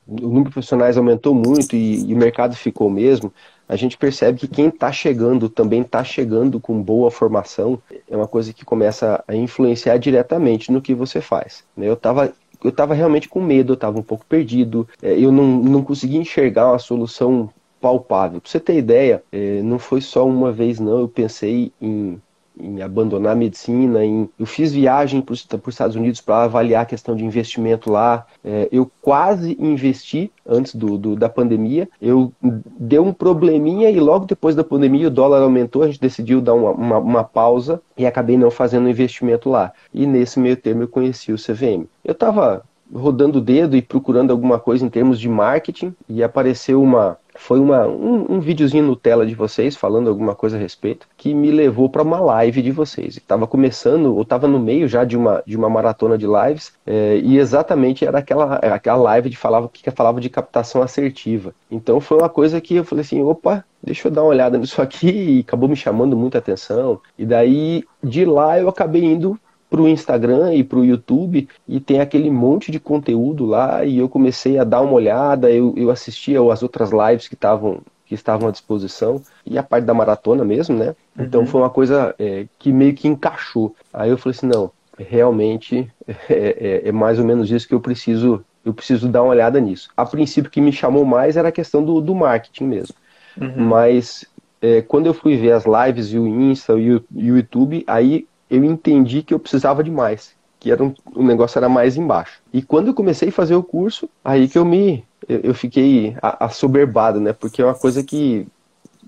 o 0.07 0.27
número 0.27 0.47
de 0.47 0.51
profissionais 0.51 0.97
aumentou 0.97 1.33
muito 1.33 1.77
e, 1.77 2.11
e 2.11 2.13
o 2.13 2.17
mercado 2.17 2.57
ficou 2.57 2.91
mesmo, 2.91 3.33
a 3.69 3.77
gente 3.77 3.97
percebe 3.97 4.41
que 4.41 4.49
quem 4.49 4.67
está 4.67 4.91
chegando 4.91 5.49
também 5.49 5.83
está 5.83 6.03
chegando 6.03 6.59
com 6.59 6.83
boa 6.83 7.11
formação. 7.11 7.81
É 8.11 8.17
uma 8.17 8.27
coisa 8.27 8.53
que 8.53 8.65
começa 8.65 9.23
a 9.29 9.35
influenciar 9.37 9.97
diretamente 9.99 10.73
no 10.73 10.83
que 10.83 10.93
você 10.93 11.21
faz. 11.21 11.63
Né? 11.77 11.89
Eu 11.89 11.95
estava 11.95 12.33
eu 12.63 12.69
estava 12.69 12.93
realmente 12.93 13.27
com 13.27 13.41
medo, 13.41 13.73
eu 13.73 13.75
estava 13.75 13.99
um 13.99 14.03
pouco 14.03 14.27
perdido, 14.27 14.87
é, 15.01 15.19
eu 15.19 15.33
não, 15.33 15.47
não 15.47 15.83
conseguia 15.83 16.21
enxergar 16.21 16.71
uma 16.71 16.79
solução 16.79 17.49
palpável. 17.81 18.41
Você 18.45 18.61
ter 18.61 18.77
ideia, 18.77 19.23
é, 19.33 19.63
não 19.63 19.79
foi 19.79 20.01
só 20.01 20.27
uma 20.27 20.53
vez 20.53 20.79
não, 20.79 21.01
eu 21.01 21.09
pensei 21.09 21.73
em 21.81 22.21
em 22.63 22.83
abandonar 22.83 23.33
a 23.33 23.37
medicina, 23.37 24.05
em, 24.05 24.29
eu 24.39 24.47
fiz 24.47 24.73
viagem 24.73 25.21
para 25.21 25.33
os 25.33 25.49
Estados 25.67 25.97
Unidos 25.97 26.21
para 26.21 26.45
avaliar 26.45 26.83
a 26.83 26.87
questão 26.87 27.17
de 27.17 27.25
investimento 27.25 27.91
lá. 27.91 28.27
É, 28.45 28.69
eu 28.71 28.91
quase 29.01 29.57
investi 29.59 30.31
antes 30.47 30.75
do, 30.75 30.99
do, 30.99 31.17
da 31.17 31.29
pandemia. 31.29 31.89
Eu 32.01 32.33
deu 32.43 33.05
um 33.05 33.13
probleminha 33.13 33.91
e 33.91 33.99
logo 33.99 34.27
depois 34.27 34.55
da 34.55 34.65
pandemia 34.65 35.09
o 35.09 35.11
dólar 35.11 35.43
aumentou. 35.43 35.83
A 35.83 35.87
gente 35.87 36.01
decidiu 36.01 36.41
dar 36.41 36.55
uma, 36.55 36.71
uma, 36.73 36.99
uma 36.99 37.25
pausa 37.25 37.81
e 37.97 38.07
acabei 38.07 38.37
não 38.37 38.51
fazendo 38.51 38.89
investimento 38.89 39.49
lá. 39.49 39.73
E 39.93 40.07
nesse 40.07 40.39
meio 40.39 40.57
termo 40.57 40.83
eu 40.83 40.89
conheci 40.89 41.33
o 41.33 41.37
CVM. 41.37 41.87
Eu 42.05 42.13
estava 42.13 42.63
rodando 42.93 43.39
o 43.39 43.41
dedo 43.41 43.77
e 43.77 43.83
procurando 43.83 44.33
alguma 44.33 44.59
coisa 44.59 44.85
em 44.85 44.89
termos 44.89 45.19
de 45.21 45.29
marketing 45.29 45.95
e 46.09 46.23
apareceu 46.23 46.83
uma 46.83 47.17
foi 47.41 47.59
uma, 47.59 47.87
um, 47.87 48.35
um 48.35 48.39
videozinho 48.41 48.85
no 48.85 48.95
tela 48.95 49.25
de 49.25 49.35
vocês 49.35 49.75
falando 49.75 50.11
alguma 50.11 50.35
coisa 50.35 50.59
a 50.59 50.61
respeito 50.61 51.09
que 51.17 51.33
me 51.33 51.51
levou 51.51 51.89
para 51.89 52.03
uma 52.03 52.21
live 52.21 52.61
de 52.61 52.71
vocês. 52.71 53.17
Estava 53.17 53.47
começando, 53.47 54.15
ou 54.15 54.23
estava 54.23 54.47
no 54.47 54.61
meio 54.61 54.87
já 54.87 55.05
de 55.05 55.17
uma, 55.17 55.43
de 55.47 55.57
uma 55.57 55.69
maratona 55.69 56.19
de 56.19 56.27
lives, 56.27 56.75
é, 56.87 57.17
e 57.17 57.39
exatamente 57.39 58.05
era 58.05 58.19
aquela, 58.19 58.57
aquela 58.57 58.99
live 58.99 59.31
de 59.31 59.37
falava 59.39 59.71
que 59.73 59.91
falava 59.91 60.21
de 60.21 60.29
captação 60.29 60.83
assertiva. 60.83 61.55
Então 61.71 61.99
foi 61.99 62.19
uma 62.19 62.29
coisa 62.29 62.61
que 62.61 62.77
eu 62.77 62.85
falei 62.85 63.03
assim, 63.03 63.23
opa, 63.23 63.65
deixa 63.83 64.09
eu 64.09 64.13
dar 64.13 64.23
uma 64.23 64.29
olhada 64.29 64.59
nisso 64.59 64.81
aqui, 64.83 65.11
e 65.11 65.41
acabou 65.41 65.69
me 65.69 65.77
chamando 65.77 66.17
muita 66.17 66.39
atenção. 66.39 67.01
E 67.19 67.25
daí 67.25 67.85
de 68.05 68.25
lá 68.27 68.61
eu 68.61 68.69
acabei 68.69 69.03
indo 69.03 69.41
para 69.71 69.81
o 69.81 69.89
Instagram 69.89 70.53
e 70.53 70.65
para 70.65 70.81
o 70.81 70.85
YouTube 70.85 71.49
e 71.67 71.79
tem 71.79 72.01
aquele 72.01 72.29
monte 72.29 72.73
de 72.73 72.81
conteúdo 72.81 73.47
lá 73.47 73.85
e 73.85 73.99
eu 73.99 74.09
comecei 74.09 74.59
a 74.59 74.65
dar 74.65 74.81
uma 74.81 74.95
olhada, 74.95 75.49
eu, 75.49 75.73
eu 75.77 75.91
assistia 75.91 76.41
as 76.53 76.63
outras 76.63 76.91
lives 76.91 77.29
que 77.29 77.35
estavam 77.35 77.81
que 78.05 78.15
estavam 78.17 78.49
à 78.49 78.51
disposição 78.51 79.23
e 79.47 79.57
a 79.57 79.63
parte 79.63 79.85
da 79.85 79.95
maratona 79.95 80.45
mesmo, 80.45 80.77
né? 80.77 80.97
Então 81.17 81.43
uhum. 81.43 81.47
foi 81.47 81.61
uma 81.61 81.71
coisa 81.71 82.13
é, 82.19 82.47
que 82.59 82.73
meio 82.73 82.93
que 82.93 83.07
encaixou. 83.07 83.77
Aí 83.95 84.11
eu 84.11 84.19
falei 84.19 84.37
assim, 84.37 84.49
não, 84.49 84.73
realmente 84.99 85.89
é, 86.29 86.83
é, 86.85 86.89
é, 86.89 86.93
mais 86.93 87.21
ou 87.21 87.25
menos 87.25 87.49
isso 87.53 87.69
que 87.69 87.75
eu 87.75 87.81
preciso 87.81 88.45
eu 88.65 88.75
preciso 88.75 89.09
dar 89.09 89.23
uma 89.23 89.31
olhada 89.31 89.61
nisso. 89.61 89.89
A 89.97 90.05
princípio 90.05 90.51
que 90.51 90.61
me 90.61 90.73
chamou 90.73 91.05
mais 91.05 91.37
era 91.37 91.49
a 91.49 91.53
questão 91.53 91.85
do, 91.85 92.01
do 92.01 92.15
marketing 92.15 92.65
mesmo. 92.65 92.95
Uhum. 93.41 93.65
Mas 93.65 94.27
é, 94.61 94.83
quando 94.83 95.07
eu 95.07 95.15
fui 95.15 95.37
ver 95.37 95.53
as 95.53 95.65
lives 95.65 96.13
e 96.13 96.19
o 96.19 96.27
Insta 96.27 96.75
e 96.75 96.95
o, 96.95 97.05
e 97.15 97.31
o 97.31 97.37
YouTube, 97.37 97.85
aí 97.87 98.27
eu 98.51 98.65
entendi 98.65 99.23
que 99.23 99.33
eu 99.33 99.39
precisava 99.39 99.83
de 99.85 99.91
mais, 99.91 100.35
que 100.59 100.71
era 100.71 100.83
um, 100.83 100.93
o 101.15 101.23
negócio 101.23 101.59
era 101.59 101.69
mais 101.69 101.97
embaixo. 101.97 102.43
E 102.53 102.61
quando 102.61 102.89
eu 102.89 102.95
comecei 102.95 103.29
a 103.29 103.33
fazer 103.33 103.55
o 103.55 103.63
curso, 103.63 104.09
aí 104.25 104.49
que 104.49 104.59
eu 104.59 104.65
me 104.65 105.05
eu, 105.29 105.41
eu 105.41 105.55
fiquei 105.55 106.17
assoberbado, 106.21 107.21
né? 107.21 107.33
Porque 107.33 107.63
é 107.63 107.65
uma 107.65 107.75
coisa 107.75 108.03
que 108.03 108.47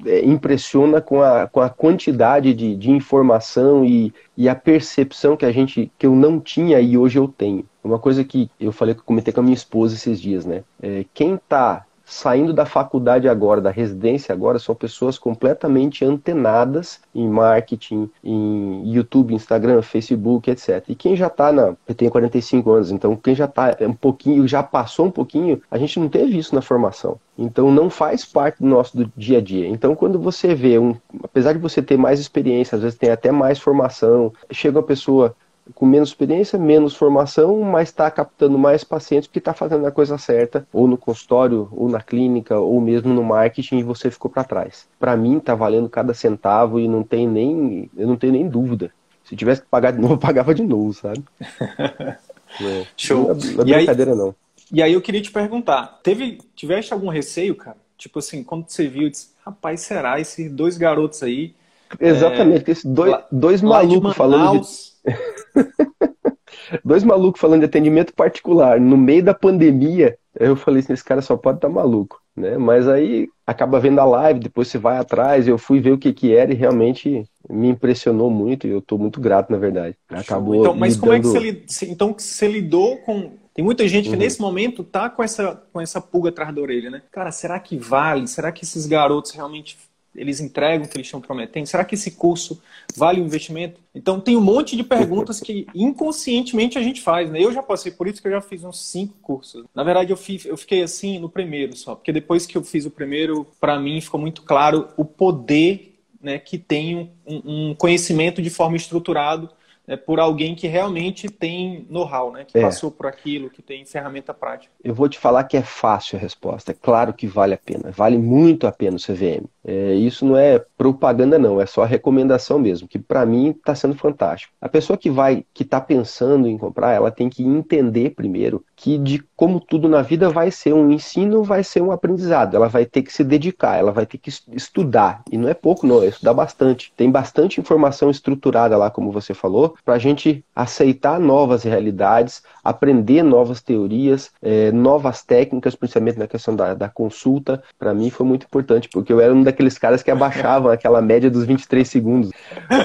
é, 0.07 0.25
impressiona 0.25 1.01
com 1.01 1.21
a, 1.21 1.47
com 1.47 1.61
a 1.61 1.69
quantidade 1.69 2.55
de, 2.55 2.77
de 2.77 2.91
informação 2.91 3.85
e, 3.85 4.13
e 4.37 4.49
a 4.49 4.55
percepção 4.55 5.37
que 5.37 5.45
a 5.45 5.53
gente 5.53 5.91
que 5.99 6.07
eu 6.07 6.15
não 6.15 6.41
tinha 6.41 6.81
e 6.81 6.97
hoje 6.97 7.19
eu 7.19 7.29
tenho. 7.29 7.65
Uma 7.83 7.99
coisa 7.99 8.23
que 8.23 8.49
eu 8.61 8.71
falei 8.73 8.95
que 8.95 9.03
comentei 9.03 9.33
com 9.33 9.41
a 9.41 9.43
minha 9.43 9.55
esposa 9.55 9.95
esses 9.95 10.21
dias, 10.21 10.47
né? 10.47 10.63
É, 10.81 11.05
quem 11.13 11.35
está 11.35 11.85
saindo 12.13 12.53
da 12.53 12.67
faculdade 12.67 13.27
agora, 13.27 13.59
da 13.59 13.71
residência 13.71 14.35
agora, 14.35 14.59
são 14.59 14.75
pessoas 14.75 15.19
completamente 15.19 16.05
antenadas 16.05 17.01
em 17.15 17.27
marketing, 17.27 18.11
em 18.23 18.83
YouTube, 18.93 19.35
Instagram, 19.35 19.81
Facebook, 19.81 20.51
etc. 20.51 20.85
E 20.89 20.95
quem 20.95 21.17
já 21.17 21.29
está 21.29 21.51
na. 21.51 21.75
Eu 21.89 21.95
tenho 21.95 22.11
45 22.11 22.71
anos, 22.71 22.91
então 22.93 23.17
quem 23.17 23.35
já 23.35 23.47
está 23.47 23.75
um 23.81 23.95
pouquinho, 23.95 24.47
já 24.47 24.63
passou 24.63 25.07
um 25.07 25.11
pouquinho, 25.11 25.63
a 25.71 25.79
gente 25.79 25.99
não 25.99 26.09
teve 26.09 26.37
isso 26.37 26.55
na 26.55 26.61
formação. 26.61 27.19
Então 27.37 27.73
não 27.73 27.89
faz 27.89 28.27
parte 28.27 28.59
do 28.63 28.69
nosso 28.69 28.95
do 28.95 29.11
dia 29.17 29.39
a 29.39 29.41
dia. 29.41 29.67
Então 29.67 29.95
quando 29.95 30.19
você 30.19 30.55
vê 30.55 30.79
um, 30.79 30.95
apesar 31.25 31.55
de 31.55 31.59
você 31.59 31.81
ter 31.81 31.97
mais 31.97 32.21
experiência, 32.21 32.77
às 32.77 32.83
vezes 32.83 32.99
tem 32.99 33.11
até 33.11 33.33
mais 33.33 33.59
formação, 33.59 34.31
chega 34.51 34.79
uma 34.79 34.85
pessoa 34.85 35.35
com 35.75 35.87
menos 35.87 36.09
experiência, 36.09 36.59
menos 36.59 36.95
formação, 36.95 37.61
mas 37.61 37.89
está 37.89 38.11
captando 38.11 38.59
mais 38.59 38.83
pacientes 38.83 39.29
porque 39.29 39.39
está 39.39 39.55
fazendo 39.55 39.87
a 39.87 39.93
coisa 39.93 40.19
certa, 40.19 40.67
ou 40.73 40.89
no 40.89 40.97
consultório, 40.97 41.69
ou 41.73 41.89
na 41.89 42.01
clínica, 42.01 42.59
ou 42.59 42.81
mesmo 42.81 43.13
no 43.15 43.23
marketing 43.23 43.79
e 43.79 43.83
você 43.83 44.11
ficou 44.11 44.31
para 44.31 44.45
trás. 44.45 44.89
Para 44.99 45.17
mim 45.17 45.39
está 45.39 45.55
valendo 45.55 45.89
cada 45.89 46.13
centavo 46.15 46.81
e 46.81 46.89
não 46.89 47.03
tem 47.03 47.29
nem, 47.29 47.91
eu 47.97 48.07
não 48.07 48.17
tenho 48.17 48.33
nem 48.33 48.49
dúvida. 48.49 48.93
Se 49.25 49.37
tivesse 49.37 49.63
que 49.63 49.69
pagar 49.69 49.93
de 49.93 50.01
novo, 50.01 50.15
eu 50.15 50.19
pagava 50.19 50.55
de 50.55 50.63
novo, 50.63 50.93
sabe? 50.93 51.23
é. 52.61 52.87
Show. 52.97 53.29
Não 53.29 53.65
é, 53.65 53.71
é 53.71 53.77
brincadeira 53.77 54.13
aí, 54.13 54.19
não. 54.19 54.35
E 54.73 54.83
aí 54.83 54.93
eu 54.95 55.03
queria 55.03 55.21
te 55.21 55.31
perguntar, 55.31 56.01
teve, 56.03 56.39
tiveste 56.57 56.93
algum 56.93 57.09
receio, 57.09 57.55
cara? 57.55 57.77
Tipo 57.97 58.19
assim, 58.19 58.43
quando 58.43 58.69
você 58.69 58.89
viu, 58.89 59.09
disse, 59.09 59.29
rapaz, 59.45 59.83
será 59.83 60.19
esses 60.19 60.51
dois 60.51 60.77
garotos 60.77 61.23
aí? 61.23 61.55
Exatamente, 62.01 62.69
é, 62.69 62.73
esses 62.73 62.85
dois, 62.85 63.15
dois 63.31 63.61
malucos 63.61 64.17
falando 64.17 64.63
de 64.63 64.92
Dois 66.85 67.05
malucos 67.05 67.41
falando 67.41 67.61
de 67.61 67.67
atendimento 67.67 68.15
particular 68.15 68.81
no 68.81 68.97
meio 68.97 69.23
da 69.23 69.35
pandemia. 69.35 70.17
Eu 70.39 70.57
falei 70.57 70.81
assim, 70.81 70.93
esse 70.93 71.05
cara 71.05 71.21
só 71.21 71.37
pode 71.37 71.59
estar 71.59 71.69
tá 71.69 71.75
maluco, 71.75 72.21
né? 72.35 72.57
Mas 72.57 72.89
aí 72.89 73.29
acaba 73.47 73.81
vendo 73.81 73.99
a 73.99 74.05
live, 74.05 74.41
depois 74.41 74.69
você 74.69 74.79
vai 74.79 74.97
atrás, 74.97 75.47
eu 75.47 75.59
fui 75.59 75.81
ver 75.81 75.93
o 75.93 75.99
que 75.99 76.13
que 76.13 76.35
era 76.35 76.53
e 76.53 76.57
realmente 76.57 77.25
me 77.49 77.69
impressionou 77.69 78.31
muito 78.31 78.67
e 78.67 78.71
eu 78.71 78.79
estou 78.79 78.99
muito 78.99 79.21
grato, 79.21 79.51
na 79.51 79.59
verdade. 79.59 79.97
Acabou 80.09 80.55
então, 80.55 80.75
mas 80.75 80.97
como 80.97 81.13
dando... 81.13 81.37
é 81.37 81.43
que 81.43 81.65
você, 81.67 81.87
então 81.87 82.15
você 82.17 82.49
lidou 82.49 82.97
com 82.99 83.33
tem 83.55 83.63
muita 83.63 83.87
gente 83.87 84.09
que 84.09 84.15
uhum. 84.15 84.21
nesse 84.21 84.41
momento 84.41 84.83
tá 84.83 85.11
com 85.11 85.23
essa 85.23 85.63
com 85.71 85.81
essa 85.81 86.01
pulga 86.01 86.31
atrás 86.31 86.55
da 86.55 86.63
orelha, 86.63 86.91
né? 86.91 87.03
Cara, 87.11 87.31
será 87.31 87.61
que 87.61 87.77
vale? 87.77 88.27
Será 88.27 88.51
que 88.51 88.65
esses 88.65 88.87
garotos 88.87 89.33
realmente 89.33 89.77
eles 90.15 90.41
entregam 90.41 90.87
o 90.87 90.89
que 90.89 90.97
eles 90.97 91.07
estão 91.07 91.21
prometendo? 91.21 91.67
Será 91.67 91.85
que 91.85 91.95
esse 91.95 92.13
curso 92.13 92.61
vale 92.97 93.21
o 93.21 93.25
investimento? 93.25 93.81
Então, 93.95 94.21
tem 94.21 94.37
um 94.37 94.41
monte 94.41 94.77
de 94.77 94.85
perguntas 94.85 95.41
que 95.41 95.67
inconscientemente 95.75 96.79
a 96.79 96.83
gente 96.83 97.01
faz, 97.01 97.31
né? 97.31 97.43
Eu 97.43 97.53
já 97.53 97.63
passei 97.63 97.93
por 97.93 98.07
isso 98.07 98.21
que 98.21 98.29
eu 98.29 98.33
já 98.33 98.41
fiz 98.41 98.63
uns 98.65 98.81
cinco 98.85 99.15
cursos. 99.23 99.65
Na 99.75 99.83
verdade, 99.83 100.13
eu, 100.13 100.17
fiz, 100.17 100.45
eu 100.45 100.57
fiquei 100.57 100.83
assim 100.83 101.19
no 101.19 101.29
primeiro 101.29 101.77
só, 101.77 101.95
porque 101.95 102.13
depois 102.13 102.47
que 102.47 102.57
eu 102.57 102.63
fiz 102.63 102.85
o 102.85 102.91
primeiro, 102.91 103.47
para 103.61 103.79
mim 103.79 104.01
ficou 104.01 104.21
muito 104.21 104.43
claro 104.43 104.89
o 104.97 105.05
poder 105.05 105.99
né, 106.23 106.39
que 106.39 106.57
tem 106.57 107.11
um, 107.27 107.71
um 107.71 107.75
conhecimento 107.75 108.41
de 108.41 108.51
forma 108.51 108.77
estruturado 108.77 109.51
é, 109.87 109.97
por 109.97 110.21
alguém 110.21 110.55
que 110.55 110.67
realmente 110.67 111.29
tem 111.29 111.87
know-how, 111.91 112.33
né? 112.33 112.45
Que 112.47 112.59
é. 112.59 112.63
passou 112.63 112.91
por 112.91 113.07
aquilo, 113.07 113.51
que 113.51 113.61
tem 113.61 113.85
ferramenta 113.85 114.33
prática. 114.33 114.73
Eu 114.83 114.95
vou 114.95 115.09
te 115.09 115.19
falar 115.19 115.45
que 115.45 115.57
é 115.57 115.63
fácil 115.63 116.17
a 116.17 116.21
resposta. 116.21 116.73
É 116.73 116.75
claro 116.75 117.13
que 117.13 117.27
vale 117.27 117.55
a 117.55 117.59
pena. 117.59 117.91
Vale 117.91 118.17
muito 118.17 118.67
a 118.67 118.73
pena 118.73 118.97
o 118.97 119.01
CVM. 119.01 119.45
É, 119.65 119.95
isso 119.95 120.25
não 120.25 120.37
é 120.37 120.65
propaganda, 120.77 121.39
não. 121.39 121.61
É 121.61 121.67
só 121.67 121.85
recomendação 121.85 122.59
mesmo, 122.59 122.89
que 122.89 122.99
para 122.99 123.25
mim 123.27 123.51
está 123.51 123.75
sendo 123.75 123.95
fantástico. 123.95 124.53
A 124.61 124.69
pessoa 124.69 124.97
que 124.97 125.11
vai, 125.11 125.45
que 125.53 125.63
está 125.63 125.81
pensando 125.81 126.49
em 126.49 126.59
comprar, 126.59 126.93
ela 126.93 127.11
tem 127.11 127.29
que 127.29 127.43
entender 127.43 128.11
primeiro 128.11 128.65
que 128.77 128.99
de 128.99 129.23
como 129.37 129.61
tudo 129.61 129.89
na 129.89 130.03
vida 130.03 130.29
vai 130.29 130.51
ser 130.51 130.73
um 130.73 130.91
ensino, 130.91 131.43
vai 131.43 131.63
ser 131.63 131.81
um 131.81 131.93
aprendizado. 131.93 132.57
Ela 132.57 132.69
vai 132.69 132.85
ter 132.85 133.03
que 133.03 133.13
se 133.13 133.23
dedicar, 133.25 133.77
ela 133.77 133.93
vai 133.93 134.07
ter 134.07 134.19
que 134.19 134.31
estudar. 134.53 135.23
E 135.31 135.37
não 135.37 135.49
é 135.49 135.55
pouco, 135.55 135.87
não. 135.87 136.03
É 136.03 136.07
estudar 136.07 136.35
bastante. 136.35 136.93
Tem 136.97 137.11
bastante 137.11 137.61
informação 137.61 138.11
estruturada 138.11 138.77
lá, 138.77 138.91
como 138.91 139.11
você 139.11 139.35
falou 139.35 139.72
para 139.85 139.95
a 139.95 139.99
gente 139.99 140.45
aceitar 140.55 141.19
novas 141.19 141.63
realidades, 141.63 142.43
aprender 142.63 143.23
novas 143.23 143.61
teorias, 143.61 144.31
é, 144.43 144.71
novas 144.73 145.23
técnicas, 145.23 145.75
principalmente 145.75 146.19
na 146.19 146.27
questão 146.27 146.55
da, 146.55 146.75
da 146.75 146.89
consulta. 146.89 147.63
Para 147.79 147.95
mim 147.95 148.11
foi 148.11 148.27
muito 148.27 148.45
importante, 148.45 148.89
porque 148.89 149.13
eu 149.13 149.21
era 149.21 149.33
um 149.33 149.43
daqueles 149.43 149.79
caras 149.79 150.03
que 150.03 150.11
abaixavam 150.11 150.71
aquela 150.73 151.01
média 151.01 151.31
dos 151.31 151.45
23 151.45 151.89
segundos. 151.89 152.31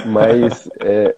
Mas. 0.06 0.68
É, 0.80 1.14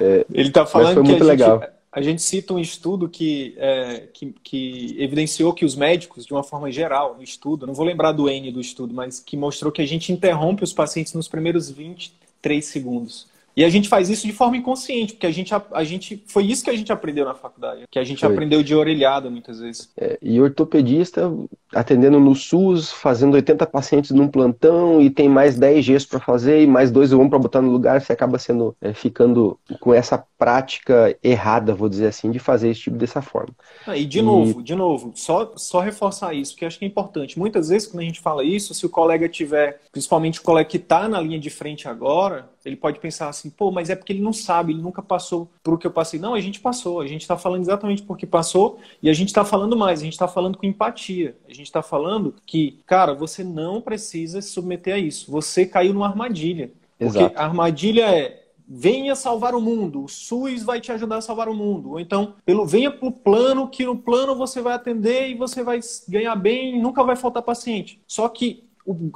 é, 0.00 0.26
Ele 0.32 0.48
está 0.48 0.66
falando 0.66 0.94
foi 0.94 1.02
muito 1.02 1.16
que 1.16 1.22
a 1.22 1.26
legal. 1.26 1.60
Gente 1.60 1.74
a 1.94 2.02
gente 2.02 2.22
cita 2.22 2.52
um 2.52 2.58
estudo 2.58 3.08
que, 3.08 3.54
é, 3.56 4.08
que, 4.12 4.34
que, 4.42 4.96
evidenciou 4.98 5.54
que 5.54 5.64
os 5.64 5.76
médicos, 5.76 6.26
de 6.26 6.32
uma 6.32 6.42
forma 6.42 6.68
geral, 6.68 7.14
no 7.14 7.22
estudo, 7.22 7.68
não 7.68 7.72
vou 7.72 7.86
lembrar 7.86 8.10
do 8.10 8.28
N 8.28 8.50
do 8.50 8.60
estudo, 8.60 8.92
mas 8.92 9.20
que 9.20 9.36
mostrou 9.36 9.70
que 9.70 9.80
a 9.80 9.86
gente 9.86 10.10
interrompe 10.10 10.64
os 10.64 10.72
pacientes 10.72 11.14
nos 11.14 11.28
primeiros 11.28 11.70
23 11.70 12.64
segundos. 12.64 13.28
E 13.56 13.64
a 13.64 13.68
gente 13.68 13.88
faz 13.88 14.10
isso 14.10 14.26
de 14.26 14.32
forma 14.32 14.56
inconsciente, 14.56 15.12
porque 15.14 15.26
a 15.26 15.30
gente, 15.30 15.54
a, 15.54 15.62
a 15.72 15.84
gente 15.84 16.22
foi 16.26 16.44
isso 16.44 16.64
que 16.64 16.70
a 16.70 16.76
gente 16.76 16.92
aprendeu 16.92 17.24
na 17.24 17.34
faculdade, 17.34 17.84
que 17.90 17.98
a 17.98 18.04
gente 18.04 18.20
foi. 18.20 18.32
aprendeu 18.32 18.62
de 18.62 18.74
orelhada 18.74 19.30
muitas 19.30 19.60
vezes. 19.60 19.90
É, 19.96 20.18
e 20.20 20.40
ortopedista 20.40 21.32
atendendo 21.74 22.20
no 22.20 22.34
SUS, 22.34 22.92
fazendo 22.92 23.34
80 23.34 23.66
pacientes 23.66 24.10
num 24.12 24.28
plantão 24.28 25.00
e 25.00 25.10
tem 25.10 25.28
mais 25.28 25.56
10 25.56 25.84
gestos 25.84 26.10
para 26.10 26.20
fazer 26.20 26.62
e 26.62 26.66
mais 26.66 26.90
dois 26.90 27.12
um 27.12 27.28
para 27.28 27.38
botar 27.38 27.60
no 27.60 27.70
lugar, 27.70 28.00
você 28.00 28.12
acaba 28.12 28.38
sendo 28.38 28.76
é, 28.80 28.92
ficando 28.92 29.58
com 29.80 29.92
essa 29.92 30.24
prática 30.38 31.16
errada, 31.22 31.74
vou 31.74 31.88
dizer 31.88 32.06
assim, 32.06 32.30
de 32.30 32.38
fazer 32.38 32.70
esse 32.70 32.80
tipo 32.80 32.96
dessa 32.96 33.20
forma. 33.20 33.54
Ah, 33.86 33.96
e 33.96 34.04
de 34.04 34.20
e... 34.20 34.22
novo, 34.22 34.62
de 34.62 34.74
novo, 34.74 35.12
só, 35.14 35.52
só 35.56 35.80
reforçar 35.80 36.34
isso, 36.34 36.52
porque 36.52 36.64
acho 36.64 36.78
que 36.78 36.84
é 36.84 36.88
importante. 36.88 37.38
Muitas 37.38 37.68
vezes 37.68 37.88
quando 37.88 38.02
a 38.02 38.06
gente 38.06 38.20
fala 38.20 38.44
isso, 38.44 38.74
se 38.74 38.86
o 38.86 38.90
colega 38.90 39.28
tiver, 39.28 39.80
principalmente 39.90 40.40
o 40.40 40.42
colega 40.42 40.68
que 40.68 40.76
está 40.76 41.08
na 41.08 41.20
linha 41.20 41.38
de 41.38 41.50
frente 41.50 41.88
agora, 41.88 42.48
ele 42.64 42.76
pode 42.76 42.98
pensar 42.98 43.28
assim, 43.28 43.50
pô, 43.50 43.70
mas 43.70 43.90
é 43.90 43.94
porque 43.96 44.12
ele 44.12 44.22
não 44.22 44.32
sabe, 44.32 44.72
ele 44.72 44.82
nunca 44.82 45.02
passou 45.02 45.50
por 45.62 45.74
o 45.74 45.78
que 45.78 45.86
eu 45.86 45.90
passei. 45.90 46.18
Não, 46.18 46.34
a 46.34 46.40
gente 46.40 46.60
passou, 46.60 47.00
a 47.00 47.06
gente 47.06 47.22
está 47.22 47.36
falando 47.36 47.62
exatamente 47.62 48.02
porque 48.02 48.26
passou 48.26 48.78
e 49.02 49.10
a 49.10 49.12
gente 49.12 49.28
está 49.28 49.44
falando 49.44 49.76
mais, 49.76 50.00
a 50.00 50.04
gente 50.04 50.14
está 50.14 50.26
falando 50.26 50.56
com 50.56 50.66
empatia. 50.66 51.36
A 51.48 51.52
gente 51.52 51.66
está 51.66 51.82
falando 51.82 52.34
que, 52.46 52.80
cara, 52.86 53.14
você 53.14 53.44
não 53.44 53.80
precisa 53.80 54.40
se 54.40 54.50
submeter 54.50 54.94
a 54.94 54.98
isso. 54.98 55.30
Você 55.30 55.66
caiu 55.66 55.92
numa 55.92 56.06
armadilha. 56.06 56.72
Exato. 56.98 57.26
Porque 57.26 57.38
a 57.38 57.44
armadilha 57.44 58.04
é 58.06 58.44
venha 58.66 59.14
salvar 59.14 59.54
o 59.54 59.60
mundo, 59.60 60.04
o 60.04 60.08
SUS 60.08 60.62
vai 60.62 60.80
te 60.80 60.90
ajudar 60.90 61.18
a 61.18 61.20
salvar 61.20 61.48
o 61.48 61.54
mundo. 61.54 61.90
Ou 61.90 62.00
então, 62.00 62.34
pelo 62.46 62.64
venha 62.64 62.90
para 62.90 63.06
o 63.06 63.12
plano, 63.12 63.68
que 63.68 63.84
no 63.84 63.96
plano 63.96 64.34
você 64.34 64.62
vai 64.62 64.72
atender 64.72 65.28
e 65.28 65.34
você 65.34 65.62
vai 65.62 65.80
ganhar 66.08 66.34
bem, 66.34 66.80
nunca 66.80 67.04
vai 67.04 67.14
faltar 67.14 67.42
paciente. 67.42 68.00
Só 68.06 68.28
que 68.28 68.64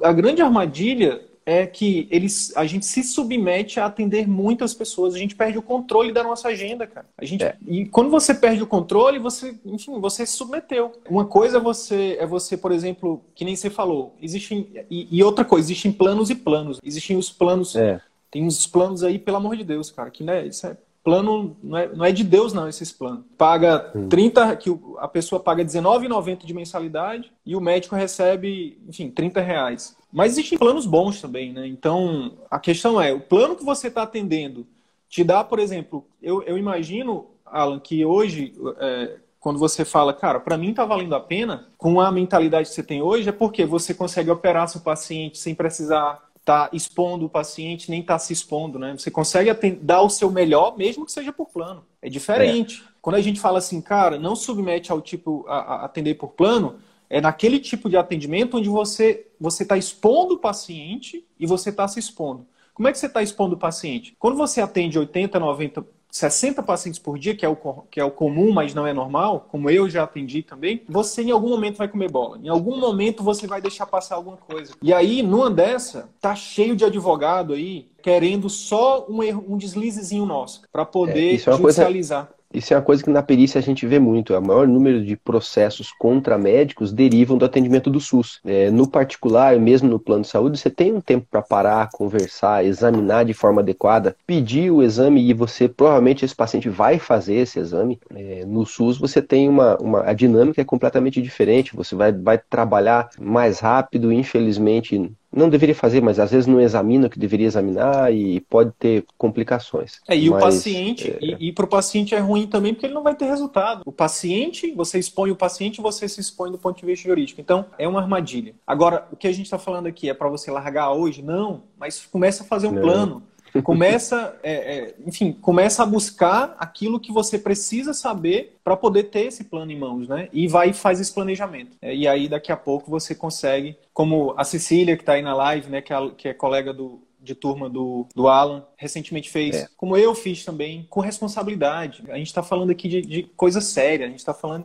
a 0.02 0.12
grande 0.12 0.42
armadilha 0.42 1.27
é 1.48 1.66
que 1.66 2.06
eles, 2.11 2.54
a 2.54 2.66
gente 2.66 2.84
se 2.84 3.02
submete 3.02 3.80
a 3.80 3.87
atender 3.87 4.28
muitas 4.28 4.74
pessoas, 4.74 5.14
a 5.14 5.18
gente 5.18 5.34
perde 5.34 5.56
o 5.56 5.62
controle 5.62 6.12
da 6.12 6.22
nossa 6.22 6.48
agenda, 6.48 6.87
cara. 6.87 7.06
A 7.16 7.24
gente, 7.24 7.42
é. 7.42 7.56
E 7.66 7.87
quando 7.87 8.11
você 8.11 8.34
perde 8.34 8.62
o 8.62 8.66
controle, 8.66 9.18
você, 9.18 9.58
enfim, 9.64 9.98
você 9.98 10.26
se 10.26 10.34
submeteu. 10.34 10.92
Uma 11.08 11.24
coisa 11.24 11.56
é 11.56 11.61
você, 11.61 12.18
é 12.20 12.26
você, 12.26 12.54
por 12.54 12.70
exemplo, 12.70 13.24
que 13.34 13.46
nem 13.46 13.56
você 13.56 13.70
falou, 13.70 14.14
existem, 14.20 14.68
e, 14.90 15.08
e 15.11 15.24
outra 15.24 15.42
coisa, 15.42 15.72
existem 15.72 15.90
planos 15.90 16.28
e 16.28 16.34
planos. 16.34 16.80
Existem 16.84 17.16
os 17.16 17.30
planos, 17.30 17.74
é. 17.74 17.98
tem 18.30 18.44
uns 18.44 18.66
planos 18.66 19.02
aí, 19.02 19.18
pelo 19.18 19.38
amor 19.38 19.56
de 19.56 19.64
Deus, 19.64 19.90
cara, 19.90 20.11
que 20.11 20.22
né, 20.22 20.46
isso 20.46 20.66
é 20.66 20.76
plano 21.02 21.56
não 21.62 21.78
é, 21.78 21.88
não 21.88 22.04
é 22.04 22.12
de 22.12 22.22
Deus 22.22 22.52
não 22.52 22.68
esses 22.68 22.92
planos. 22.92 23.24
Paga 23.38 23.90
30 24.11 24.54
que 24.56 24.68
a 24.98 25.08
pessoa 25.08 25.40
paga 25.40 25.62
R$19,90 25.62 26.44
de 26.44 26.52
mensalidade 26.52 27.32
e 27.46 27.56
o 27.56 27.61
médico 27.61 27.96
recebe, 27.96 28.78
enfim, 28.87 29.11
30 29.11 29.40
reais. 29.40 29.96
Mas 30.12 30.33
existem 30.33 30.59
planos 30.59 30.87
bons 30.87 31.21
também, 31.21 31.53
né? 31.53 31.66
Então, 31.66 32.38
a 32.51 32.59
questão 32.59 33.01
é, 33.01 33.12
o 33.12 33.21
plano 33.21 33.57
que 33.57 33.64
você 33.64 33.88
está 33.88 34.03
atendendo 34.03 34.66
te 35.09 35.23
dá, 35.23 35.44
por 35.44 35.59
exemplo, 35.59 36.07
eu, 36.23 36.42
eu 36.42 36.57
imagino, 36.57 37.27
Alan, 37.44 37.79
que 37.79 38.05
hoje, 38.05 38.55
é, 38.79 39.16
quando 39.40 39.59
você 39.59 39.85
fala, 39.85 40.12
cara, 40.12 40.40
para 40.40 40.57
mim 40.57 40.71
está 40.71 40.85
valendo 40.85 41.14
a 41.14 41.21
pena, 41.21 41.68
com 41.77 42.01
a 42.01 42.11
mentalidade 42.11 42.68
que 42.68 42.75
você 42.75 42.83
tem 42.83 43.03
hoje, 43.03 43.29
é 43.29 43.33
porque 43.33 43.64
você 43.64 43.94
consegue 43.94 44.31
operar 44.31 44.68
seu 44.68 44.81
paciente 44.81 45.38
sem 45.38 45.55
precisar 45.55 46.29
estar 46.37 46.68
tá 46.68 46.71
expondo 46.73 47.27
o 47.27 47.31
paciente, 47.31 47.90
nem 47.90 48.01
estar 48.01 48.14
tá 48.14 48.18
se 48.18 48.33
expondo, 48.33 48.79
né? 48.79 48.94
Você 48.97 49.11
consegue 49.11 49.51
dar 49.83 50.03
o 50.03 50.11
seu 50.11 50.31
melhor, 50.31 50.77
mesmo 50.77 51.05
que 51.05 51.12
seja 51.12 51.33
por 51.33 51.49
plano. 51.49 51.85
É 52.01 52.09
diferente. 52.09 52.83
É. 52.83 52.88
Quando 53.03 53.16
a 53.16 53.21
gente 53.21 53.40
fala 53.40 53.59
assim, 53.59 53.81
cara, 53.81 54.18
não 54.18 54.35
submete 54.35 54.90
ao 54.90 55.01
tipo 55.01 55.44
a, 55.49 55.59
a 55.59 55.85
atender 55.85 56.14
por 56.14 56.29
plano, 56.29 56.77
é 57.11 57.21
naquele 57.21 57.59
tipo 57.59 57.88
de 57.88 57.97
atendimento 57.97 58.57
onde 58.57 58.68
você 58.68 59.27
você 59.40 59.62
está 59.62 59.77
expondo 59.77 60.35
o 60.35 60.38
paciente 60.38 61.25
e 61.38 61.47
você 61.47 61.71
está 61.71 61.87
se 61.87 61.99
expondo. 61.99 62.47
Como 62.75 62.88
é 62.88 62.92
que 62.92 62.99
você 62.99 63.07
está 63.07 63.23
expondo 63.23 63.55
o 63.55 63.59
paciente? 63.59 64.14
Quando 64.18 64.37
você 64.37 64.61
atende 64.61 64.99
80, 64.99 65.38
90, 65.38 65.85
60 66.11 66.62
pacientes 66.62 66.99
por 66.99 67.18
dia, 67.18 67.35
que 67.35 67.44
é, 67.44 67.49
o, 67.49 67.57
que 67.90 68.01
é 68.01 68.05
o 68.05 68.11
comum, 68.11 68.53
mas 68.53 68.73
não 68.73 68.87
é 68.87 68.92
normal, 68.92 69.47
como 69.51 69.68
eu 69.68 69.88
já 69.90 70.05
atendi 70.05 70.42
também, 70.42 70.83
você 70.88 71.23
em 71.23 71.31
algum 71.31 71.49
momento 71.49 71.77
vai 71.77 71.88
comer 71.88 72.11
bola. 72.11 72.38
Em 72.42 72.49
algum 72.49 72.79
momento 72.79 73.23
você 73.23 73.47
vai 73.47 73.61
deixar 73.61 73.87
passar 73.87 74.16
alguma 74.16 74.37
coisa. 74.37 74.75
E 74.83 74.92
aí, 74.92 75.23
numa 75.23 75.51
dessa, 75.51 76.09
tá 76.21 76.35
cheio 76.35 76.75
de 76.75 76.85
advogado 76.85 77.53
aí 77.53 77.88
querendo 78.03 78.49
só 78.49 79.07
um, 79.09 79.23
erro, 79.23 79.44
um 79.49 79.57
deslizezinho 79.57 80.25
nosso 80.25 80.62
para 80.73 80.85
poder 80.85 81.35
é, 81.35 81.38
judicializar. 81.38 82.27
Coisa 82.27 82.38
isso 82.52 82.72
é 82.72 82.76
uma 82.76 82.82
coisa 82.82 83.04
que 83.04 83.11
na 83.11 83.22
perícia 83.22 83.58
a 83.58 83.62
gente 83.62 83.87
vê 83.87 83.98
muito. 83.98 84.34
O 84.34 84.40
maior 84.40 84.66
número 84.66 85.04
de 85.04 85.16
processos 85.16 85.92
contra 85.92 86.38
médicos 86.38 86.92
derivam 86.92 87.37
do 87.37 87.44
atendimento 87.44 87.90
do 87.90 88.00
SUS. 88.00 88.40
É, 88.44 88.70
no 88.70 88.88
particular, 88.88 89.58
mesmo 89.58 89.88
no 89.88 89.98
plano 89.98 90.22
de 90.22 90.28
saúde, 90.28 90.58
você 90.58 90.70
tem 90.70 90.92
um 90.92 91.00
tempo 91.00 91.26
para 91.30 91.42
parar, 91.42 91.90
conversar, 91.92 92.64
examinar 92.64 93.24
de 93.24 93.34
forma 93.34 93.61
adequada, 93.61 94.16
pedir 94.26 94.70
o 94.70 94.82
exame 94.82 95.28
e 95.28 95.34
você 95.34 95.68
provavelmente 95.68 96.24
esse 96.24 96.34
paciente 96.34 96.68
vai 96.68 96.98
fazer 96.98 97.34
esse 97.34 97.58
exame. 97.58 98.00
É, 98.14 98.44
no 98.46 98.64
SUS 98.64 98.96
você 98.96 99.20
tem 99.20 99.48
uma, 99.48 99.76
uma 99.76 100.08
a 100.08 100.14
dinâmica 100.14 100.61
é 100.61 100.64
completamente 100.64 101.20
diferente. 101.20 101.76
Você 101.76 101.94
vai, 101.94 102.12
vai 102.12 102.38
trabalhar 102.38 103.11
mais 103.20 103.61
rápido, 103.61 104.12
infelizmente 104.12 105.12
não 105.32 105.48
deveria 105.48 105.74
fazer, 105.74 106.00
mas 106.00 106.18
às 106.18 106.30
vezes 106.30 106.46
não 106.46 106.60
examina 106.60 107.06
o 107.06 107.10
que 107.10 107.18
deveria 107.18 107.46
examinar 107.46 108.12
e 108.12 108.40
pode 108.40 108.72
ter 108.78 109.04
complicações. 109.16 110.00
É, 110.08 110.16
e 110.16 110.30
mas, 110.30 110.42
o 110.42 110.46
paciente, 110.46 111.10
é... 111.10 111.18
e, 111.20 111.48
e 111.48 111.52
para 111.52 111.64
o 111.64 111.68
paciente 111.68 112.14
é 112.14 112.18
ruim 112.18 112.46
também 112.46 112.72
porque 112.72 112.86
ele 112.86 112.94
não 112.94 113.02
vai 113.02 113.14
ter 113.14 113.26
resultado. 113.26 113.82
O 113.84 113.92
paciente, 113.92 114.72
você 114.72 114.98
expõe 114.98 115.30
o 115.30 115.36
paciente, 115.36 115.80
você 115.80 116.08
se 116.08 116.20
expõe 116.20 116.50
do 116.50 116.58
ponto 116.58 116.80
de 116.80 116.86
vista 116.86 117.08
jurídico. 117.08 117.40
Então, 117.40 117.66
é 117.78 117.86
uma 117.86 118.00
armadilha. 118.00 118.54
Agora, 118.66 119.06
o 119.12 119.16
que 119.16 119.28
a 119.28 119.32
gente 119.32 119.44
está 119.44 119.58
falando 119.58 119.86
aqui 119.86 120.08
é 120.08 120.14
para 120.14 120.28
você 120.28 120.50
largar 120.50 120.92
hoje? 120.92 121.22
Não, 121.22 121.62
mas 121.78 122.06
começa 122.06 122.42
a 122.42 122.46
fazer 122.46 122.66
um 122.66 122.72
não. 122.72 122.82
plano. 122.82 123.22
Começa, 123.62 124.38
é, 124.42 124.52
é, 124.52 124.94
enfim, 125.06 125.32
começa 125.32 125.82
a 125.82 125.87
buscar 125.87 126.56
aquilo 126.58 127.00
que 127.00 127.12
você 127.12 127.38
precisa 127.38 127.92
saber 127.92 128.58
para 128.62 128.76
poder 128.76 129.04
ter 129.04 129.26
esse 129.26 129.44
plano 129.44 129.70
em 129.70 129.78
mãos, 129.78 130.08
né? 130.08 130.28
E 130.32 130.46
vai 130.46 130.70
e 130.70 130.74
faz 130.74 131.00
esse 131.00 131.12
planejamento. 131.12 131.76
É, 131.80 131.94
e 131.94 132.06
aí, 132.06 132.28
daqui 132.28 132.52
a 132.52 132.56
pouco, 132.56 132.90
você 132.90 133.14
consegue, 133.14 133.76
como 133.92 134.34
a 134.37 134.44
Cecília, 134.44 134.96
que 134.96 135.02
está 135.02 135.14
aí 135.14 135.22
na 135.22 135.34
live, 135.34 135.70
né, 135.70 135.80
que 135.80 135.92
é, 135.92 136.11
que 136.16 136.28
é 136.28 136.34
colega 136.34 136.72
do, 136.72 137.00
de 137.20 137.34
turma 137.34 137.68
do, 137.68 138.06
do 138.14 138.28
Alan 138.28 138.64
recentemente 138.76 139.28
fez, 139.30 139.56
é. 139.56 139.68
como 139.76 139.96
eu 139.96 140.14
fiz 140.14 140.44
também, 140.44 140.87
com 140.88 141.00
responsabilidade. 141.00 142.04
A 142.08 142.16
gente 142.16 142.28
está 142.28 142.42
falando 142.42 142.70
aqui 142.70 142.88
de, 142.88 143.02
de 143.02 143.22
coisa 143.37 143.61
séria, 143.61 144.06
a 144.06 144.08
gente 144.08 144.20
está 144.20 144.34
falando? 144.34 144.64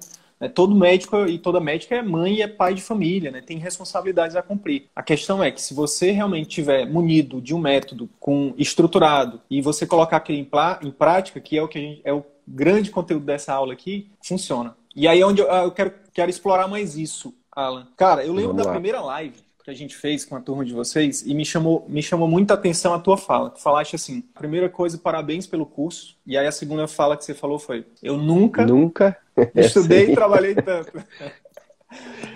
Todo 0.49 0.75
médico 0.75 1.25
e 1.25 1.37
toda 1.37 1.59
médica 1.59 1.95
é 1.95 2.01
mãe 2.01 2.35
e 2.35 2.41
é 2.41 2.47
pai 2.47 2.73
de 2.73 2.81
família, 2.81 3.31
né? 3.31 3.41
tem 3.41 3.57
responsabilidades 3.57 4.35
a 4.35 4.41
cumprir. 4.41 4.87
A 4.95 5.03
questão 5.03 5.43
é 5.43 5.51
que 5.51 5.61
se 5.61 5.73
você 5.73 6.11
realmente 6.11 6.49
tiver 6.49 6.85
munido 6.85 7.41
de 7.41 7.53
um 7.53 7.59
método 7.59 8.09
com 8.19 8.53
estruturado 8.57 9.41
e 9.49 9.61
você 9.61 9.85
colocar 9.85 10.17
aquilo 10.17 10.37
em, 10.37 10.49
em 10.87 10.91
prática, 10.91 11.39
que 11.39 11.57
é 11.57 11.63
o 11.63 11.67
que 11.67 11.79
gente, 11.79 12.01
é 12.03 12.13
o 12.13 12.23
grande 12.47 12.91
conteúdo 12.91 13.25
dessa 13.25 13.53
aula 13.53 13.73
aqui, 13.73 14.09
funciona. 14.21 14.75
E 14.95 15.07
aí 15.07 15.21
é 15.21 15.25
onde 15.25 15.41
eu, 15.41 15.47
eu 15.47 15.71
quero, 15.71 15.93
quero 16.13 16.29
explorar 16.29 16.67
mais 16.67 16.97
isso, 16.97 17.33
Alan. 17.51 17.87
Cara, 17.95 18.23
eu 18.25 18.33
lembro 18.33 18.51
Vamos 18.51 18.63
da 18.63 18.69
lá. 18.69 18.73
primeira 18.73 19.01
live 19.01 19.43
que 19.63 19.71
a 19.71 19.73
gente 19.73 19.95
fez 19.95 20.25
com 20.25 20.35
a 20.35 20.41
turma 20.41 20.65
de 20.65 20.73
vocês 20.73 21.25
e 21.25 21.33
me 21.33 21.45
chamou, 21.45 21.85
me 21.87 22.03
chamou 22.03 22.27
muita 22.27 22.53
atenção 22.53 22.93
a 22.93 22.99
tua 22.99 23.17
fala. 23.17 23.49
Tu 23.49 23.61
falaste 23.61 23.95
assim: 23.95 24.21
primeira 24.37 24.67
coisa, 24.67 24.97
parabéns 24.97 25.47
pelo 25.47 25.65
curso. 25.65 26.17
E 26.27 26.37
aí 26.37 26.45
a 26.45 26.51
segunda 26.51 26.85
fala 26.85 27.15
que 27.15 27.23
você 27.23 27.33
falou 27.33 27.57
foi: 27.57 27.85
eu 28.01 28.17
nunca, 28.17 28.65
nunca 28.65 29.17
estudei 29.55 30.11
e 30.11 30.15
trabalhei 30.15 30.53
tanto. 30.53 30.91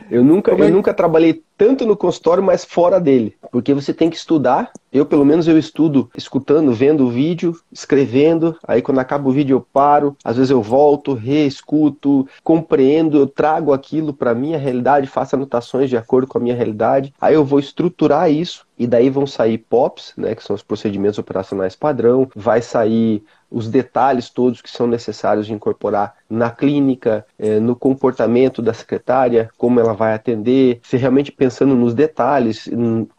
Eu 0.09 0.23
nunca, 0.23 0.51
é? 0.51 0.61
eu 0.61 0.69
nunca 0.69 0.93
trabalhei 0.93 1.43
tanto 1.57 1.85
no 1.85 1.97
consultório, 1.97 2.43
mas 2.43 2.63
fora 2.63 2.99
dele. 2.99 3.35
Porque 3.51 3.73
você 3.73 3.93
tem 3.93 4.09
que 4.09 4.15
estudar. 4.15 4.71
Eu, 4.91 5.05
pelo 5.05 5.25
menos, 5.25 5.47
eu 5.47 5.57
estudo 5.57 6.09
escutando, 6.15 6.71
vendo 6.73 7.05
o 7.05 7.09
vídeo, 7.09 7.59
escrevendo. 7.71 8.55
Aí, 8.67 8.81
quando 8.81 8.99
acaba 8.99 9.27
o 9.27 9.31
vídeo, 9.31 9.55
eu 9.55 9.67
paro. 9.73 10.15
Às 10.23 10.37
vezes, 10.37 10.51
eu 10.51 10.61
volto, 10.61 11.13
reescuto, 11.13 12.27
compreendo. 12.43 13.17
Eu 13.17 13.27
trago 13.27 13.73
aquilo 13.73 14.13
para 14.13 14.35
minha 14.35 14.57
realidade, 14.57 15.07
faço 15.07 15.35
anotações 15.35 15.89
de 15.89 15.97
acordo 15.97 16.27
com 16.27 16.37
a 16.37 16.41
minha 16.41 16.55
realidade. 16.55 17.13
Aí, 17.19 17.33
eu 17.33 17.43
vou 17.43 17.59
estruturar 17.59 18.31
isso. 18.31 18.65
E 18.77 18.85
daí 18.85 19.09
vão 19.09 19.25
sair 19.25 19.57
POPs, 19.57 20.13
né, 20.15 20.35
que 20.35 20.43
são 20.43 20.55
os 20.55 20.61
procedimentos 20.61 21.17
operacionais 21.17 21.75
padrão. 21.75 22.29
Vai 22.35 22.61
sair 22.61 23.23
os 23.49 23.67
detalhes 23.69 24.29
todos 24.29 24.61
que 24.61 24.69
são 24.69 24.85
necessários 24.87 25.47
de 25.47 25.53
incorporar 25.53 26.15
na 26.29 26.49
clínica, 26.49 27.25
eh, 27.39 27.59
no 27.59 27.75
comportamento 27.75 28.61
da 28.61 28.73
secretária, 28.73 29.49
como 29.57 29.79
ela 29.79 29.93
vai 29.93 30.13
atender, 30.13 30.79
se 30.83 30.97
realmente 30.97 31.31
pensando 31.31 31.75
nos 31.75 31.93
detalhes, 31.93 32.69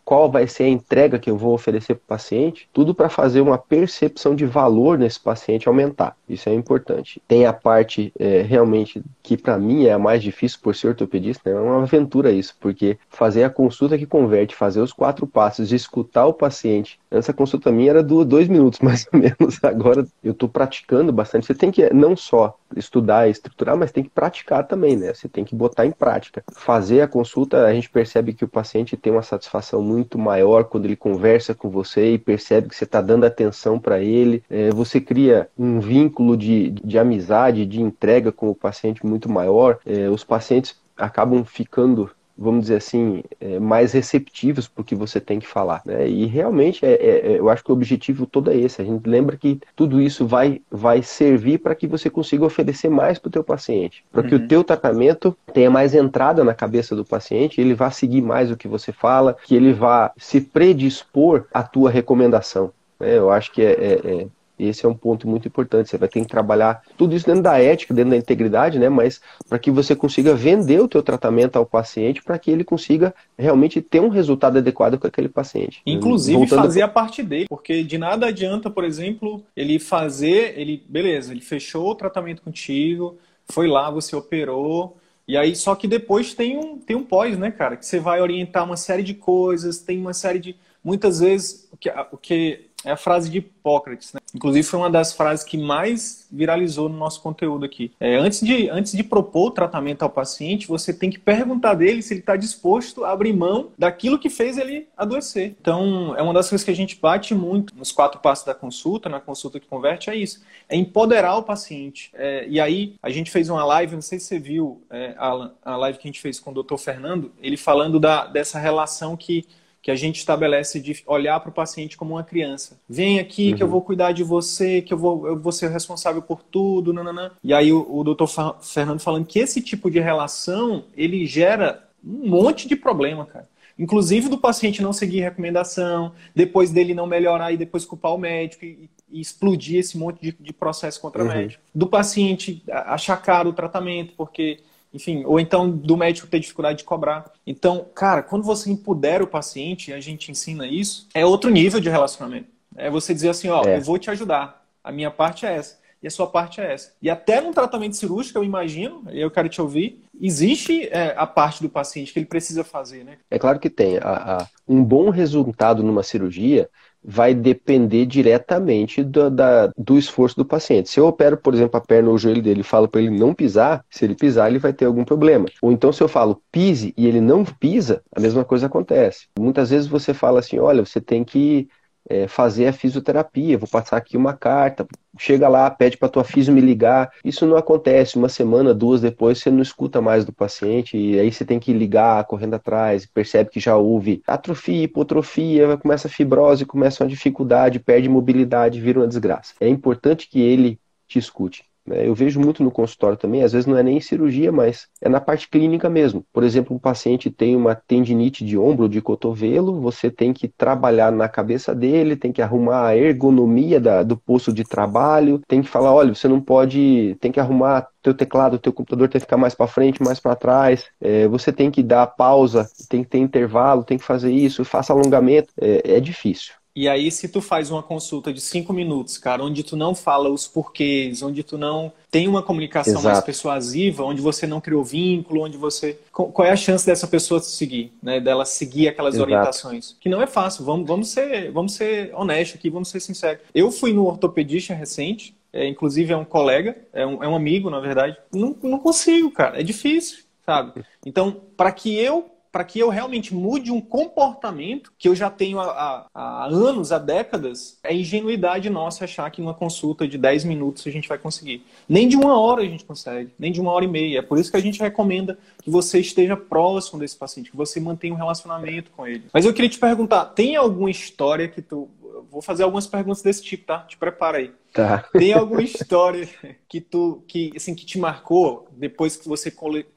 qual 0.08 0.30
vai 0.30 0.46
ser 0.46 0.64
a 0.64 0.68
entrega 0.68 1.18
que 1.18 1.30
eu 1.30 1.36
vou 1.36 1.52
oferecer 1.52 1.94
para 1.94 2.02
o 2.02 2.08
paciente, 2.08 2.66
tudo 2.72 2.94
para 2.94 3.10
fazer 3.10 3.42
uma 3.42 3.58
percepção 3.58 4.34
de 4.34 4.46
valor 4.46 4.96
nesse 4.96 5.20
paciente 5.20 5.68
aumentar. 5.68 6.16
Isso 6.26 6.48
é 6.48 6.54
importante. 6.54 7.20
Tem 7.28 7.44
a 7.44 7.52
parte 7.52 8.10
é, 8.18 8.40
realmente 8.40 9.02
que 9.22 9.36
para 9.36 9.58
mim 9.58 9.84
é 9.84 9.92
a 9.92 9.98
mais 9.98 10.22
difícil 10.22 10.60
por 10.62 10.74
ser 10.74 10.88
ortopedista, 10.88 11.50
né? 11.50 11.56
é 11.56 11.60
uma 11.60 11.82
aventura 11.82 12.32
isso, 12.32 12.56
porque 12.58 12.96
fazer 13.10 13.44
a 13.44 13.50
consulta 13.50 13.98
que 13.98 14.06
converte, 14.06 14.54
fazer 14.54 14.80
os 14.80 14.94
quatro 14.94 15.26
passos, 15.26 15.72
escutar 15.72 16.24
o 16.24 16.32
paciente. 16.32 16.98
Essa 17.10 17.34
consulta 17.34 17.70
minha 17.70 17.90
era 17.90 18.02
do 18.02 18.24
dois 18.24 18.48
minutos 18.48 18.80
mais 18.82 19.06
ou 19.12 19.20
menos. 19.20 19.62
Agora 19.62 20.06
eu 20.24 20.32
estou 20.32 20.48
praticando 20.48 21.12
bastante. 21.12 21.46
Você 21.46 21.54
tem 21.54 21.70
que 21.70 21.92
não 21.92 22.16
só 22.16 22.56
estudar 22.74 22.97
e 23.28 23.30
estruturar, 23.30 23.76
mas 23.76 23.92
tem 23.92 24.02
que 24.02 24.11
praticar 24.11 24.66
também, 24.66 24.96
né? 24.96 25.14
Você 25.14 25.28
tem 25.28 25.44
que 25.44 25.54
botar 25.54 25.87
em 25.87 25.92
prática. 25.92 26.42
Fazer 26.52 27.00
a 27.02 27.08
consulta, 27.08 27.64
a 27.64 27.72
gente 27.72 27.88
percebe 27.88 28.32
que 28.32 28.44
o 28.44 28.48
paciente 28.48 28.96
tem 28.96 29.12
uma 29.12 29.22
satisfação 29.22 29.82
muito 29.82 30.08
muito 30.08 30.18
maior 30.18 30.64
quando 30.64 30.87
ele 30.87 30.96
conversa 30.96 31.54
com 31.54 31.68
você 31.68 32.14
e 32.14 32.18
percebe 32.18 32.68
que 32.68 32.76
você 32.76 32.84
está 32.84 33.00
dando 33.02 33.24
atenção 33.24 33.78
para 33.78 34.00
ele. 34.00 34.42
É, 34.48 34.70
você 34.70 35.00
cria 35.00 35.48
um 35.58 35.80
vínculo 35.80 36.37
de, 36.37 36.70
de 36.70 36.98
amizade, 36.98 37.66
de 37.66 37.82
entrega 37.82 38.32
com 38.32 38.48
o 38.48 38.54
paciente 38.54 39.04
muito 39.04 39.30
maior. 39.30 39.78
É, 39.84 40.08
os 40.08 40.24
pacientes 40.24 40.76
acabam 40.96 41.44
ficando 41.44 42.11
vamos 42.38 42.62
dizer 42.62 42.77
assim, 42.77 43.24
é, 43.40 43.59
mais 43.59 43.92
receptivos 43.92 44.68
para 44.68 44.83
o 44.83 44.85
que 44.85 44.94
você 44.94 45.20
tem 45.20 45.40
que 45.40 45.46
falar. 45.46 45.83
Né? 45.85 46.09
E 46.09 46.24
realmente, 46.27 46.87
é, 46.87 46.92
é, 46.92 47.33
é, 47.33 47.38
eu 47.40 47.48
acho 47.48 47.64
que 47.64 47.72
o 47.72 47.74
objetivo 47.74 48.27
todo 48.27 48.51
é 48.51 48.57
esse. 48.57 48.81
A 48.81 48.85
gente 48.85 49.09
lembra 49.09 49.37
que 49.37 49.61
tudo 49.74 50.01
isso 50.01 50.24
vai, 50.24 50.62
vai 50.70 51.03
servir 51.03 51.59
para 51.59 51.74
que 51.74 51.88
você 51.88 52.09
consiga 52.09 52.44
oferecer 52.44 52.88
mais 52.88 53.18
para 53.18 53.29
o 53.29 53.33
teu 53.33 53.42
paciente, 53.42 54.05
para 54.12 54.22
que 54.22 54.35
uhum. 54.35 54.44
o 54.44 54.46
teu 54.46 54.62
tratamento 54.62 55.37
tenha 55.53 55.70
mais 55.70 55.94
entrada 55.94 56.44
na 56.44 56.55
cabeça 56.55 56.94
do 56.94 57.05
paciente, 57.05 57.61
ele 57.61 57.74
vá 57.74 57.90
seguir 57.90 58.22
mais 58.22 58.51
o 58.51 58.57
que 58.57 58.68
você 58.68 58.92
fala, 58.92 59.37
que 59.44 59.57
ele 59.57 59.72
vá 59.72 60.12
se 60.16 60.40
predispor 60.40 61.44
à 61.53 61.64
tua 61.64 61.90
recomendação. 61.90 62.70
Né? 63.01 63.18
Eu 63.18 63.31
acho 63.31 63.51
que 63.51 63.62
é, 63.62 64.27
é 64.58 64.64
esse 64.64 64.84
é 64.84 64.88
um 64.88 64.94
ponto 64.94 65.28
muito 65.28 65.48
importante. 65.48 65.88
Você 65.88 65.98
vai 65.98 66.08
ter 66.08 66.20
que 66.20 66.26
trabalhar 66.26 66.82
tudo 66.96 67.14
isso 67.14 67.26
dentro 67.26 67.42
da 67.42 67.58
ética, 67.58 67.94
dentro 67.94 68.10
da 68.10 68.16
integridade, 68.16 68.78
né? 68.78 68.88
Mas 68.88 69.20
para 69.48 69.58
que 69.58 69.70
você 69.70 69.94
consiga 69.94 70.34
vender 70.34 70.80
o 70.80 70.88
teu 70.88 71.02
tratamento 71.02 71.56
ao 71.56 71.66
paciente, 71.66 72.22
para 72.22 72.38
que 72.38 72.50
ele 72.50 72.64
consiga 72.64 73.14
realmente 73.38 73.80
ter 73.80 74.00
um 74.00 74.08
resultado 74.08 74.58
adequado 74.58 74.98
com 74.98 75.06
aquele 75.06 75.28
paciente. 75.28 75.80
Inclusive 75.86 76.38
Voltando 76.38 76.62
fazer 76.62 76.82
a 76.82 76.88
parte 76.88 77.22
dele, 77.22 77.46
porque 77.48 77.82
de 77.82 77.98
nada 77.98 78.26
adianta, 78.26 78.70
por 78.70 78.84
exemplo, 78.84 79.42
ele 79.56 79.78
fazer, 79.78 80.58
ele, 80.58 80.82
beleza, 80.88 81.32
ele 81.32 81.40
fechou 81.40 81.90
o 81.90 81.94
tratamento 81.94 82.42
contigo, 82.42 83.16
foi 83.46 83.66
lá, 83.66 83.90
você 83.90 84.14
operou, 84.14 84.96
e 85.28 85.36
aí, 85.36 85.54
só 85.54 85.74
que 85.74 85.86
depois 85.86 86.32
tem 86.32 86.56
um, 86.56 86.78
tem 86.78 86.96
um 86.96 87.04
pós, 87.04 87.38
né, 87.38 87.50
cara? 87.50 87.76
Que 87.76 87.84
você 87.84 88.00
vai 88.00 88.18
orientar 88.22 88.64
uma 88.64 88.78
série 88.78 89.02
de 89.02 89.12
coisas, 89.12 89.78
tem 89.78 90.00
uma 90.00 90.14
série 90.14 90.38
de. 90.38 90.56
Muitas 90.82 91.20
vezes, 91.20 91.68
o 91.70 91.76
que, 91.76 91.90
o 92.10 92.16
que 92.16 92.70
é 92.82 92.92
a 92.92 92.96
frase 92.96 93.28
de 93.28 93.38
Hipócrates, 93.38 94.14
né? 94.14 94.17
Inclusive 94.34 94.66
foi 94.66 94.78
uma 94.78 94.90
das 94.90 95.12
frases 95.12 95.44
que 95.44 95.56
mais 95.56 96.26
viralizou 96.30 96.88
no 96.88 96.96
nosso 96.96 97.22
conteúdo 97.22 97.64
aqui. 97.64 97.92
É, 97.98 98.16
antes, 98.16 98.40
de, 98.40 98.68
antes 98.68 98.92
de 98.92 99.02
propor 99.02 99.48
o 99.48 99.50
tratamento 99.50 100.02
ao 100.02 100.10
paciente, 100.10 100.68
você 100.68 100.92
tem 100.92 101.10
que 101.10 101.18
perguntar 101.18 101.74
dele 101.74 102.02
se 102.02 102.12
ele 102.12 102.20
está 102.20 102.36
disposto 102.36 103.04
a 103.04 103.12
abrir 103.12 103.32
mão 103.32 103.70
daquilo 103.78 104.18
que 104.18 104.28
fez 104.28 104.58
ele 104.58 104.86
adoecer. 104.96 105.56
Então, 105.60 106.14
é 106.16 106.22
uma 106.22 106.34
das 106.34 106.48
coisas 106.48 106.64
que 106.64 106.70
a 106.70 106.76
gente 106.76 106.98
bate 107.00 107.34
muito 107.34 107.74
nos 107.74 107.90
quatro 107.90 108.20
passos 108.20 108.44
da 108.44 108.54
consulta, 108.54 109.08
na 109.08 109.20
consulta 109.20 109.58
que 109.58 109.66
converte, 109.66 110.10
é 110.10 110.16
isso. 110.16 110.42
É 110.68 110.76
empoderar 110.76 111.36
o 111.36 111.42
paciente. 111.42 112.10
É, 112.14 112.46
e 112.48 112.60
aí, 112.60 112.96
a 113.02 113.10
gente 113.10 113.30
fez 113.30 113.48
uma 113.48 113.64
live, 113.64 113.94
não 113.94 114.02
sei 114.02 114.18
se 114.18 114.26
você 114.26 114.38
viu, 114.38 114.82
é, 114.90 115.14
Alan, 115.16 115.52
a 115.64 115.76
live 115.76 115.98
que 115.98 116.06
a 116.06 116.10
gente 116.10 116.20
fez 116.20 116.38
com 116.38 116.50
o 116.50 116.62
Dr. 116.62 116.76
Fernando, 116.76 117.32
ele 117.40 117.56
falando 117.56 117.98
da, 117.98 118.26
dessa 118.26 118.58
relação 118.58 119.16
que 119.16 119.46
que 119.80 119.90
a 119.90 119.96
gente 119.96 120.16
estabelece 120.16 120.80
de 120.80 121.02
olhar 121.06 121.38
para 121.40 121.50
o 121.50 121.52
paciente 121.52 121.96
como 121.96 122.14
uma 122.14 122.24
criança. 122.24 122.78
Vem 122.88 123.18
aqui 123.18 123.50
uhum. 123.50 123.56
que 123.56 123.62
eu 123.62 123.66
uhum. 123.66 123.72
vou 123.72 123.82
cuidar 123.82 124.12
de 124.12 124.22
você, 124.24 124.82
que 124.82 124.92
eu 124.92 124.98
vou, 124.98 125.26
eu 125.26 125.38
vou 125.38 125.52
ser 125.52 125.70
responsável 125.70 126.20
por 126.20 126.42
tudo, 126.42 126.92
nananã. 126.92 127.30
E 127.42 127.54
aí 127.54 127.72
o, 127.72 127.86
o 127.88 128.02
doutor 128.02 128.28
Fernando 128.60 129.00
falando 129.00 129.26
que 129.26 129.38
esse 129.38 129.62
tipo 129.62 129.90
de 129.90 130.00
relação, 130.00 130.84
ele 130.96 131.24
gera 131.26 131.88
um 132.04 132.28
monte 132.28 132.66
de 132.68 132.76
problema, 132.76 133.26
cara. 133.26 133.48
Inclusive 133.78 134.28
do 134.28 134.38
paciente 134.38 134.82
não 134.82 134.92
seguir 134.92 135.20
recomendação, 135.20 136.12
depois 136.34 136.70
dele 136.70 136.94
não 136.94 137.06
melhorar 137.06 137.52
e 137.52 137.56
depois 137.56 137.84
culpar 137.84 138.12
o 138.12 138.18
médico 138.18 138.64
e, 138.64 138.90
e 139.08 139.20
explodir 139.20 139.78
esse 139.78 139.96
monte 139.96 140.20
de, 140.20 140.36
de 140.38 140.52
processo 140.52 141.00
contra 141.00 141.22
uhum. 141.22 141.30
o 141.30 141.32
médico. 141.32 141.62
Do 141.72 141.86
paciente 141.86 142.60
achar 142.68 143.16
caro 143.18 143.50
o 143.50 143.52
tratamento, 143.52 144.14
porque 144.16 144.58
enfim, 144.92 145.24
ou 145.24 145.38
então 145.38 145.70
do 145.70 145.96
médico 145.96 146.27
ter 146.27 146.40
dificuldade 146.40 146.79
de 146.79 146.85
cobrar. 146.85 147.33
Então, 147.46 147.87
cara, 147.94 148.22
quando 148.22 148.44
você 148.44 148.70
empodera 148.70 149.22
o 149.22 149.29
paciente, 149.29 149.92
a 149.92 150.01
gente 150.01 150.31
ensina 150.31 150.66
isso, 150.66 151.07
é 151.14 151.24
outro 151.24 151.51
nível 151.51 151.81
de 151.81 151.88
relacionamento. 151.88 152.48
É 152.77 152.90
você 152.90 153.12
dizer 153.12 153.31
assim, 153.31 153.48
ó, 153.48 153.64
é. 153.64 153.77
eu 153.77 153.83
vou 153.83 153.98
te 153.98 154.11
ajudar, 154.11 154.64
a 154.83 154.92
minha 154.92 155.11
parte 155.11 155.44
é 155.44 155.55
essa 155.55 155.79
e 156.03 156.07
a 156.07 156.11
sua 156.11 156.27
parte 156.27 156.61
é 156.61 156.72
essa. 156.72 156.92
E 157.03 157.11
até 157.11 157.40
num 157.40 157.53
tratamento 157.53 157.96
cirúrgico, 157.96 158.38
eu 158.38 158.44
imagino, 158.44 159.03
eu 159.11 159.31
quero 159.31 159.48
te 159.48 159.61
ouvir, 159.61 160.03
existe 160.20 160.88
é, 160.88 161.14
a 161.16 161.27
parte 161.27 161.62
do 161.62 161.68
paciente 161.68 162.12
que 162.12 162.18
ele 162.18 162.27
precisa 162.27 162.62
fazer, 162.62 163.05
né? 163.05 163.18
É 163.31 163.38
claro 163.38 163.59
que 163.59 163.68
tem. 163.68 163.98
A, 163.98 164.38
a, 164.38 164.46
um 164.66 164.83
bom 164.83 165.11
resultado 165.11 165.83
numa 165.83 166.03
cirurgia 166.03 166.68
vai 167.02 167.34
depender 167.34 168.06
diretamente 168.06 169.02
do, 169.02 169.30
da, 169.30 169.70
do 169.76 169.96
esforço 169.96 170.37
do 170.37 170.44
paciente. 170.44 170.90
Se 170.90 171.00
eu 171.00 171.06
opero, 171.06 171.37
por 171.37 171.54
exemplo, 171.54 171.76
a 171.76 171.80
perna 171.80 172.08
ou 172.08 172.14
o 172.14 172.18
joelho 172.18 172.42
dele 172.42 172.61
e 172.61 172.64
falo 172.64 172.88
para 172.88 173.00
ele 173.00 173.11
não 173.11 173.34
pisar, 173.34 173.84
se 173.90 174.04
ele 174.04 174.14
pisar, 174.14 174.48
ele 174.48 174.58
vai 174.58 174.72
ter 174.72 174.84
algum 174.84 175.04
problema. 175.04 175.46
Ou 175.62 175.72
então, 175.72 175.92
se 175.92 176.02
eu 176.02 176.08
falo 176.08 176.42
pise 176.50 176.92
e 176.96 177.06
ele 177.06 177.20
não 177.20 177.44
pisa, 177.44 178.02
a 178.14 178.20
mesma 178.20 178.44
coisa 178.44 178.66
acontece. 178.66 179.26
Muitas 179.38 179.70
vezes 179.70 179.87
você 179.87 180.12
fala 180.12 180.40
assim: 180.40 180.58
olha, 180.58 180.84
você 180.84 181.00
tem 181.00 181.24
que 181.24 181.68
é, 182.08 182.26
fazer 182.26 182.66
a 182.66 182.72
fisioterapia, 182.72 183.58
vou 183.58 183.68
passar 183.68 183.96
aqui 183.96 184.16
uma 184.16 184.32
carta, 184.32 184.86
chega 185.18 185.48
lá, 185.48 185.70
pede 185.70 185.96
para 185.96 186.08
tua 186.08 186.24
fisio 186.24 186.54
me 186.54 186.60
ligar. 186.60 187.10
Isso 187.24 187.46
não 187.46 187.56
acontece, 187.56 188.16
uma 188.16 188.28
semana, 188.28 188.72
duas 188.74 189.00
depois 189.00 189.38
você 189.38 189.50
não 189.50 189.60
escuta 189.60 190.00
mais 190.00 190.24
do 190.24 190.32
paciente 190.32 190.96
e 190.96 191.18
aí 191.18 191.30
você 191.30 191.44
tem 191.44 191.58
que 191.58 191.72
ligar 191.72 192.24
correndo 192.24 192.54
atrás, 192.54 193.06
percebe 193.06 193.50
que 193.50 193.60
já 193.60 193.76
houve 193.76 194.22
atrofia, 194.26 194.84
hipotrofia, 194.84 195.76
começa 195.76 196.08
a 196.08 196.10
fibrose, 196.10 196.64
começa 196.64 197.04
uma 197.04 197.10
dificuldade, 197.10 197.78
perde 197.78 198.08
mobilidade, 198.08 198.80
vira 198.80 199.00
uma 199.00 199.08
desgraça. 199.08 199.54
É 199.60 199.68
importante 199.68 200.28
que 200.28 200.40
ele 200.40 200.80
te 201.06 201.18
escute. 201.18 201.67
Né? 201.88 202.07
Eu 202.07 202.14
vejo 202.14 202.40
muito 202.40 202.62
no 202.62 202.70
consultório 202.70 203.16
também, 203.16 203.42
às 203.42 203.53
vezes 203.53 203.66
não 203.66 203.77
é 203.77 203.83
nem 203.83 204.01
cirurgia, 204.01 204.53
mas 204.53 204.87
é 205.01 205.09
na 205.09 205.20
parte 205.20 205.48
clínica 205.48 205.88
mesmo. 205.88 206.24
Por 206.33 206.44
exemplo, 206.44 206.74
um 206.77 206.79
paciente 206.79 207.31
tem 207.31 207.57
uma 207.57 207.74
tendinite 207.74 208.44
de 208.44 208.59
ombro, 208.59 208.88
de 208.88 209.01
cotovelo, 209.01 209.81
você 209.81 210.11
tem 210.11 210.33
que 210.33 210.48
trabalhar 210.48 211.11
na 211.11 211.29
cabeça 211.29 211.74
dele, 211.74 212.16
tem 212.16 212.33
que 212.33 212.42
arrumar 212.42 212.88
a 212.88 212.96
ergonomia 212.96 213.81
da, 213.81 214.03
do 214.03 214.16
posto 214.16 214.53
de 214.53 214.64
trabalho, 214.64 215.40
tem 215.48 215.62
que 215.62 215.68
falar, 215.68 215.92
olha, 215.92 216.14
você 216.14 216.29
não 216.29 216.40
pode, 216.40 217.16
tem 217.20 217.33
que 217.33 217.40
arrumar 217.40 217.88
teu 218.03 218.14
teclado, 218.14 218.59
teu 218.59 218.72
computador 218.72 219.09
tem 219.09 219.20
que 219.20 219.27
ficar 219.27 219.37
mais 219.37 219.55
para 219.55 219.66
frente, 219.66 220.03
mais 220.03 220.20
para 220.20 220.37
trás. 220.37 220.87
É, 221.01 221.27
você 221.29 221.53
tem 221.53 221.70
que 221.70 221.83
dar 221.83 222.07
pausa, 222.07 222.68
tem 222.88 223.03
que 223.03 223.11
ter 223.11 223.18
intervalo, 223.18 223.85
tem 223.85 223.98
que 223.98 224.05
fazer 224.05 224.31
isso, 224.33 224.64
faça 224.64 224.92
alongamento. 224.92 225.53
É, 225.61 225.96
é 225.96 226.01
difícil. 226.01 226.57
E 226.78 226.88
aí, 226.88 227.10
se 227.10 227.26
tu 227.26 227.40
faz 227.40 227.72
uma 227.72 227.82
consulta 227.82 228.32
de 228.32 228.40
cinco 228.40 228.72
minutos, 228.72 229.18
cara, 229.18 229.42
onde 229.42 229.64
tu 229.64 229.74
não 229.76 229.96
fala 229.96 230.30
os 230.30 230.46
porquês, 230.46 231.24
onde 231.24 231.42
tu 231.42 231.58
não 231.58 231.92
tem 232.08 232.28
uma 232.28 232.40
comunicação 232.40 232.92
Exato. 232.92 233.08
mais 233.08 233.20
persuasiva, 233.20 234.04
onde 234.04 234.22
você 234.22 234.46
não 234.46 234.60
criou 234.60 234.84
vínculo, 234.84 235.42
onde 235.42 235.56
você. 235.56 235.98
Qual 236.12 236.46
é 236.46 236.52
a 236.52 236.56
chance 236.56 236.86
dessa 236.86 237.08
pessoa 237.08 237.40
seguir, 237.40 237.92
né? 238.00 238.20
Dela 238.20 238.44
seguir 238.44 238.86
aquelas 238.86 239.16
Exato. 239.16 239.28
orientações? 239.28 239.96
Que 239.98 240.08
não 240.08 240.22
é 240.22 240.26
fácil. 240.28 240.64
Vamos, 240.64 240.86
vamos 240.86 241.08
ser, 241.08 241.50
vamos 241.50 241.72
ser 241.72 242.14
honestos 242.14 242.60
aqui, 242.60 242.70
vamos 242.70 242.90
ser 242.90 243.00
sinceros. 243.00 243.42
Eu 243.52 243.72
fui 243.72 243.92
no 243.92 244.06
ortopedista 244.06 244.72
recente, 244.72 245.34
é, 245.52 245.66
inclusive 245.66 246.12
é 246.12 246.16
um 246.16 246.24
colega, 246.24 246.78
é 246.92 247.04
um, 247.04 247.24
é 247.24 247.26
um 247.26 247.34
amigo, 247.34 247.68
na 247.70 247.80
verdade. 247.80 248.16
Não, 248.32 248.56
não 248.62 248.78
consigo, 248.78 249.32
cara. 249.32 249.60
É 249.60 249.64
difícil, 249.64 250.18
sabe? 250.46 250.84
Então, 251.04 251.40
para 251.56 251.72
que 251.72 251.98
eu 251.98 252.30
para 252.50 252.64
que 252.64 252.78
eu 252.78 252.88
realmente 252.88 253.34
mude 253.34 253.70
um 253.70 253.80
comportamento 253.80 254.92
que 254.98 255.08
eu 255.08 255.14
já 255.14 255.30
tenho 255.30 255.61
há, 255.61 256.06
há, 256.14 256.46
anos, 256.46 256.92
há 256.92 256.98
décadas, 256.98 257.78
é 257.82 257.94
ingenuidade 257.94 258.70
nossa 258.70 259.04
achar 259.04 259.30
que 259.30 259.40
numa 259.40 259.54
consulta 259.54 260.06
de 260.06 260.16
10 260.16 260.44
minutos 260.44 260.87
a 260.87 260.90
gente 260.90 261.08
vai 261.08 261.18
conseguir. 261.18 261.64
Nem 261.88 262.08
de 262.08 262.16
uma 262.16 262.38
hora 262.38 262.62
a 262.62 262.66
gente 262.66 262.84
consegue, 262.84 263.32
nem 263.38 263.52
de 263.52 263.61
uma 263.61 263.72
hora 263.72 263.84
e 263.84 263.88
meia. 263.88 264.18
É 264.18 264.22
por 264.22 264.38
isso 264.38 264.50
que 264.50 264.56
a 264.56 264.61
gente 264.61 264.80
recomenda 264.80 265.38
que 265.62 265.70
você 265.70 265.98
esteja 266.00 266.37
próximo 266.37 266.98
desse 266.98 267.16
paciente, 267.16 267.50
que 267.50 267.56
você 267.56 267.78
mantenha 267.80 268.14
um 268.14 268.16
relacionamento 268.16 268.90
com 268.90 269.06
ele. 269.06 269.24
Mas 269.32 269.44
eu 269.44 269.52
queria 269.52 269.70
te 269.70 269.78
perguntar, 269.78 270.26
tem 270.26 270.56
alguma 270.56 270.90
história 270.90 271.48
que 271.48 271.62
tu. 271.62 271.88
Vou 272.30 272.42
fazer 272.42 272.64
algumas 272.64 272.87
perguntas 272.87 273.22
desse 273.22 273.42
tipo, 273.42 273.64
tá? 273.64 273.78
Te 273.80 273.96
prepara 273.96 274.38
aí. 274.38 274.52
Tá. 274.72 275.08
Tem 275.12 275.32
alguma 275.32 275.62
história 275.62 276.28
que 276.68 276.80
tu 276.80 277.22
que 277.26 277.52
assim 277.56 277.74
que 277.74 277.87
te 277.87 277.98
marcou 277.98 278.68
depois 278.72 279.16
que 279.16 279.28
você 279.28 279.50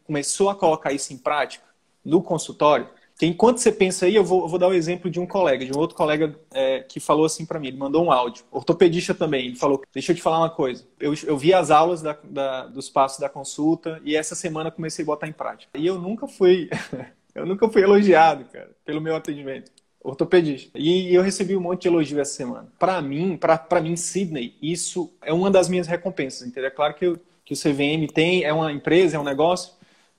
começou 0.05 0.49
a 0.49 0.55
colocar 0.55 0.93
isso 0.93 1.13
em 1.13 1.17
prática? 1.17 1.70
No 2.03 2.21
consultório, 2.21 2.87
que 3.17 3.25
enquanto 3.25 3.59
você 3.59 3.71
pensa 3.71 4.07
aí, 4.07 4.15
eu 4.15 4.23
vou, 4.23 4.41
eu 4.41 4.47
vou 4.47 4.57
dar 4.57 4.67
o 4.67 4.71
um 4.71 4.73
exemplo 4.73 5.09
de 5.09 5.19
um 5.19 5.27
colega, 5.27 5.63
de 5.63 5.71
um 5.71 5.79
outro 5.79 5.95
colega 5.95 6.35
é, 6.51 6.79
que 6.79 6.99
falou 6.99 7.25
assim 7.25 7.45
para 7.45 7.59
mim, 7.59 7.67
ele 7.67 7.77
mandou 7.77 8.03
um 8.03 8.11
áudio, 8.11 8.43
ortopedista 8.51 9.13
também, 9.13 9.47
ele 9.47 9.55
falou, 9.55 9.81
deixa 9.93 10.11
eu 10.11 10.15
te 10.15 10.21
falar 10.21 10.39
uma 10.39 10.49
coisa, 10.49 10.83
eu, 10.99 11.13
eu 11.25 11.37
vi 11.37 11.53
as 11.53 11.69
aulas 11.69 12.01
da, 12.01 12.17
da, 12.23 12.65
dos 12.65 12.89
passos 12.89 13.19
da 13.19 13.29
consulta 13.29 14.01
e 14.03 14.15
essa 14.15 14.33
semana 14.33 14.71
comecei 14.71 15.03
a 15.03 15.05
botar 15.05 15.27
em 15.27 15.31
prática. 15.31 15.77
E 15.77 15.85
eu 15.85 15.99
nunca 15.99 16.27
fui, 16.27 16.67
eu 17.35 17.45
nunca 17.45 17.69
fui 17.69 17.83
elogiado, 17.83 18.45
cara, 18.45 18.71
pelo 18.83 18.99
meu 18.99 19.15
atendimento 19.15 19.71
ortopedista. 20.03 20.71
E 20.77 21.13
eu 21.13 21.21
recebi 21.21 21.55
um 21.55 21.61
monte 21.61 21.83
de 21.83 21.87
elogio 21.87 22.19
essa 22.19 22.33
semana. 22.33 22.67
Para 22.79 23.01
mim, 23.01 23.37
para 23.37 23.81
mim, 23.81 23.95
Sidney, 23.95 24.55
isso 24.61 25.13
é 25.21 25.31
uma 25.31 25.51
das 25.51 25.69
minhas 25.69 25.87
recompensas, 25.87 26.47
entendeu? 26.47 26.67
É 26.67 26.71
claro 26.71 26.93
que, 26.95 27.05
eu, 27.05 27.19
que 27.45 27.53
o 27.53 27.57
CVM 27.57 28.11
tem, 28.11 28.43
é 28.43 28.51
uma 28.51 28.71
empresa, 28.71 29.17
é 29.17 29.19
um 29.19 29.23
negócio, 29.23 29.73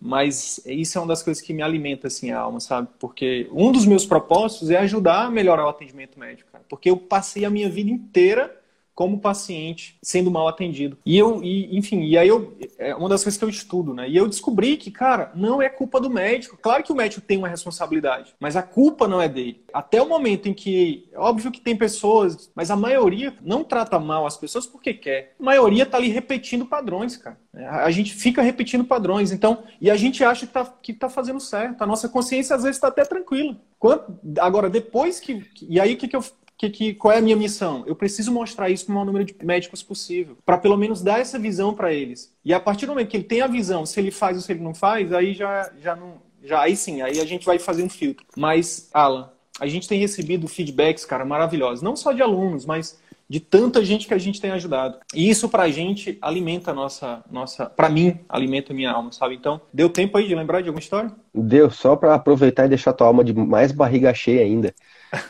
mas 0.05 0.61
isso 0.67 0.99
é 0.99 1.01
uma 1.01 1.07
das 1.07 1.23
coisas 1.23 1.41
que 1.41 1.55
me 1.55 1.63
alimenta 1.63 2.09
assim 2.09 2.33
a 2.33 2.41
alma, 2.41 2.59
sabe? 2.59 2.89
Porque 2.99 3.49
um 3.53 3.71
dos 3.71 3.87
meus 3.87 4.05
propósitos 4.05 4.69
é 4.69 4.79
ajudar 4.79 5.27
a 5.27 5.31
melhorar 5.31 5.65
o 5.67 5.69
atendimento 5.69 6.19
médico, 6.19 6.51
cara. 6.51 6.65
Porque 6.69 6.91
eu 6.91 6.97
passei 6.97 7.45
a 7.45 7.51
minha 7.51 7.71
vida 7.71 7.89
inteira 7.89 8.62
como 8.95 9.21
paciente 9.21 9.97
sendo 10.03 10.31
mal 10.31 10.49
atendido. 10.49 10.99
E 11.05 11.17
eu, 11.17 11.43
e, 11.43 11.77
enfim, 11.77 12.03
e 12.03 12.19
aí 12.19 12.29
eu, 12.29 12.57
é 12.79 12.95
uma 12.95 13.09
das 13.09 13.23
coisas 13.23 13.39
que 13.39 13.45
eu 13.45 13.49
estudo, 13.49 13.95
né? 13.95 14.09
E 14.09 14.17
eu 14.17 14.29
descobri 14.29 14.77
que, 14.77 14.91
cara, 14.91 15.33
não 15.35 15.63
é 15.63 15.69
culpa 15.69 16.01
do 16.01 16.11
médico. 16.11 16.59
Claro 16.61 16.83
que 16.83 16.93
o 16.93 16.95
médico 16.95 17.27
tem 17.27 17.39
uma 17.39 17.49
responsabilidade, 17.49 18.35
mas 18.39 18.57
a 18.57 18.63
culpa 18.63 19.09
não 19.09 19.21
é 19.21 19.29
dele. 19.29 19.65
Até 19.73 20.01
o 20.01 20.09
momento 20.09 20.49
em 20.49 20.55
que, 20.55 21.09
óbvio 21.17 21.51
que 21.51 21.61
tem 21.61 21.77
pessoas, 21.77 22.51
mas 22.55 22.71
a 22.71 22.77
maioria 22.77 23.35
não 23.43 23.65
trata 23.65 23.99
mal 23.99 24.27
as 24.27 24.37
pessoas 24.37 24.67
porque 24.67 24.93
quer. 24.93 25.35
A 25.41 25.43
maioria 25.43 25.87
tá 25.87 25.97
ali 25.97 26.09
repetindo 26.09 26.67
padrões, 26.67 27.17
cara. 27.17 27.39
A 27.55 27.91
gente 27.91 28.15
fica 28.15 28.41
repetindo 28.41 28.85
padrões, 28.85 29.31
então, 29.31 29.65
e 29.81 29.91
a 29.91 29.97
gente 29.97 30.25
acha 30.25 30.47
que 30.47 30.53
tá, 30.53 30.65
que 30.65 30.93
tá 30.93 31.09
fazendo 31.09 31.41
certo. 31.41 31.83
A 31.83 31.87
nossa 31.87 32.09
consciência 32.09 32.57
às 32.57 32.63
vezes 32.63 32.77
está 32.77 32.89
até 32.89 33.05
tranquila. 33.05 33.57
Quando, 33.79 34.19
agora, 34.39 34.71
depois 34.71 35.21
que. 35.21 35.45
E 35.69 35.81
aí, 35.81 35.95
o 35.95 35.97
que, 35.97 36.09
que 36.09 36.17
eu 36.17 36.25
que, 36.63 36.71
que, 36.71 36.95
qual 36.95 37.13
é 37.13 37.19
a 37.19 37.23
minha 37.23 37.37
missão? 37.37 37.83
Eu 37.87 37.97
preciso 37.97 38.31
mostrar 38.31 38.71
isso 38.71 38.85
para 38.85 38.93
o 38.93 38.95
maior 38.95 39.07
número 39.07 39.25
de 39.25 39.35
médicos 39.43 39.83
possível, 39.83 40.37
para 40.45 40.59
pelo 40.59 40.77
menos 40.77 41.03
dar 41.03 41.19
essa 41.19 41.39
visão 41.39 41.75
para 41.75 41.93
eles. 41.93 42.33
E 42.45 42.55
a 42.55 42.61
partir 42.61 42.87
do 42.87 42.91
momento 42.91 43.09
que 43.09 43.17
ele 43.17 43.25
tem 43.25 43.41
a 43.41 43.47
visão, 43.47 43.85
se 43.85 43.99
ele 43.99 44.11
faz 44.11 44.37
ou 44.37 44.43
se 44.43 44.53
ele 44.53 44.61
não 44.61 44.75
faz, 44.75 45.13
aí 45.13 45.35
já, 45.35 45.71
já 45.81 45.97
não. 45.97 46.21
Já, 46.45 46.61
aí 46.61 46.77
sim, 46.77 47.03
aí 47.03 47.21
a 47.21 47.25
gente 47.25 47.47
vai 47.47 47.59
fazer 47.59 47.83
um 47.83 47.89
filtro. 47.89 48.27
Mas, 48.37 48.91
Alan, 48.93 49.31
a 49.61 49.67
gente 49.67 49.89
tem 49.89 50.01
recebido 50.01 50.49
feedbacks, 50.49 51.05
cara, 51.05 51.25
maravilhosos. 51.25 51.83
Não 51.83 51.95
só 51.95 52.13
de 52.13 52.21
alunos, 52.21 52.67
mas 52.67 53.01
de 53.29 53.41
tanta 53.41 53.85
gente 53.85 54.07
que 54.07 54.15
a 54.15 54.19
gente 54.19 54.41
tem 54.41 54.51
ajudado. 54.51 54.99
E 55.15 55.31
isso 55.31 55.49
pra 55.49 55.69
gente 55.71 56.19
alimenta 56.21 56.73
a 56.73 56.75
nossa, 56.75 57.25
nossa 57.31 57.67
para 57.67 57.89
mim, 57.89 58.19
alimenta 58.29 58.73
a 58.73 58.77
minha 58.77 58.91
alma, 58.91 59.11
sabe? 59.13 59.35
Então, 59.37 59.61
deu 59.73 59.89
tempo 59.89 60.19
aí 60.19 60.27
de 60.27 60.35
lembrar 60.35 60.61
de 60.61 60.69
alguma 60.69 60.83
história? 60.83 61.13
Deu, 61.33 61.71
só 61.71 61.97
para 61.97 62.15
aproveitar 62.15 62.67
e 62.67 62.69
deixar 62.69 62.93
tua 62.93 63.07
alma 63.07 63.25
de 63.25 63.33
mais 63.33 63.73
barriga 63.73 64.13
cheia 64.13 64.43
ainda. 64.43 64.75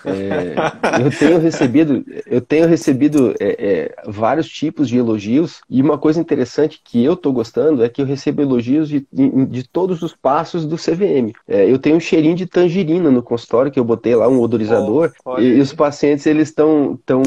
É, 0.04 0.54
eu 1.04 1.10
tenho 1.10 1.38
recebido, 1.38 2.04
eu 2.26 2.40
tenho 2.40 2.68
recebido 2.68 3.34
é, 3.40 3.56
é, 3.58 3.94
vários 4.06 4.48
tipos 4.48 4.88
de 4.88 4.96
elogios 4.96 5.60
e 5.68 5.82
uma 5.82 5.98
coisa 5.98 6.20
interessante 6.20 6.80
que 6.84 7.02
eu 7.02 7.14
estou 7.14 7.32
gostando 7.32 7.82
é 7.82 7.88
que 7.88 8.00
eu 8.00 8.06
recebo 8.06 8.42
elogios 8.42 8.88
de, 8.88 9.06
de, 9.12 9.46
de 9.46 9.68
todos 9.68 10.02
os 10.02 10.14
passos 10.14 10.64
do 10.64 10.76
CVM. 10.76 11.32
É, 11.48 11.68
eu 11.68 11.78
tenho 11.78 11.96
um 11.96 12.00
cheirinho 12.00 12.36
de 12.36 12.46
tangerina 12.46 13.10
no 13.10 13.22
consultório 13.22 13.72
que 13.72 13.80
eu 13.80 13.84
botei 13.84 14.14
lá 14.14 14.28
um 14.28 14.40
odorizador 14.40 15.12
oh, 15.24 15.38
e, 15.38 15.56
e, 15.56 15.60
os 15.60 15.72
pacientes 15.72 16.26
eles 16.26 16.48
estão 16.48 16.98
tão 17.04 17.22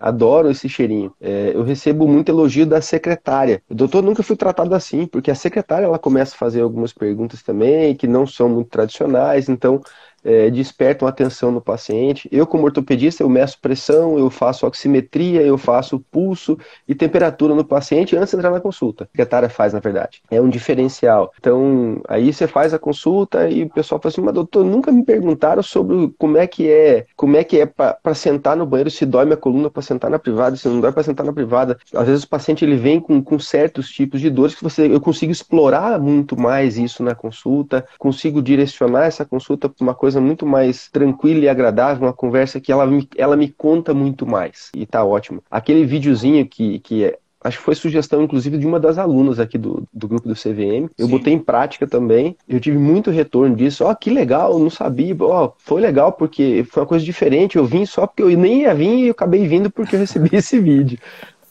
adoram 0.00 0.50
esse 0.50 0.68
cheirinho. 0.68 1.12
É, 1.20 1.52
eu 1.54 1.62
recebo 1.62 2.06
muito 2.06 2.30
elogio 2.30 2.66
da 2.66 2.80
secretária. 2.80 3.62
O 3.68 3.74
doutor 3.74 4.02
nunca 4.02 4.22
fui 4.22 4.36
tratado 4.36 4.74
assim 4.74 5.06
porque 5.06 5.30
a 5.30 5.34
secretária 5.34 5.86
ela 5.86 5.98
começa 5.98 6.34
a 6.34 6.38
fazer 6.38 6.60
algumas 6.60 6.92
perguntas 6.92 7.42
também 7.42 7.94
que 7.96 8.06
não 8.06 8.26
são 8.26 8.48
muito 8.48 8.70
tradicionais, 8.70 9.48
então 9.48 9.80
é, 10.26 10.50
despertam 10.50 11.06
atenção 11.06 11.52
no 11.52 11.60
paciente. 11.60 12.28
Eu, 12.32 12.46
como 12.46 12.64
ortopedista, 12.64 13.22
eu 13.22 13.28
meço 13.28 13.58
pressão, 13.60 14.18
eu 14.18 14.28
faço 14.28 14.66
oximetria, 14.66 15.40
eu 15.40 15.56
faço 15.56 16.00
pulso 16.10 16.58
e 16.88 16.94
temperatura 16.94 17.54
no 17.54 17.64
paciente 17.64 18.16
antes 18.16 18.30
de 18.30 18.36
entrar 18.36 18.50
na 18.50 18.60
consulta. 18.60 19.04
A 19.04 19.06
secretária 19.06 19.48
faz, 19.48 19.72
na 19.72 19.78
verdade. 19.78 20.20
É 20.28 20.40
um 20.40 20.48
diferencial. 20.48 21.32
Então, 21.38 22.02
aí 22.08 22.32
você 22.32 22.48
faz 22.48 22.74
a 22.74 22.78
consulta 22.78 23.48
e 23.48 23.62
o 23.62 23.70
pessoal 23.70 24.00
fala 24.00 24.12
assim, 24.12 24.20
mas 24.20 24.34
doutor, 24.34 24.64
nunca 24.64 24.90
me 24.90 25.04
perguntaram 25.04 25.62
sobre 25.62 26.12
como 26.18 26.36
é 26.36 26.46
que 26.46 26.68
é, 26.68 27.06
como 27.14 27.36
é 27.36 27.44
que 27.44 27.60
é 27.60 27.66
para 27.66 28.14
sentar 28.14 28.56
no 28.56 28.66
banheiro, 28.66 28.90
se 28.90 29.06
dói 29.06 29.24
minha 29.24 29.36
coluna 29.36 29.70
para 29.70 29.82
sentar 29.82 30.10
na 30.10 30.18
privada, 30.18 30.56
se 30.56 30.68
não 30.68 30.80
dói 30.80 30.90
para 30.90 31.04
sentar 31.04 31.24
na 31.24 31.32
privada. 31.32 31.78
Às 31.94 32.06
vezes 32.06 32.24
o 32.24 32.28
paciente 32.28 32.64
ele 32.64 32.76
vem 32.76 32.98
com, 32.98 33.22
com 33.22 33.38
certos 33.38 33.88
tipos 33.88 34.20
de 34.20 34.28
dores 34.28 34.54
que 34.54 34.64
você, 34.64 34.92
eu 34.92 35.00
consigo 35.00 35.30
explorar 35.30 36.00
muito 36.00 36.36
mais 36.38 36.76
isso 36.76 37.02
na 37.02 37.14
consulta, 37.14 37.86
consigo 37.98 38.42
direcionar 38.42 39.04
essa 39.04 39.24
consulta 39.24 39.68
para 39.68 39.82
uma 39.82 39.94
coisa 39.94 40.15
coisa 40.16 40.20
muito 40.20 40.46
mais 40.46 40.88
tranquila 40.88 41.44
e 41.44 41.48
agradável, 41.48 42.06
uma 42.06 42.12
conversa 42.12 42.60
que 42.60 42.72
ela 42.72 42.86
me, 42.86 43.08
ela 43.16 43.36
me 43.36 43.48
conta 43.48 43.92
muito 43.92 44.26
mais. 44.26 44.70
E 44.74 44.86
tá 44.86 45.04
ótimo. 45.04 45.42
Aquele 45.50 45.84
videozinho 45.84 46.46
que, 46.46 46.78
que 46.80 47.04
é, 47.04 47.18
acho 47.42 47.58
que 47.58 47.64
foi 47.64 47.74
sugestão, 47.74 48.22
inclusive, 48.22 48.56
de 48.58 48.66
uma 48.66 48.80
das 48.80 48.98
alunas 48.98 49.38
aqui 49.38 49.58
do, 49.58 49.86
do 49.92 50.08
grupo 50.08 50.28
do 50.28 50.34
CVM. 50.34 50.88
Eu 50.96 51.06
Sim. 51.06 51.10
botei 51.10 51.32
em 51.34 51.38
prática 51.38 51.86
também. 51.86 52.36
Eu 52.48 52.58
tive 52.58 52.78
muito 52.78 53.10
retorno 53.10 53.54
disso. 53.54 53.84
Ó, 53.84 53.90
oh, 53.90 53.96
que 53.96 54.10
legal, 54.10 54.58
não 54.58 54.70
sabia. 54.70 55.14
Ó, 55.20 55.46
oh, 55.46 55.52
foi 55.58 55.80
legal 55.80 56.12
porque 56.12 56.64
foi 56.70 56.82
uma 56.82 56.88
coisa 56.88 57.04
diferente. 57.04 57.56
Eu 57.56 57.66
vim 57.66 57.84
só 57.84 58.06
porque 58.06 58.22
eu 58.22 58.30
nem 58.30 58.62
ia 58.62 58.74
vir 58.74 58.94
e 58.94 59.06
eu 59.08 59.12
acabei 59.12 59.46
vindo 59.46 59.70
porque 59.70 59.96
eu 59.96 60.00
recebi 60.00 60.30
esse 60.36 60.58
vídeo. 60.58 60.98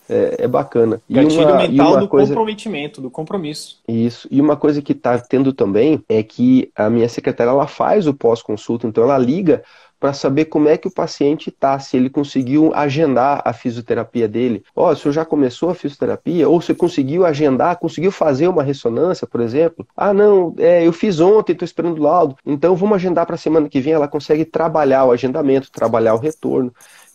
É, 0.08 0.44
é, 0.44 0.48
bacana. 0.48 1.02
Gatilho 1.10 1.42
e 1.42 1.46
uma, 1.46 1.56
mental 1.56 1.70
e 1.72 1.80
uma 1.80 2.00
do 2.00 2.08
coisa... 2.08 2.28
comprometimento, 2.28 3.02
do 3.02 3.10
compromisso. 3.10 3.80
Isso. 3.88 4.28
E 4.30 4.40
uma 4.40 4.56
coisa 4.56 4.82
que 4.82 4.92
está 4.92 5.18
tendo 5.18 5.52
também 5.52 6.04
é 6.08 6.22
que 6.22 6.72
a 6.76 6.90
minha 6.90 7.10
secretária 7.10 7.50
ela 7.50 7.68
faz 7.68 8.06
o 8.06 8.14
pós-consulta, 8.14 8.86
então 8.86 9.04
ela 9.04 9.18
liga 9.18 9.64
para 10.00 10.14
saber 10.14 10.46
como 10.46 10.68
é 10.68 10.78
que 10.78 10.88
o 10.88 10.94
paciente 10.94 11.50
está, 11.50 11.80
se 11.80 11.98
ele 11.98 12.10
conseguiu 12.10 12.72
agendar 12.76 13.42
a 13.44 13.54
fisioterapia 13.54 14.28
dele. 14.28 14.64
Ó, 14.76 14.90
oh, 14.90 14.92
o 14.92 14.96
senhor 14.96 15.14
já 15.14 15.26
começou 15.26 15.70
a 15.70 15.74
fisioterapia? 15.76 16.48
Ou 16.48 16.62
você 16.62 16.76
conseguiu 16.76 17.26
agendar, 17.26 17.78
conseguiu 17.78 18.12
fazer 18.12 18.48
uma 18.48 18.62
ressonância, 18.62 19.26
por 19.26 19.42
exemplo? 19.42 19.88
Ah, 19.96 20.14
não, 20.14 20.54
é, 20.60 20.86
eu 20.86 20.94
fiz 20.94 21.20
ontem, 21.20 21.54
estou 21.54 21.66
esperando 21.66 21.98
o 21.98 22.04
laudo. 22.04 22.36
Então 22.46 22.76
vamos 22.76 22.96
agendar 22.98 23.26
para 23.26 23.36
a 23.36 23.40
semana 23.40 23.70
que 23.70 23.82
vem. 23.82 23.94
Ela 23.94 24.08
consegue 24.08 24.46
trabalhar 24.46 25.06
o 25.06 25.12
agendamento, 25.12 25.72
trabalhar 25.72 26.14
o 26.14 26.20
retorno. 26.20 26.72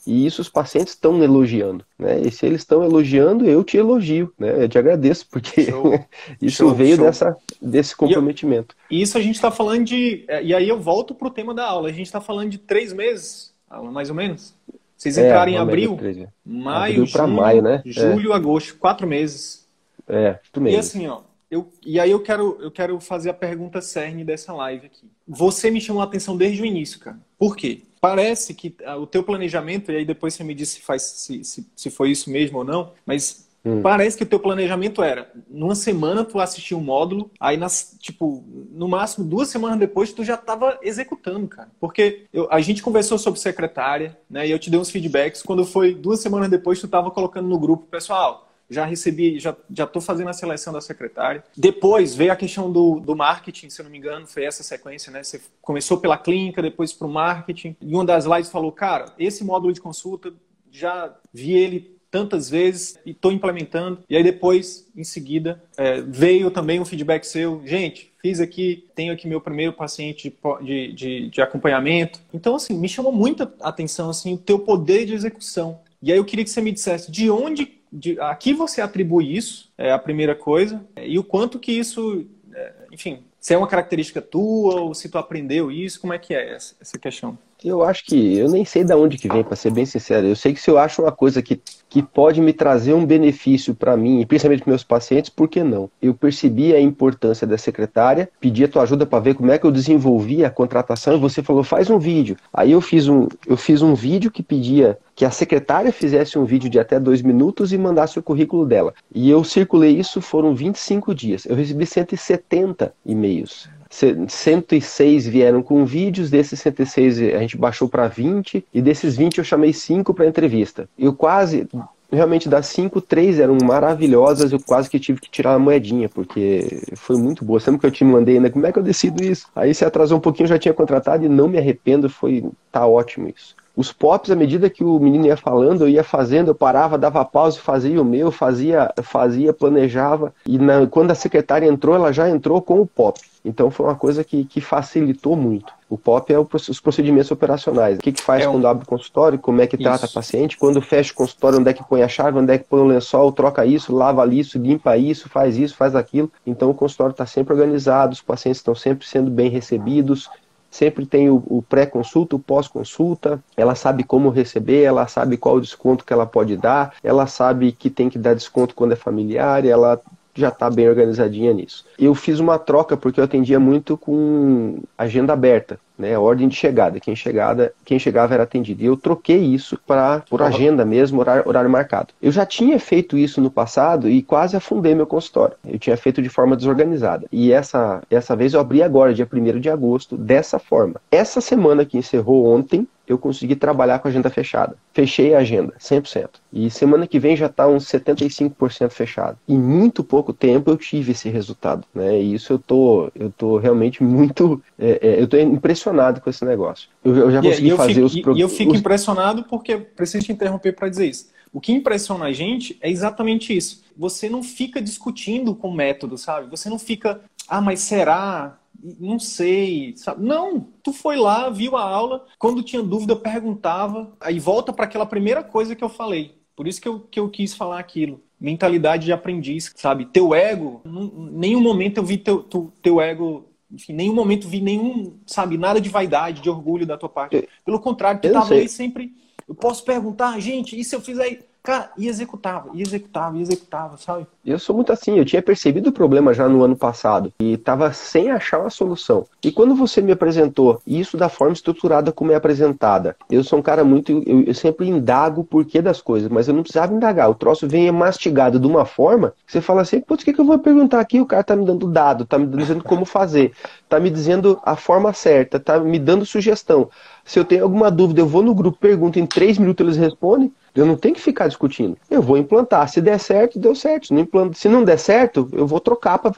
E 0.06 0.24
isso 0.24 0.40
os 0.40 0.48
pacientes 0.48 0.94
estão 0.94 1.22
elogiando, 1.22 1.84
né? 1.98 2.20
E 2.20 2.30
se 2.30 2.46
eles 2.46 2.62
estão 2.62 2.82
elogiando, 2.82 3.44
eu 3.44 3.62
te 3.62 3.76
elogio, 3.76 4.32
né? 4.38 4.64
Eu 4.64 4.68
te 4.68 4.78
agradeço, 4.78 5.26
porque 5.30 5.66
isso 6.40 6.56
show, 6.56 6.74
veio 6.74 6.96
show. 6.96 7.04
Dessa, 7.04 7.36
desse 7.60 7.94
comprometimento. 7.94 8.74
E 8.90 9.02
isso 9.02 9.18
a 9.18 9.20
gente 9.20 9.34
está 9.34 9.50
falando 9.50 9.84
de. 9.84 10.24
É, 10.26 10.42
e 10.42 10.54
aí 10.54 10.68
eu 10.68 10.80
volto 10.80 11.14
para 11.14 11.28
o 11.28 11.30
tema 11.30 11.52
da 11.52 11.66
aula. 11.66 11.88
A 11.88 11.92
gente 11.92 12.06
está 12.06 12.20
falando 12.20 12.50
de 12.50 12.58
três 12.58 12.92
meses, 12.92 13.52
mais 13.92 14.08
ou 14.08 14.16
menos. 14.16 14.54
Vocês 14.96 15.16
é, 15.18 15.26
entraram 15.26 15.52
é, 15.52 15.54
em 15.54 15.58
abril, 15.58 15.98
maio, 16.44 17.02
abril 17.02 17.06
junho, 17.06 17.28
maio, 17.28 17.62
né? 17.62 17.82
julho, 17.86 18.32
é. 18.32 18.36
agosto, 18.36 18.76
quatro 18.76 19.06
meses. 19.06 19.66
É, 20.08 20.38
tu 20.52 20.60
mesmo. 20.60 20.76
E 20.76 20.80
assim, 20.80 21.06
ó, 21.06 21.20
eu, 21.50 21.70
e 21.84 21.98
aí 21.98 22.10
eu 22.10 22.20
quero, 22.20 22.58
eu 22.60 22.70
quero 22.70 23.00
fazer 23.00 23.30
a 23.30 23.34
pergunta 23.34 23.80
cerne 23.80 24.24
dessa 24.24 24.52
live 24.52 24.86
aqui. 24.86 25.10
Você 25.26 25.70
me 25.70 25.80
chamou 25.80 26.00
a 26.00 26.04
atenção 26.04 26.36
desde 26.36 26.62
o 26.62 26.66
início, 26.66 27.00
cara. 27.00 27.18
Por 27.40 27.56
quê? 27.56 27.80
Parece 28.00 28.54
que 28.54 28.74
ah, 28.84 28.96
o 28.96 29.06
teu 29.06 29.22
planejamento, 29.22 29.90
e 29.90 29.96
aí 29.96 30.04
depois 30.04 30.34
você 30.34 30.44
me 30.44 30.54
diz 30.54 30.68
se, 30.68 30.80
faz, 30.80 31.02
se, 31.02 31.42
se, 31.42 31.66
se 31.74 31.90
foi 31.90 32.10
isso 32.10 32.30
mesmo 32.30 32.58
ou 32.58 32.64
não, 32.64 32.92
mas 33.04 33.48
Hum. 33.64 33.82
Parece 33.82 34.16
que 34.16 34.22
o 34.22 34.26
teu 34.26 34.40
planejamento 34.40 35.02
era, 35.02 35.30
numa 35.48 35.74
semana 35.74 36.24
tu 36.24 36.40
assistia 36.40 36.76
um 36.76 36.80
módulo, 36.80 37.30
aí 37.38 37.56
nas, 37.58 37.94
tipo, 38.00 38.42
no 38.72 38.88
máximo 38.88 39.26
duas 39.26 39.48
semanas 39.48 39.78
depois 39.78 40.12
tu 40.12 40.24
já 40.24 40.34
estava 40.34 40.78
executando, 40.82 41.46
cara. 41.46 41.68
Porque 41.78 42.24
eu, 42.32 42.48
a 42.50 42.60
gente 42.60 42.82
conversou 42.82 43.18
sobre 43.18 43.38
secretária, 43.38 44.16
né? 44.30 44.46
E 44.46 44.50
eu 44.50 44.58
te 44.58 44.70
dei 44.70 44.80
uns 44.80 44.90
feedbacks. 44.90 45.42
Quando 45.42 45.64
foi 45.66 45.94
duas 45.94 46.20
semanas 46.20 46.48
depois, 46.48 46.80
tu 46.80 46.86
estava 46.86 47.10
colocando 47.10 47.48
no 47.48 47.58
grupo, 47.58 47.86
pessoal, 47.86 48.49
já 48.70 48.84
recebi, 48.84 49.38
já 49.40 49.54
estou 49.68 50.00
fazendo 50.00 50.30
a 50.30 50.32
seleção 50.32 50.72
da 50.72 50.80
secretária. 50.80 51.42
Depois 51.56 52.14
veio 52.14 52.32
a 52.32 52.36
questão 52.36 52.70
do, 52.70 53.00
do 53.00 53.16
marketing, 53.16 53.68
se 53.68 53.80
eu 53.80 53.84
não 53.84 53.90
me 53.90 53.98
engano, 53.98 54.26
foi 54.26 54.44
essa 54.44 54.62
sequência, 54.62 55.12
né? 55.12 55.24
Você 55.24 55.40
começou 55.60 55.98
pela 55.98 56.16
clínica, 56.16 56.62
depois 56.62 56.92
para 56.92 57.06
o 57.06 57.10
marketing. 57.10 57.76
E 57.80 57.92
uma 57.92 58.04
das 58.04 58.24
lives 58.24 58.48
falou, 58.48 58.70
cara, 58.70 59.12
esse 59.18 59.42
módulo 59.44 59.72
de 59.72 59.80
consulta, 59.80 60.32
já 60.70 61.12
vi 61.32 61.52
ele 61.52 62.00
tantas 62.10 62.50
vezes 62.50 62.98
e 63.06 63.10
estou 63.10 63.30
implementando. 63.30 64.02
E 64.08 64.16
aí 64.16 64.22
depois, 64.22 64.88
em 64.96 65.04
seguida, 65.04 65.62
é, 65.76 66.00
veio 66.00 66.50
também 66.50 66.80
um 66.80 66.84
feedback 66.84 67.24
seu, 67.24 67.62
gente, 67.64 68.12
fiz 68.20 68.40
aqui, 68.40 68.88
tenho 68.94 69.12
aqui 69.12 69.28
meu 69.28 69.40
primeiro 69.40 69.72
paciente 69.72 70.34
de, 70.62 70.92
de, 70.92 71.28
de, 71.28 71.40
acompanhamento. 71.40 72.20
Então, 72.34 72.56
assim, 72.56 72.74
me 72.74 72.88
chamou 72.88 73.12
muita 73.12 73.52
atenção 73.60 74.10
assim, 74.10 74.34
o 74.34 74.38
teu 74.38 74.58
poder 74.58 75.06
de 75.06 75.14
execução. 75.14 75.80
E 76.02 76.10
aí 76.10 76.18
eu 76.18 76.24
queria 76.24 76.44
que 76.44 76.50
você 76.50 76.60
me 76.60 76.72
dissesse 76.72 77.10
de 77.10 77.30
onde, 77.30 77.79
de, 77.92 78.18
a 78.20 78.34
que 78.34 78.52
você 78.52 78.80
atribui 78.80 79.36
isso, 79.36 79.72
é 79.76 79.92
a 79.92 79.98
primeira 79.98 80.34
coisa, 80.34 80.84
e 80.96 81.18
o 81.18 81.24
quanto 81.24 81.58
que 81.58 81.72
isso, 81.72 82.26
é, 82.54 82.72
enfim, 82.92 83.24
se 83.40 83.54
é 83.54 83.58
uma 83.58 83.66
característica 83.66 84.20
tua 84.20 84.80
ou 84.80 84.94
se 84.94 85.08
tu 85.08 85.18
aprendeu 85.18 85.70
isso, 85.70 86.00
como 86.00 86.12
é 86.12 86.18
que 86.18 86.34
é 86.34 86.54
essa, 86.54 86.74
essa 86.80 86.98
questão? 86.98 87.38
Eu 87.64 87.82
acho 87.82 88.04
que 88.04 88.38
eu 88.38 88.48
nem 88.48 88.64
sei 88.64 88.84
de 88.84 88.94
onde 88.94 89.18
que 89.18 89.28
vem, 89.28 89.44
para 89.44 89.56
ser 89.56 89.70
bem 89.70 89.84
sincero. 89.84 90.26
Eu 90.26 90.36
sei 90.36 90.54
que 90.54 90.60
se 90.60 90.70
eu 90.70 90.78
acho 90.78 91.02
uma 91.02 91.12
coisa 91.12 91.42
que, 91.42 91.60
que 91.88 92.02
pode 92.02 92.40
me 92.40 92.52
trazer 92.52 92.94
um 92.94 93.04
benefício 93.04 93.74
para 93.74 93.96
mim, 93.96 94.20
e 94.20 94.26
principalmente 94.26 94.62
para 94.62 94.70
meus 94.70 94.84
pacientes, 94.84 95.30
por 95.30 95.48
que 95.48 95.62
não? 95.62 95.90
Eu 96.00 96.14
percebi 96.14 96.74
a 96.74 96.80
importância 96.80 97.46
da 97.46 97.58
secretária, 97.58 98.30
pedi 98.40 98.64
a 98.64 98.68
tua 98.68 98.82
ajuda 98.82 99.04
para 99.04 99.20
ver 99.20 99.34
como 99.34 99.50
é 99.50 99.58
que 99.58 99.66
eu 99.66 99.70
desenvolvi 99.70 100.44
a 100.44 100.50
contratação 100.50 101.14
e 101.14 101.20
você 101.20 101.42
falou 101.42 101.62
faz 101.62 101.90
um 101.90 101.98
vídeo. 101.98 102.36
Aí 102.52 102.72
eu 102.72 102.80
fiz 102.80 103.08
um, 103.08 103.28
eu 103.46 103.56
fiz 103.56 103.82
um 103.82 103.94
vídeo 103.94 104.30
que 104.30 104.42
pedia 104.42 104.98
que 105.14 105.24
a 105.24 105.30
secretária 105.30 105.92
fizesse 105.92 106.38
um 106.38 106.44
vídeo 106.44 106.70
de 106.70 106.78
até 106.78 106.98
dois 106.98 107.20
minutos 107.20 107.72
e 107.72 107.78
mandasse 107.78 108.18
o 108.18 108.22
currículo 108.22 108.64
dela. 108.64 108.94
E 109.14 109.28
eu 109.28 109.44
circulei 109.44 109.98
isso, 109.98 110.22
foram 110.22 110.54
25 110.54 111.14
dias. 111.14 111.44
Eu 111.44 111.54
recebi 111.54 111.84
170 111.84 112.94
e-mails. 113.04 113.68
106 113.90 115.26
vieram 115.26 115.62
com 115.62 115.84
vídeos, 115.84 116.30
desses 116.30 116.60
106 116.60 117.34
a 117.34 117.38
gente 117.38 117.56
baixou 117.56 117.88
para 117.88 118.06
20, 118.06 118.64
e 118.72 118.80
desses 118.80 119.16
20 119.16 119.38
eu 119.38 119.44
chamei 119.44 119.72
5 119.72 120.14
para 120.14 120.26
entrevista. 120.26 120.88
Eu 120.96 121.12
quase, 121.12 121.68
realmente 122.10 122.48
das 122.48 122.66
5, 122.66 123.00
3 123.00 123.40
eram 123.40 123.58
maravilhosas, 123.62 124.52
eu 124.52 124.60
quase 124.60 124.88
que 124.88 125.00
tive 125.00 125.20
que 125.20 125.28
tirar 125.28 125.54
a 125.54 125.58
moedinha, 125.58 126.08
porque 126.08 126.82
foi 126.94 127.16
muito 127.16 127.44
boa. 127.44 127.58
Sempre 127.58 127.80
que 127.80 127.86
eu 127.86 127.90
te 127.90 128.04
mandei 128.04 128.36
ainda, 128.36 128.50
como 128.50 128.64
é 128.64 128.72
que 128.72 128.78
eu 128.78 128.82
decido 128.82 129.24
isso? 129.24 129.48
Aí 129.56 129.74
se 129.74 129.84
atrasou 129.84 130.18
um 130.18 130.20
pouquinho, 130.20 130.44
eu 130.44 130.50
já 130.50 130.58
tinha 130.58 130.72
contratado 130.72 131.24
e 131.24 131.28
não 131.28 131.48
me 131.48 131.58
arrependo, 131.58 132.08
foi 132.08 132.44
tá 132.70 132.86
ótimo 132.86 133.28
isso. 133.34 133.56
Os 133.80 133.90
pops, 133.90 134.30
à 134.30 134.36
medida 134.36 134.68
que 134.68 134.84
o 134.84 134.98
menino 134.98 135.24
ia 135.24 135.38
falando, 135.38 135.84
eu 135.84 135.88
ia 135.88 136.04
fazendo, 136.04 136.48
eu 136.48 136.54
parava, 136.54 136.98
dava 136.98 137.24
pausa, 137.24 137.58
fazia 137.58 138.02
o 138.02 138.04
meu, 138.04 138.30
fazia, 138.30 138.92
fazia, 139.02 139.54
planejava. 139.54 140.34
E 140.44 140.58
na, 140.58 140.86
quando 140.86 141.12
a 141.12 141.14
secretária 141.14 141.66
entrou, 141.66 141.94
ela 141.94 142.12
já 142.12 142.28
entrou 142.28 142.60
com 142.60 142.82
o 142.82 142.86
pop. 142.86 143.18
Então 143.42 143.70
foi 143.70 143.86
uma 143.86 143.94
coisa 143.94 144.22
que, 144.22 144.44
que 144.44 144.60
facilitou 144.60 145.34
muito. 145.34 145.72
O 145.88 145.96
POP 145.96 146.30
é 146.30 146.38
o, 146.38 146.46
os 146.52 146.78
procedimentos 146.78 147.30
operacionais. 147.30 147.96
O 147.96 148.02
que, 148.02 148.12
que 148.12 148.22
faz 148.22 148.44
é 148.44 148.48
um... 148.50 148.52
quando 148.52 148.66
abre 148.66 148.84
o 148.84 148.86
consultório, 148.86 149.38
como 149.38 149.62
é 149.62 149.66
que 149.66 149.78
trata 149.78 150.04
o 150.04 150.12
paciente, 150.12 150.58
quando 150.58 150.82
fecha 150.82 151.12
o 151.12 151.16
consultório, 151.16 151.58
onde 151.58 151.70
é 151.70 151.72
que 151.72 151.82
põe 151.82 152.02
a 152.02 152.08
chave, 152.08 152.38
onde 152.38 152.52
é 152.52 152.58
que 152.58 152.64
põe 152.64 152.80
o 152.80 152.84
lençol, 152.84 153.32
troca 153.32 153.64
isso, 153.64 153.96
lava 153.96 154.26
isso, 154.32 154.58
limpa 154.58 154.98
isso, 154.98 155.26
faz 155.30 155.56
isso, 155.56 155.74
faz 155.74 155.96
aquilo. 155.96 156.30
Então 156.46 156.68
o 156.68 156.74
consultório 156.74 157.12
está 157.12 157.24
sempre 157.24 157.54
organizado, 157.54 158.12
os 158.12 158.20
pacientes 158.20 158.58
estão 158.58 158.74
sempre 158.74 159.06
sendo 159.06 159.30
bem 159.30 159.48
recebidos, 159.48 160.28
sempre 160.70 161.04
tem 161.04 161.28
o, 161.28 161.42
o 161.46 161.62
pré-consulta, 161.62 162.36
o 162.36 162.38
pós-consulta, 162.38 163.42
ela 163.56 163.74
sabe 163.74 164.04
como 164.04 164.30
receber, 164.30 164.82
ela 164.82 165.06
sabe 165.08 165.36
qual 165.36 165.56
o 165.56 165.60
desconto 165.60 166.04
que 166.04 166.12
ela 166.12 166.26
pode 166.26 166.56
dar, 166.56 166.94
ela 167.02 167.26
sabe 167.26 167.72
que 167.72 167.90
tem 167.90 168.08
que 168.08 168.18
dar 168.18 168.34
desconto 168.34 168.74
quando 168.74 168.92
é 168.92 168.96
familiar, 168.96 169.64
ela 169.64 170.00
já 170.40 170.48
está 170.48 170.70
bem 170.70 170.88
organizadinha 170.88 171.52
nisso. 171.52 171.84
Eu 171.98 172.14
fiz 172.14 172.40
uma 172.40 172.58
troca 172.58 172.96
porque 172.96 173.20
eu 173.20 173.24
atendia 173.24 173.60
muito 173.60 173.96
com 173.96 174.78
agenda 174.96 175.32
aberta, 175.32 175.78
né? 175.98 176.18
Ordem 176.18 176.48
de 176.48 176.56
chegada. 176.56 176.98
Quem 176.98 177.14
chegada, 177.14 177.72
quem 177.84 177.98
chegava 177.98 178.34
era 178.34 178.42
atendido. 178.42 178.82
E 178.82 178.86
eu 178.86 178.96
troquei 178.96 179.38
isso 179.38 179.78
para 179.86 180.22
por 180.28 180.42
agenda 180.42 180.84
mesmo, 180.84 181.20
horário, 181.20 181.42
horário 181.46 181.70
marcado. 181.70 182.08
Eu 182.20 182.32
já 182.32 182.46
tinha 182.46 182.78
feito 182.78 183.16
isso 183.16 183.40
no 183.40 183.50
passado 183.50 184.08
e 184.08 184.22
quase 184.22 184.56
afundei 184.56 184.94
meu 184.94 185.06
consultório. 185.06 185.54
Eu 185.66 185.78
tinha 185.78 185.96
feito 185.96 186.22
de 186.22 186.28
forma 186.28 186.56
desorganizada. 186.56 187.26
E 187.30 187.52
essa 187.52 188.02
essa 188.10 188.34
vez 188.34 188.54
eu 188.54 188.60
abri 188.60 188.82
agora, 188.82 189.14
dia 189.14 189.28
1 189.30 189.60
de 189.60 189.70
agosto, 189.70 190.16
dessa 190.16 190.58
forma. 190.58 191.00
Essa 191.10 191.40
semana 191.40 191.84
que 191.84 191.98
encerrou 191.98 192.46
ontem, 192.46 192.86
eu 193.10 193.18
consegui 193.18 193.56
trabalhar 193.56 193.98
com 193.98 194.06
a 194.06 194.10
agenda 194.10 194.30
fechada. 194.30 194.76
Fechei 194.92 195.34
a 195.34 195.38
agenda, 195.38 195.74
100%. 195.80 196.28
E 196.52 196.70
semana 196.70 197.08
que 197.08 197.18
vem 197.18 197.36
já 197.36 197.46
está 197.46 197.66
uns 197.66 197.84
75% 197.86 198.90
fechado. 198.90 199.36
Em 199.48 199.58
muito 199.58 200.04
pouco 200.04 200.32
tempo 200.32 200.70
eu 200.70 200.76
tive 200.76 201.10
esse 201.10 201.28
resultado, 201.28 201.84
né? 201.92 202.20
E 202.20 202.34
isso 202.34 202.52
eu 202.52 202.58
tô, 202.58 203.10
eu 203.14 203.30
tô 203.36 203.58
realmente 203.58 204.02
muito, 204.04 204.62
é, 204.78 205.00
é, 205.02 205.20
eu 205.20 205.26
tô 205.26 205.36
impressionado 205.36 206.20
com 206.20 206.30
esse 206.30 206.44
negócio. 206.44 206.88
Eu, 207.04 207.16
eu 207.16 207.30
já 207.32 207.42
consegui 207.42 207.72
e, 207.72 207.76
fazer 207.76 208.08
fico, 208.08 208.30
os... 208.30 208.38
E 208.38 208.40
eu 208.40 208.48
fico 208.48 208.72
os... 208.72 208.78
impressionado 208.78 209.42
porque, 209.42 209.76
preciso 209.76 210.26
te 210.26 210.32
interromper 210.32 210.72
para 210.72 210.88
dizer 210.88 211.06
isso. 211.06 211.30
O 211.52 211.60
que 211.60 211.72
impressiona 211.72 212.26
a 212.26 212.32
gente 212.32 212.78
é 212.80 212.88
exatamente 212.88 213.56
isso. 213.56 213.82
Você 213.96 214.28
não 214.28 214.40
fica 214.40 214.80
discutindo 214.80 215.52
com 215.52 215.68
o 215.68 215.74
método, 215.74 216.16
sabe? 216.16 216.48
Você 216.48 216.70
não 216.70 216.78
fica, 216.78 217.20
ah, 217.48 217.60
mas 217.60 217.80
será? 217.80 218.56
Não 218.98 219.18
sei, 219.18 219.94
sabe? 219.96 220.24
Não, 220.24 220.66
tu 220.82 220.92
foi 220.92 221.16
lá, 221.16 221.50
viu 221.50 221.76
a 221.76 221.82
aula, 221.82 222.26
quando 222.38 222.62
tinha 222.62 222.82
dúvida 222.82 223.14
perguntava, 223.16 224.12
aí 224.20 224.38
volta 224.38 224.72
para 224.72 224.84
aquela 224.84 225.06
primeira 225.06 225.42
coisa 225.42 225.74
que 225.74 225.84
eu 225.84 225.88
falei. 225.88 226.34
Por 226.56 226.66
isso 226.66 226.80
que 226.80 226.88
eu, 226.88 227.00
que 227.00 227.18
eu 227.20 227.28
quis 227.28 227.54
falar 227.54 227.78
aquilo. 227.78 228.22
Mentalidade 228.40 229.04
de 229.04 229.12
aprendiz, 229.12 229.72
sabe? 229.76 230.06
Teu 230.06 230.34
ego, 230.34 230.82
em 230.84 231.30
nenhum 231.32 231.60
momento 231.60 231.98
eu 231.98 232.04
vi 232.04 232.16
teu, 232.16 232.42
tu, 232.42 232.72
teu 232.82 233.00
ego 233.00 233.46
enfim, 233.70 233.92
nenhum 233.92 234.14
momento 234.14 234.48
vi 234.48 234.60
nenhum, 234.60 235.16
sabe, 235.26 235.56
nada 235.56 235.80
de 235.80 235.88
vaidade, 235.88 236.42
de 236.42 236.50
orgulho 236.50 236.84
da 236.84 236.98
tua 236.98 237.08
parte. 237.08 237.48
Pelo 237.64 237.78
contrário, 237.78 238.20
tu 238.20 238.26
estava 238.26 238.54
aí 238.54 238.68
sempre. 238.68 239.14
Eu 239.46 239.54
posso 239.54 239.84
perguntar, 239.84 240.38
gente, 240.40 240.78
e 240.78 240.84
se 240.84 240.94
eu 240.94 241.00
fizer 241.00 241.46
Cara, 241.62 241.90
e 241.98 242.08
executava, 242.08 242.70
e 242.72 242.80
executava, 242.80 243.36
e 243.36 243.42
executava, 243.42 243.96
sabe? 243.98 244.26
Eu 244.44 244.58
sou 244.58 244.74
muito 244.74 244.92
assim, 244.92 245.18
eu 245.18 245.24
tinha 245.26 245.42
percebido 245.42 245.90
o 245.90 245.92
problema 245.92 246.32
já 246.32 246.48
no 246.48 246.64
ano 246.64 246.74
passado 246.74 247.30
e 247.38 247.52
estava 247.52 247.92
sem 247.92 248.30
achar 248.30 248.60
uma 248.60 248.70
solução. 248.70 249.26
E 249.44 249.52
quando 249.52 249.74
você 249.74 250.00
me 250.00 250.10
apresentou 250.10 250.80
isso 250.86 251.18
da 251.18 251.28
forma 251.28 251.52
estruturada 251.52 252.12
como 252.12 252.32
é 252.32 252.34
apresentada, 252.34 253.14
eu 253.30 253.44
sou 253.44 253.58
um 253.58 253.62
cara 253.62 253.84
muito. 253.84 254.10
Eu, 254.26 254.44
eu 254.44 254.54
sempre 254.54 254.88
indago 254.88 255.42
o 255.42 255.44
porquê 255.44 255.82
das 255.82 256.00
coisas, 256.00 256.30
mas 256.30 256.48
eu 256.48 256.54
não 256.54 256.62
precisava 256.62 256.94
indagar. 256.94 257.28
O 257.28 257.34
troço 257.34 257.68
vem 257.68 257.92
mastigado 257.92 258.58
de 258.58 258.66
uma 258.66 258.86
forma 258.86 259.34
que 259.46 259.52
você 259.52 259.60
fala 259.60 259.82
assim: 259.82 260.00
putz, 260.00 260.22
o 260.22 260.24
que, 260.24 260.32
que 260.32 260.40
eu 260.40 260.46
vou 260.46 260.58
perguntar 260.58 261.00
aqui? 261.00 261.20
O 261.20 261.26
cara 261.26 261.44
tá 261.44 261.54
me 261.54 261.66
dando 261.66 261.86
dado, 261.86 262.24
tá 262.24 262.38
me 262.38 262.46
dizendo 262.46 262.82
como 262.82 263.04
fazer, 263.04 263.52
tá 263.86 264.00
me 264.00 264.08
dizendo 264.08 264.58
a 264.64 264.76
forma 264.76 265.12
certa, 265.12 265.60
tá 265.60 265.78
me 265.78 265.98
dando 265.98 266.24
sugestão. 266.24 266.88
Se 267.30 267.38
eu 267.38 267.44
tenho 267.44 267.62
alguma 267.62 267.92
dúvida, 267.92 268.20
eu 268.20 268.26
vou 268.26 268.42
no 268.42 268.52
grupo, 268.52 268.76
pergunto, 268.76 269.16
em 269.16 269.24
três 269.24 269.56
minutos 269.56 269.86
eles 269.86 269.96
respondem. 269.96 270.52
Eu 270.74 270.84
não 270.84 270.96
tenho 270.96 271.14
que 271.14 271.20
ficar 271.20 271.46
discutindo. 271.46 271.96
Eu 272.10 272.20
vou 272.20 272.36
implantar. 272.36 272.88
Se 272.88 273.00
der 273.00 273.20
certo, 273.20 273.56
deu 273.56 273.72
certo. 273.72 274.08
Se 274.08 274.12
não, 274.12 274.20
implanto, 274.20 274.58
se 274.58 274.68
não 274.68 274.82
der 274.82 274.98
certo, 274.98 275.48
eu 275.52 275.64
vou 275.64 275.78
trocar 275.78 276.18
para 276.18 276.32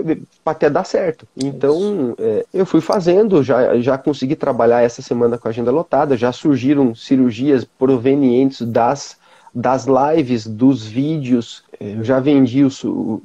até 0.45 0.69
dar 0.69 0.85
certo. 0.85 1.27
Então, 1.35 2.15
é, 2.19 2.45
eu 2.53 2.67
fui 2.67 2.83
fazendo, 2.83 3.43
já, 3.43 3.81
já 3.81 3.97
consegui 3.97 4.37
trabalhar 4.37 4.83
essa 4.83 5.01
semana 5.01 5.39
com 5.39 5.49
a 5.49 5.51
agenda 5.51 5.71
lotada, 5.71 6.15
já 6.15 6.31
surgiram 6.31 6.95
cirurgias 6.95 7.65
provenientes 7.65 8.61
das 8.61 9.17
das 9.55 9.87
lives, 9.87 10.47
dos 10.47 10.85
vídeos. 10.85 11.63
É, 11.79 11.95
eu 11.95 12.05
já 12.05 12.21
vendi, 12.21 12.63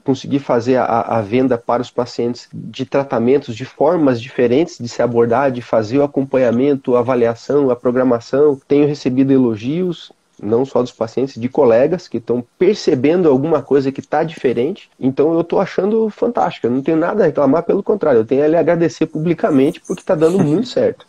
consegui 0.04 0.40
fazer 0.40 0.78
a, 0.78 1.02
a, 1.02 1.22
venda 1.22 1.58
para 1.58 1.82
os 1.82 1.90
pacientes 1.90 2.50
de 2.54 2.86
tratamentos 2.86 3.56
de 3.56 3.66
formas 3.66 4.22
diferentes 4.22 4.78
de 4.78 4.90
se 4.90 5.02
abordar, 5.02 5.52
de 5.52 5.62
fazer 5.62 6.00
o 6.00 6.04
acompanhamento, 6.04 6.96
a 6.96 7.00
avaliação, 7.00 7.70
a 7.70 7.76
programação. 7.76 8.60
Tenho 8.68 8.88
recebido 8.88 9.32
elogios 9.32 10.12
não 10.42 10.66
só 10.66 10.82
dos 10.82 10.92
pacientes, 10.92 11.40
de 11.40 11.50
colegas 11.50 12.08
que 12.08 12.18
estão 12.18 12.46
percebendo 12.58 13.28
alguma 13.28 13.62
coisa 13.62 13.92
que 13.92 14.00
está 14.00 14.24
diferente. 14.24 14.90
Então 15.00 15.34
eu 15.34 15.42
estou 15.42 15.60
achando 15.60 16.10
fantástico. 16.10 16.68
Eu 16.68 16.72
não 16.72 16.82
tenho 16.82 16.98
nada 16.98 17.24
a 17.24 17.26
reclamar, 17.26 17.64
pelo 17.64 17.82
contrário, 17.82 18.20
eu 18.20 18.26
tenho 18.26 18.44
a 18.44 18.48
lhe 18.48 18.56
agradecer 18.56 19.08
publicamente 19.08 19.82
porque 19.82 20.02
está 20.02 20.16
dando 20.16 20.40
muito 20.40 20.68
certo. 20.70 21.06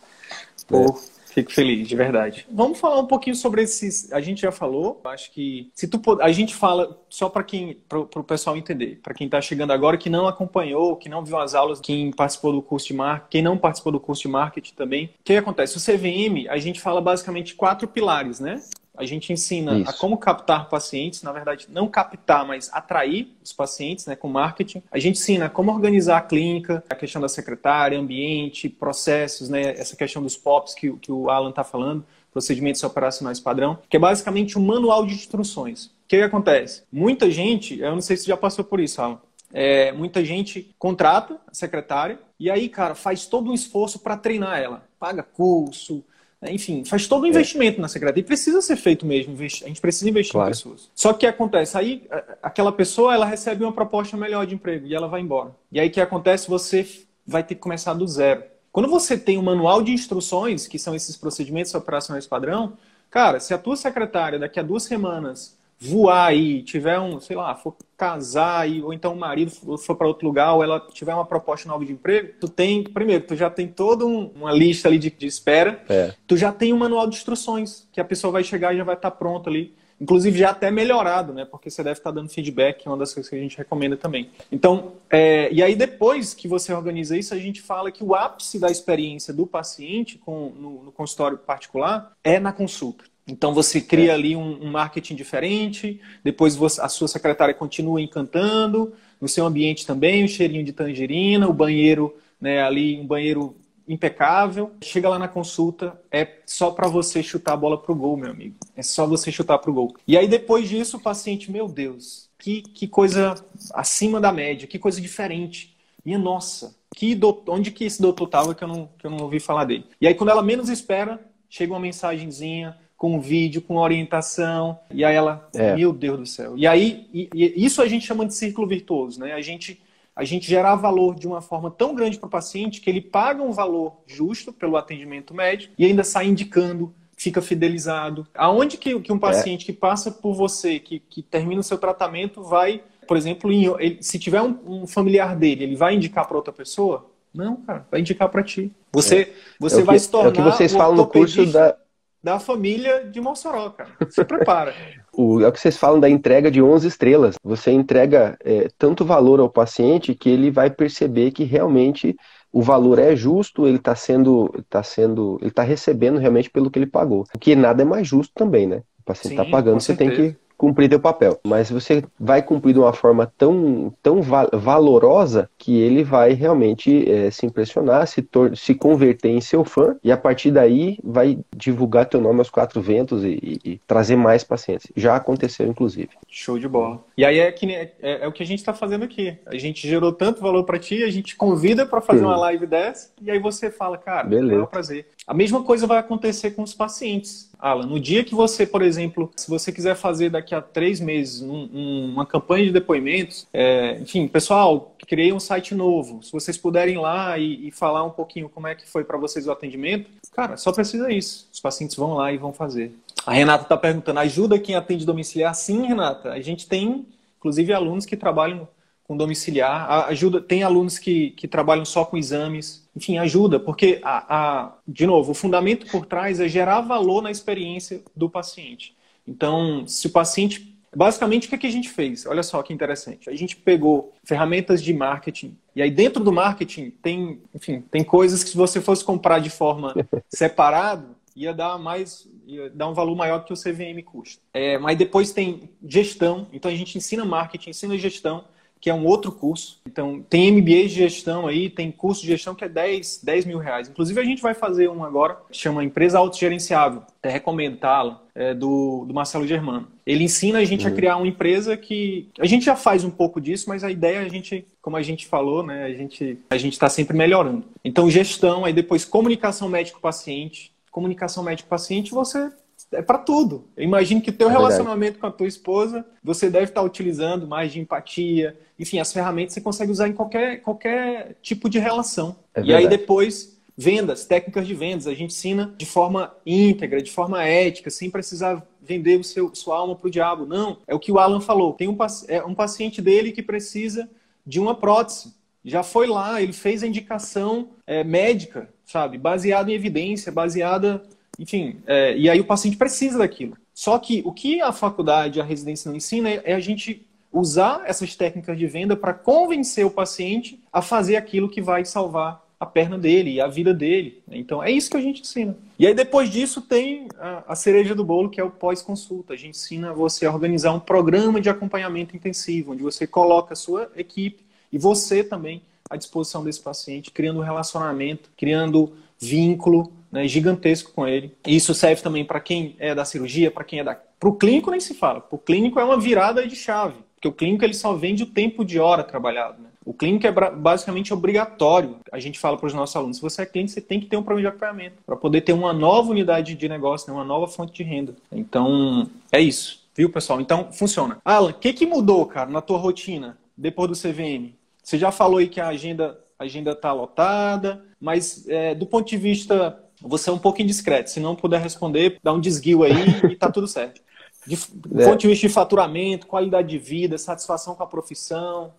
Pô, 0.66 0.98
fico 1.38 1.52
feliz, 1.52 1.88
de 1.88 1.96
verdade. 1.96 2.46
Vamos 2.50 2.78
falar 2.78 2.98
um 2.98 3.06
pouquinho 3.06 3.36
sobre 3.36 3.62
esses. 3.62 4.12
A 4.12 4.20
gente 4.20 4.42
já 4.42 4.52
falou. 4.52 5.00
Acho 5.04 5.30
que 5.32 5.70
se 5.74 5.86
tu 5.86 6.00
a 6.20 6.32
gente 6.32 6.54
fala 6.54 7.00
só 7.08 7.28
para 7.28 7.42
quem, 7.42 7.78
para 7.88 8.00
o 8.00 8.24
pessoal 8.24 8.56
entender, 8.56 9.00
para 9.02 9.14
quem 9.14 9.26
está 9.26 9.40
chegando 9.40 9.72
agora 9.72 9.96
que 9.96 10.10
não 10.10 10.26
acompanhou, 10.26 10.96
que 10.96 11.08
não 11.08 11.24
viu 11.24 11.38
as 11.38 11.54
aulas, 11.54 11.80
quem 11.80 12.10
participou 12.10 12.52
do 12.52 12.62
curso 12.62 12.88
de 12.88 12.94
marketing, 12.94 13.30
quem 13.30 13.42
não 13.42 13.56
participou 13.56 13.92
do 13.92 14.00
curso 14.00 14.22
de 14.22 14.28
marketing 14.28 14.74
também. 14.74 15.06
O 15.06 15.24
que 15.24 15.36
acontece? 15.36 15.76
O 15.76 15.80
CVM 15.80 16.48
a 16.48 16.58
gente 16.58 16.80
fala 16.80 17.00
basicamente 17.00 17.54
quatro 17.54 17.86
pilares, 17.86 18.40
né? 18.40 18.60
A 18.98 19.06
gente 19.06 19.32
ensina 19.32 19.78
Isso. 19.78 19.90
a 19.90 19.92
como 19.92 20.18
captar 20.18 20.68
pacientes, 20.68 21.22
na 21.22 21.32
verdade, 21.32 21.66
não 21.70 21.86
captar, 21.86 22.46
mas 22.46 22.68
atrair 22.72 23.32
os 23.42 23.52
pacientes 23.52 24.06
né, 24.06 24.16
com 24.16 24.28
marketing. 24.28 24.82
A 24.90 24.98
gente 24.98 25.18
ensina 25.18 25.48
como 25.48 25.72
organizar 25.72 26.18
a 26.18 26.20
clínica, 26.20 26.82
a 26.90 26.94
questão 26.94 27.22
da 27.22 27.28
secretária, 27.28 27.98
ambiente, 27.98 28.68
processos, 28.68 29.48
né, 29.48 29.62
essa 29.62 29.96
questão 29.96 30.20
dos 30.20 30.36
POPs 30.36 30.74
que, 30.74 30.92
que 30.96 31.12
o 31.12 31.30
Alan 31.30 31.50
está 31.50 31.62
falando, 31.62 32.04
procedimentos 32.32 32.82
operacionais 32.82 33.40
padrão, 33.40 33.78
que 33.88 33.96
é 33.96 34.00
basicamente 34.00 34.58
um 34.58 34.64
manual 34.64 35.06
de 35.06 35.14
instruções. 35.14 35.86
O 35.86 35.90
que, 36.08 36.16
que 36.16 36.22
acontece? 36.22 36.82
Muita 36.90 37.30
gente, 37.30 37.78
eu 37.78 37.92
não 37.92 38.00
sei 38.00 38.16
se 38.16 38.26
já 38.26 38.36
passou 38.36 38.64
por 38.64 38.80
isso, 38.80 39.00
Alan, 39.00 39.20
é, 39.52 39.92
muita 39.92 40.24
gente 40.24 40.74
contrata 40.78 41.38
a 41.46 41.54
secretária 41.54 42.18
e 42.38 42.50
aí, 42.50 42.68
cara, 42.68 42.94
faz 42.94 43.26
todo 43.26 43.50
um 43.50 43.54
esforço 43.54 43.98
para 43.98 44.16
treinar 44.16 44.58
ela. 44.58 44.84
Paga 44.98 45.22
curso, 45.22 46.04
enfim, 46.46 46.84
faz 46.84 47.08
todo 47.08 47.22
o 47.24 47.26
é. 47.26 47.30
investimento 47.30 47.78
é. 47.78 47.82
na 47.82 47.88
secretaria. 47.88 48.20
E 48.20 48.24
precisa 48.24 48.62
ser 48.62 48.76
feito 48.76 49.04
mesmo. 49.04 49.34
A 49.36 49.48
gente 49.48 49.80
precisa 49.80 50.08
investir 50.08 50.32
claro. 50.32 50.48
em 50.48 50.52
pessoas. 50.52 50.90
Só 50.94 51.10
que 51.10 51.16
o 51.16 51.18
que 51.20 51.26
acontece? 51.26 51.76
Aí, 51.76 52.06
aquela 52.42 52.70
pessoa, 52.70 53.12
ela 53.12 53.26
recebe 53.26 53.64
uma 53.64 53.72
proposta 53.72 54.16
melhor 54.16 54.46
de 54.46 54.54
emprego 54.54 54.86
e 54.86 54.94
ela 54.94 55.08
vai 55.08 55.20
embora. 55.20 55.50
E 55.72 55.80
aí, 55.80 55.88
o 55.88 55.90
que 55.90 56.00
acontece? 56.00 56.48
Você 56.48 56.86
vai 57.26 57.42
ter 57.42 57.56
que 57.56 57.60
começar 57.60 57.94
do 57.94 58.06
zero. 58.06 58.44
Quando 58.70 58.88
você 58.88 59.18
tem 59.18 59.36
um 59.36 59.42
manual 59.42 59.82
de 59.82 59.92
instruções, 59.92 60.68
que 60.68 60.78
são 60.78 60.94
esses 60.94 61.16
procedimentos 61.16 61.74
operacionais 61.74 62.26
padrão, 62.26 62.74
cara, 63.10 63.40
se 63.40 63.52
a 63.52 63.58
tua 63.58 63.74
secretária 63.74 64.38
daqui 64.38 64.60
a 64.60 64.62
duas 64.62 64.84
semanas 64.84 65.57
voar 65.80 66.26
aí, 66.26 66.62
tiver 66.62 66.98
um, 66.98 67.20
sei 67.20 67.36
lá, 67.36 67.54
for 67.54 67.76
casar 67.96 68.60
aí, 68.60 68.82
ou 68.82 68.92
então 68.92 69.12
o 69.12 69.16
marido 69.16 69.50
for 69.50 69.94
para 69.96 70.06
outro 70.06 70.26
lugar, 70.26 70.54
ou 70.54 70.62
ela 70.62 70.80
tiver 70.92 71.14
uma 71.14 71.24
proposta 71.24 71.68
nova 71.68 71.84
de 71.84 71.92
emprego, 71.92 72.34
tu 72.40 72.48
tem, 72.48 72.82
primeiro, 72.82 73.24
tu 73.24 73.36
já 73.36 73.48
tem 73.48 73.68
toda 73.68 74.04
um, 74.04 74.30
uma 74.34 74.52
lista 74.52 74.88
ali 74.88 74.98
de, 74.98 75.10
de 75.10 75.26
espera, 75.26 75.82
é. 75.88 76.14
tu 76.26 76.36
já 76.36 76.52
tem 76.52 76.72
um 76.72 76.78
manual 76.78 77.06
de 77.06 77.16
instruções, 77.16 77.88
que 77.92 78.00
a 78.00 78.04
pessoa 78.04 78.32
vai 78.32 78.44
chegar 78.44 78.74
e 78.74 78.76
já 78.76 78.84
vai 78.84 78.96
estar 78.96 79.10
tá 79.10 79.16
pronto 79.16 79.48
ali. 79.48 79.74
Inclusive 80.00 80.38
já 80.38 80.50
até 80.50 80.70
melhorado, 80.70 81.32
né? 81.32 81.44
Porque 81.44 81.68
você 81.68 81.82
deve 81.82 81.98
estar 81.98 82.10
tá 82.10 82.14
dando 82.14 82.28
feedback, 82.28 82.86
é 82.86 82.90
uma 82.90 82.96
das 82.96 83.12
coisas 83.12 83.28
que 83.28 83.34
a 83.34 83.40
gente 83.40 83.58
recomenda 83.58 83.96
também. 83.96 84.30
Então, 84.50 84.92
é, 85.10 85.52
e 85.52 85.60
aí 85.60 85.74
depois 85.74 86.34
que 86.34 86.46
você 86.46 86.72
organiza 86.72 87.16
isso, 87.18 87.34
a 87.34 87.36
gente 87.36 87.60
fala 87.60 87.90
que 87.90 88.04
o 88.04 88.14
ápice 88.14 88.60
da 88.60 88.70
experiência 88.70 89.34
do 89.34 89.44
paciente 89.44 90.16
com, 90.16 90.52
no, 90.56 90.84
no 90.84 90.92
consultório 90.92 91.36
particular 91.36 92.12
é 92.22 92.38
na 92.38 92.52
consulta. 92.52 93.04
Então 93.28 93.52
você 93.52 93.80
cria 93.80 94.12
é. 94.12 94.14
ali 94.14 94.34
um, 94.34 94.64
um, 94.64 94.70
marketing 94.70 95.14
diferente, 95.14 96.00
depois 96.24 96.56
você, 96.56 96.80
a 96.80 96.88
sua 96.88 97.06
secretária 97.06 97.52
continua 97.52 98.00
encantando, 98.00 98.94
no 99.20 99.28
seu 99.28 99.44
ambiente 99.46 99.86
também, 99.86 100.24
o 100.24 100.28
cheirinho 100.28 100.64
de 100.64 100.72
tangerina, 100.72 101.48
o 101.48 101.52
banheiro, 101.52 102.16
né, 102.40 102.62
ali 102.62 102.98
um 102.98 103.06
banheiro 103.06 103.54
impecável. 103.86 104.72
Chega 104.82 105.08
lá 105.08 105.18
na 105.18 105.28
consulta, 105.28 106.00
é 106.10 106.38
só 106.46 106.70
para 106.70 106.88
você 106.88 107.22
chutar 107.22 107.54
a 107.54 107.56
bola 107.56 107.80
pro 107.80 107.94
gol, 107.94 108.16
meu 108.16 108.30
amigo. 108.30 108.54
É 108.76 108.82
só 108.82 109.06
você 109.06 109.32
chutar 109.32 109.58
pro 109.58 109.72
gol. 109.72 109.94
E 110.06 110.16
aí 110.16 110.28
depois 110.28 110.68
disso 110.68 110.98
o 110.98 111.00
paciente, 111.00 111.50
meu 111.50 111.68
Deus, 111.68 112.28
que, 112.38 112.62
que 112.62 112.86
coisa 112.86 113.34
acima 113.74 114.20
da 114.20 114.32
média, 114.32 114.68
que 114.68 114.78
coisa 114.78 115.00
diferente. 115.00 115.76
Minha 116.04 116.18
nossa, 116.18 116.76
que 116.94 117.14
doutor, 117.14 117.54
onde 117.54 117.70
que 117.70 117.84
esse 117.84 118.00
doutor 118.00 118.28
tava 118.28 118.54
que 118.54 118.62
eu 118.62 118.68
não 118.68 118.88
que 118.98 119.06
eu 119.06 119.10
não 119.10 119.18
ouvi 119.18 119.40
falar 119.40 119.64
dele. 119.64 119.84
E 120.00 120.06
aí 120.06 120.14
quando 120.14 120.30
ela 120.30 120.42
menos 120.42 120.68
espera, 120.68 121.20
chega 121.48 121.72
uma 121.72 121.80
mensagenzinha 121.80 122.76
com 122.98 123.20
vídeo, 123.20 123.62
com 123.62 123.76
orientação. 123.76 124.76
E 124.92 125.04
aí 125.04 125.14
ela, 125.14 125.48
é. 125.54 125.76
meu 125.76 125.92
Deus 125.92 126.18
do 126.18 126.26
céu. 126.26 126.54
E 126.58 126.66
aí, 126.66 127.06
e, 127.14 127.30
e 127.32 127.64
isso 127.64 127.80
a 127.80 127.86
gente 127.86 128.04
chama 128.04 128.26
de 128.26 128.34
círculo 128.34 128.66
virtuoso, 128.66 129.20
né? 129.20 129.32
A 129.34 129.40
gente, 129.40 129.80
a 130.14 130.24
gente 130.24 130.48
gerar 130.48 130.74
valor 130.74 131.14
de 131.14 131.26
uma 131.26 131.40
forma 131.40 131.70
tão 131.70 131.94
grande 131.94 132.18
para 132.18 132.26
o 132.26 132.30
paciente 132.30 132.80
que 132.80 132.90
ele 132.90 133.00
paga 133.00 133.40
um 133.40 133.52
valor 133.52 133.98
justo 134.04 134.52
pelo 134.52 134.76
atendimento 134.76 135.32
médico 135.32 135.72
e 135.78 135.86
ainda 135.86 136.02
sai 136.02 136.26
indicando, 136.26 136.92
fica 137.16 137.40
fidelizado. 137.40 138.26
Aonde 138.34 138.76
que, 138.76 138.98
que 138.98 139.12
um 139.12 139.18
paciente 139.18 139.62
é. 139.62 139.66
que 139.66 139.72
passa 139.72 140.10
por 140.10 140.34
você, 140.34 140.80
que, 140.80 140.98
que 140.98 141.22
termina 141.22 141.60
o 141.60 141.64
seu 141.64 141.78
tratamento, 141.78 142.42
vai, 142.42 142.82
por 143.06 143.16
exemplo, 143.16 143.52
em, 143.52 143.66
ele, 143.78 143.98
se 144.00 144.18
tiver 144.18 144.42
um, 144.42 144.58
um 144.66 144.86
familiar 144.88 145.36
dele, 145.36 145.62
ele 145.62 145.76
vai 145.76 145.94
indicar 145.94 146.26
para 146.26 146.36
outra 146.36 146.52
pessoa? 146.52 147.08
Não, 147.32 147.56
cara, 147.58 147.86
vai 147.88 148.00
indicar 148.00 148.28
para 148.28 148.42
ti. 148.42 148.72
Você, 148.92 149.20
é. 149.20 149.32
você 149.60 149.82
é 149.82 149.84
vai 149.84 149.96
que, 149.96 150.00
se 150.02 150.10
tornar. 150.10 150.30
É 150.30 150.30
o 150.30 150.32
que 150.32 150.42
vocês 150.42 150.72
falam 150.72 150.96
no 150.96 151.06
curso 151.06 151.46
da 151.46 151.76
da 152.22 152.38
família 152.38 153.04
de 153.04 153.20
Mossoró, 153.20 153.70
cara. 153.70 153.90
Se 154.10 154.24
prepara. 154.24 154.74
o, 155.12 155.40
é 155.40 155.48
o 155.48 155.52
que 155.52 155.60
vocês 155.60 155.76
falam 155.76 156.00
da 156.00 156.08
entrega 156.08 156.50
de 156.50 156.62
11 156.62 156.86
estrelas. 156.86 157.34
Você 157.42 157.70
entrega 157.70 158.36
é, 158.44 158.68
tanto 158.78 159.04
valor 159.04 159.40
ao 159.40 159.50
paciente 159.50 160.14
que 160.14 160.28
ele 160.28 160.50
vai 160.50 160.70
perceber 160.70 161.30
que 161.30 161.44
realmente 161.44 162.16
o 162.52 162.62
valor 162.62 162.98
é 162.98 163.14
justo, 163.14 163.66
ele 163.66 163.76
está 163.76 163.94
sendo, 163.94 164.64
tá 164.68 164.82
sendo, 164.82 165.38
ele 165.40 165.50
está 165.50 165.62
recebendo 165.62 166.18
realmente 166.18 166.50
pelo 166.50 166.70
que 166.70 166.78
ele 166.78 166.86
pagou. 166.86 167.24
Porque 167.30 167.54
nada 167.54 167.82
é 167.82 167.84
mais 167.84 168.06
justo 168.06 168.32
também, 168.34 168.66
né? 168.66 168.82
O 169.00 169.04
paciente 169.04 169.38
está 169.38 169.44
pagando, 169.44 169.80
você 169.80 169.94
tem 169.94 170.10
que 170.10 170.36
cumprir 170.58 170.90
teu 170.90 171.00
papel. 171.00 171.40
Mas 171.46 171.70
você 171.70 172.04
vai 172.18 172.42
cumprir 172.42 172.74
de 172.74 172.80
uma 172.80 172.92
forma 172.92 173.32
tão, 173.38 173.94
tão 174.02 174.20
valorosa 174.20 175.48
que 175.56 175.78
ele 175.80 176.02
vai 176.02 176.32
realmente 176.32 177.08
é, 177.10 177.30
se 177.30 177.46
impressionar, 177.46 178.06
se, 178.08 178.28
se 178.56 178.74
converter 178.74 179.30
em 179.30 179.40
seu 179.40 179.64
fã 179.64 179.96
e 180.02 180.10
a 180.10 180.16
partir 180.16 180.50
daí 180.50 180.98
vai 181.02 181.38
divulgar 181.56 182.06
teu 182.06 182.20
nome 182.20 182.40
aos 182.40 182.50
quatro 182.50 182.82
ventos 182.82 183.24
e, 183.24 183.38
e, 183.64 183.72
e 183.72 183.80
trazer 183.86 184.16
mais 184.16 184.42
pacientes. 184.42 184.90
Já 184.96 185.14
aconteceu, 185.14 185.66
inclusive. 185.66 186.10
Show 186.28 186.58
de 186.58 186.68
bola. 186.68 187.04
E 187.16 187.24
aí 187.24 187.38
é, 187.38 187.52
que, 187.52 187.72
é, 187.72 187.94
é 188.00 188.26
o 188.26 188.32
que 188.32 188.42
a 188.42 188.46
gente 188.46 188.58
está 188.58 188.74
fazendo 188.74 189.04
aqui. 189.04 189.38
A 189.46 189.56
gente 189.56 189.86
gerou 189.86 190.12
tanto 190.12 190.40
valor 190.40 190.64
para 190.64 190.78
ti, 190.78 191.04
a 191.04 191.10
gente 191.10 191.36
convida 191.36 191.86
para 191.86 192.00
fazer 192.00 192.24
uma 192.24 192.36
live 192.36 192.66
dessa 192.66 193.12
e 193.22 193.30
aí 193.30 193.38
você 193.38 193.70
fala, 193.70 193.96
cara, 193.96 194.26
Beleza. 194.26 194.60
é 194.60 194.62
um 194.62 194.66
prazer. 194.66 195.06
A 195.28 195.34
mesma 195.34 195.62
coisa 195.62 195.86
vai 195.86 195.98
acontecer 195.98 196.52
com 196.52 196.62
os 196.62 196.72
pacientes. 196.72 197.50
Alan, 197.58 197.84
no 197.84 198.00
dia 198.00 198.24
que 198.24 198.34
você, 198.34 198.66
por 198.66 198.80
exemplo, 198.80 199.30
se 199.36 199.46
você 199.50 199.70
quiser 199.70 199.94
fazer 199.94 200.30
daqui 200.30 200.54
a 200.54 200.62
três 200.62 201.00
meses 201.00 201.42
um, 201.42 201.68
um, 201.70 202.12
uma 202.14 202.24
campanha 202.24 202.64
de 202.64 202.72
depoimentos, 202.72 203.46
é, 203.52 203.98
enfim, 204.00 204.26
pessoal, 204.26 204.94
criei 205.06 205.30
um 205.30 205.38
site 205.38 205.74
novo. 205.74 206.22
Se 206.22 206.32
vocês 206.32 206.56
puderem 206.56 206.94
ir 206.94 206.98
lá 206.98 207.36
e, 207.36 207.68
e 207.68 207.70
falar 207.70 208.04
um 208.04 208.10
pouquinho 208.10 208.48
como 208.48 208.68
é 208.68 208.74
que 208.74 208.88
foi 208.88 209.04
para 209.04 209.18
vocês 209.18 209.46
o 209.46 209.52
atendimento, 209.52 210.08
cara, 210.32 210.56
só 210.56 210.72
precisa 210.72 211.12
isso. 211.12 211.46
Os 211.52 211.60
pacientes 211.60 211.94
vão 211.94 212.14
lá 212.14 212.32
e 212.32 212.38
vão 212.38 212.54
fazer. 212.54 212.96
A 213.26 213.34
Renata 213.34 213.64
está 213.64 213.76
perguntando, 213.76 214.20
ajuda 214.20 214.58
quem 214.58 214.76
atende 214.76 215.04
domiciliar? 215.04 215.54
Sim, 215.54 215.86
Renata. 215.86 216.30
A 216.32 216.40
gente 216.40 216.66
tem, 216.66 217.04
inclusive, 217.36 217.70
alunos 217.74 218.06
que 218.06 218.16
trabalham 218.16 218.66
com 219.08 219.16
domiciliar, 219.16 219.90
ajuda, 220.08 220.38
tem 220.38 220.62
alunos 220.62 220.98
que, 220.98 221.30
que 221.30 221.48
trabalham 221.48 221.86
só 221.86 222.04
com 222.04 222.18
exames, 222.18 222.86
enfim, 222.94 223.16
ajuda, 223.16 223.58
porque, 223.58 224.00
a, 224.04 224.36
a, 224.36 224.72
de 224.86 225.06
novo, 225.06 225.32
o 225.32 225.34
fundamento 225.34 225.90
por 225.90 226.04
trás 226.04 226.38
é 226.38 226.46
gerar 226.46 226.82
valor 226.82 227.22
na 227.22 227.30
experiência 227.30 228.02
do 228.14 228.28
paciente. 228.28 228.94
Então, 229.26 229.86
se 229.88 230.06
o 230.06 230.10
paciente. 230.10 230.76
Basicamente, 230.94 231.46
o 231.46 231.48
que, 231.48 231.54
é 231.54 231.58
que 231.58 231.66
a 231.66 231.70
gente 231.70 231.88
fez? 231.88 232.26
Olha 232.26 232.42
só 232.42 232.62
que 232.62 232.72
interessante. 232.72 233.28
A 233.28 233.36
gente 233.36 233.56
pegou 233.56 234.14
ferramentas 234.24 234.82
de 234.82 234.92
marketing, 234.92 235.56
e 235.74 235.80
aí 235.80 235.90
dentro 235.90 236.22
do 236.22 236.32
marketing 236.32 236.90
tem, 236.90 237.40
enfim, 237.54 237.82
tem 237.90 238.04
coisas 238.04 238.44
que 238.44 238.50
se 238.50 238.56
você 238.56 238.80
fosse 238.80 239.04
comprar 239.04 239.38
de 239.38 239.50
forma 239.50 239.94
separada, 240.28 241.16
ia 241.34 241.54
dar 241.54 241.78
mais, 241.78 242.28
ia 242.46 242.68
dar 242.70 242.88
um 242.88 242.94
valor 242.94 243.14
maior 243.16 243.38
do 243.38 243.44
que 243.44 243.52
o 243.52 243.56
CVM 243.56 244.02
custa. 244.04 244.42
É, 244.52 244.76
mas 244.76 244.98
depois 244.98 245.32
tem 245.32 245.70
gestão, 245.86 246.46
então 246.52 246.70
a 246.70 246.74
gente 246.74 246.98
ensina 246.98 247.24
marketing, 247.24 247.70
ensina 247.70 247.96
gestão, 247.96 248.44
que 248.80 248.90
é 248.90 248.94
um 248.94 249.06
outro 249.06 249.32
curso. 249.32 249.80
Então, 249.86 250.24
tem 250.28 250.52
MBA 250.52 250.82
de 250.82 250.88
gestão 250.88 251.46
aí, 251.46 251.68
tem 251.68 251.90
curso 251.90 252.22
de 252.22 252.28
gestão 252.28 252.54
que 252.54 252.64
é 252.64 252.68
10, 252.68 253.20
10 253.22 253.44
mil 253.44 253.58
reais. 253.58 253.88
Inclusive, 253.88 254.20
a 254.20 254.24
gente 254.24 254.42
vai 254.42 254.54
fazer 254.54 254.88
um 254.88 255.04
agora, 255.04 255.38
chama 255.50 255.84
Empresa 255.84 256.18
Autogerenciável. 256.18 257.02
Até 257.18 257.30
recomendo, 257.30 257.76
tá, 257.76 258.20
É 258.34 258.54
do, 258.54 259.04
do 259.06 259.12
Marcelo 259.12 259.46
Germano. 259.46 259.88
Ele 260.06 260.24
ensina 260.24 260.60
a 260.60 260.64
gente 260.64 260.86
uhum. 260.86 260.92
a 260.92 260.94
criar 260.94 261.16
uma 261.16 261.26
empresa 261.26 261.76
que. 261.76 262.28
A 262.38 262.46
gente 262.46 262.64
já 262.64 262.76
faz 262.76 263.04
um 263.04 263.10
pouco 263.10 263.40
disso, 263.40 263.68
mas 263.68 263.82
a 263.82 263.90
ideia 263.90 264.18
é 264.18 264.24
a 264.24 264.28
gente, 264.28 264.66
como 264.80 264.96
a 264.96 265.02
gente 265.02 265.26
falou, 265.26 265.62
né? 265.62 265.84
A 265.84 265.92
gente 265.92 266.38
a 266.50 266.56
está 266.56 266.88
sempre 266.88 267.16
melhorando. 267.16 267.64
Então, 267.84 268.10
gestão, 268.10 268.64
aí 268.64 268.72
depois 268.72 269.04
comunicação 269.04 269.68
médico-paciente. 269.68 270.72
Comunicação 270.90 271.42
médico-paciente, 271.44 272.12
você 272.12 272.50
é 272.92 273.02
para 273.02 273.18
tudo. 273.18 273.66
Eu 273.76 273.84
imagino 273.84 274.20
que 274.20 274.32
teu 274.32 274.48
é 274.48 274.52
relacionamento 274.52 275.18
com 275.18 275.26
a 275.26 275.30
tua 275.30 275.46
esposa, 275.46 276.04
você 276.22 276.48
deve 276.48 276.66
estar 276.66 276.82
utilizando 276.82 277.46
mais 277.46 277.72
de 277.72 277.80
empatia. 277.80 278.58
Enfim, 278.78 278.98
as 278.98 279.12
ferramentas 279.12 279.54
você 279.54 279.60
consegue 279.60 279.90
usar 279.90 280.08
em 280.08 280.12
qualquer, 280.12 280.60
qualquer 280.62 281.36
tipo 281.42 281.68
de 281.68 281.78
relação. 281.78 282.36
É 282.54 282.62
e 282.62 282.74
aí 282.74 282.88
depois, 282.88 283.58
vendas, 283.76 284.24
técnicas 284.24 284.66
de 284.66 284.74
vendas. 284.74 285.06
A 285.06 285.14
gente 285.14 285.32
ensina 285.32 285.74
de 285.76 285.86
forma 285.86 286.34
íntegra, 286.44 287.02
de 287.02 287.10
forma 287.10 287.44
ética, 287.44 287.90
sem 287.90 288.10
precisar 288.10 288.66
vender 288.80 289.20
o 289.20 289.24
seu, 289.24 289.54
sua 289.54 289.76
alma 289.76 289.94
para 289.94 290.08
o 290.08 290.10
diabo. 290.10 290.46
Não, 290.46 290.78
é 290.86 290.94
o 290.94 290.98
que 290.98 291.12
o 291.12 291.18
Alan 291.18 291.40
falou. 291.40 291.74
Tem 291.74 291.88
um, 291.88 291.96
é 292.26 292.42
um 292.44 292.54
paciente 292.54 293.02
dele 293.02 293.32
que 293.32 293.42
precisa 293.42 294.08
de 294.46 294.58
uma 294.58 294.74
prótese. 294.74 295.34
Já 295.64 295.82
foi 295.82 296.06
lá, 296.06 296.40
ele 296.40 296.54
fez 296.54 296.82
a 296.82 296.86
indicação 296.86 297.68
é, 297.86 298.02
médica, 298.02 298.70
sabe? 298.86 299.18
Baseada 299.18 299.70
em 299.70 299.74
evidência, 299.74 300.32
baseada 300.32 301.02
enfim, 301.38 301.76
é, 301.86 302.16
e 302.16 302.28
aí 302.28 302.40
o 302.40 302.44
paciente 302.44 302.76
precisa 302.76 303.18
daquilo. 303.18 303.56
Só 303.72 303.98
que 303.98 304.22
o 304.24 304.32
que 304.32 304.60
a 304.60 304.72
faculdade, 304.72 305.40
a 305.40 305.44
residência 305.44 305.88
não 305.88 305.96
ensina 305.96 306.28
é, 306.28 306.54
a 306.54 306.60
gente 306.60 307.06
usar 307.32 307.82
essas 307.86 308.16
técnicas 308.16 308.58
de 308.58 308.66
venda 308.66 308.96
para 308.96 309.14
convencer 309.14 309.86
o 309.86 309.90
paciente 309.90 310.60
a 310.72 310.82
fazer 310.82 311.16
aquilo 311.16 311.48
que 311.48 311.60
vai 311.60 311.84
salvar 311.84 312.44
a 312.58 312.66
perna 312.66 312.98
dele 312.98 313.34
e 313.34 313.40
a 313.40 313.46
vida 313.46 313.72
dele. 313.72 314.20
Então 314.28 314.62
é 314.62 314.70
isso 314.70 314.90
que 314.90 314.96
a 314.96 315.00
gente 315.00 315.20
ensina. 315.20 315.56
E 315.78 315.86
aí 315.86 315.94
depois 315.94 316.28
disso 316.28 316.60
tem 316.60 317.06
a, 317.18 317.52
a 317.52 317.54
cereja 317.54 317.94
do 317.94 318.04
bolo, 318.04 318.28
que 318.28 318.40
é 318.40 318.44
o 318.44 318.50
pós-consulta. 318.50 319.34
A 319.34 319.36
gente 319.36 319.50
ensina 319.50 319.92
você 319.92 320.26
a 320.26 320.32
organizar 320.32 320.72
um 320.72 320.80
programa 320.80 321.40
de 321.40 321.48
acompanhamento 321.48 322.16
intensivo, 322.16 322.72
onde 322.72 322.82
você 322.82 323.06
coloca 323.06 323.52
a 323.52 323.56
sua 323.56 323.92
equipe 323.94 324.44
e 324.72 324.78
você 324.78 325.22
também 325.22 325.62
à 325.88 325.96
disposição 325.96 326.42
desse 326.42 326.60
paciente, 326.60 327.12
criando 327.12 327.38
um 327.38 327.44
relacionamento, 327.44 328.28
criando 328.36 328.92
vínculo 329.20 329.92
né, 330.10 330.26
gigantesco 330.26 330.92
com 330.92 331.06
ele. 331.06 331.34
Isso 331.46 331.74
serve 331.74 332.02
também 332.02 332.24
para 332.24 332.40
quem 332.40 332.76
é 332.78 332.94
da 332.94 333.04
cirurgia, 333.04 333.50
para 333.50 333.64
quem 333.64 333.80
é 333.80 333.84
da. 333.84 333.94
Para 333.94 334.28
o 334.28 334.36
clínico 334.36 334.70
nem 334.70 334.80
se 334.80 334.94
fala. 334.94 335.20
Para 335.20 335.36
o 335.36 335.38
clínico 335.38 335.78
é 335.78 335.84
uma 335.84 335.98
virada 335.98 336.46
de 336.46 336.56
chave. 336.56 336.96
Porque 337.14 337.28
o 337.28 337.32
clínico 337.32 337.64
ele 337.64 337.74
só 337.74 337.94
vende 337.94 338.22
o 338.22 338.26
tempo 338.26 338.64
de 338.64 338.78
hora 338.78 339.02
trabalhado. 339.02 339.60
Né? 339.60 339.68
O 339.84 339.92
clínico 339.92 340.26
é 340.26 340.30
basicamente 340.30 341.12
obrigatório. 341.12 341.96
A 342.12 342.20
gente 342.20 342.38
fala 342.38 342.56
para 342.56 342.66
os 342.66 342.74
nossos 342.74 342.94
alunos: 342.94 343.16
se 343.16 343.22
você 343.22 343.42
é 343.42 343.46
clínico, 343.46 343.72
você 343.72 343.80
tem 343.80 344.00
que 344.00 344.06
ter 344.06 344.16
um 344.16 344.22
programa 344.22 344.50
de 344.50 344.56
acompanhamento 344.56 345.02
para 345.04 345.16
poder 345.16 345.40
ter 345.40 345.52
uma 345.52 345.72
nova 345.72 346.10
unidade 346.10 346.54
de 346.54 346.68
negócio, 346.68 347.08
né? 347.08 347.18
uma 347.18 347.24
nova 347.24 347.48
fonte 347.48 347.72
de 347.72 347.82
renda. 347.82 348.14
Então, 348.30 349.08
é 349.32 349.40
isso. 349.40 349.86
Viu, 349.96 350.10
pessoal? 350.10 350.40
Então, 350.40 350.72
funciona. 350.72 351.18
Alan, 351.24 351.50
o 351.50 351.54
que, 351.54 351.72
que 351.72 351.86
mudou, 351.86 352.24
cara, 352.26 352.48
na 352.50 352.60
tua 352.60 352.78
rotina 352.78 353.36
depois 353.56 353.90
do 353.90 353.96
CVM? 353.96 354.52
Você 354.80 354.96
já 354.96 355.10
falou 355.10 355.38
aí 355.38 355.48
que 355.48 355.60
a 355.60 355.68
agenda 355.68 356.16
a 356.38 356.44
agenda 356.44 356.70
está 356.70 356.92
lotada, 356.92 357.84
mas 358.00 358.48
é, 358.48 358.74
do 358.74 358.86
ponto 358.86 359.08
de 359.08 359.16
vista, 359.16 359.76
você 360.00 360.30
é 360.30 360.32
um 360.32 360.38
pouco 360.38 360.62
indiscreto. 360.62 361.10
Se 361.10 361.20
não 361.20 361.34
puder 361.34 361.60
responder, 361.60 362.18
dá 362.22 362.32
um 362.32 362.40
desguio 362.40 362.82
aí 362.82 362.94
e 363.30 363.36
tá 363.36 363.50
tudo 363.50 363.66
certo. 363.66 364.00
De, 364.46 364.56
do 364.74 365.00
é. 365.00 365.04
ponto 365.04 365.20
de 365.20 365.28
vista 365.28 365.46
de 365.46 365.52
faturamento, 365.52 366.26
qualidade 366.26 366.68
de 366.68 366.78
vida, 366.78 367.18
satisfação 367.18 367.74
com 367.74 367.82
a 367.82 367.86
profissão. 367.86 368.72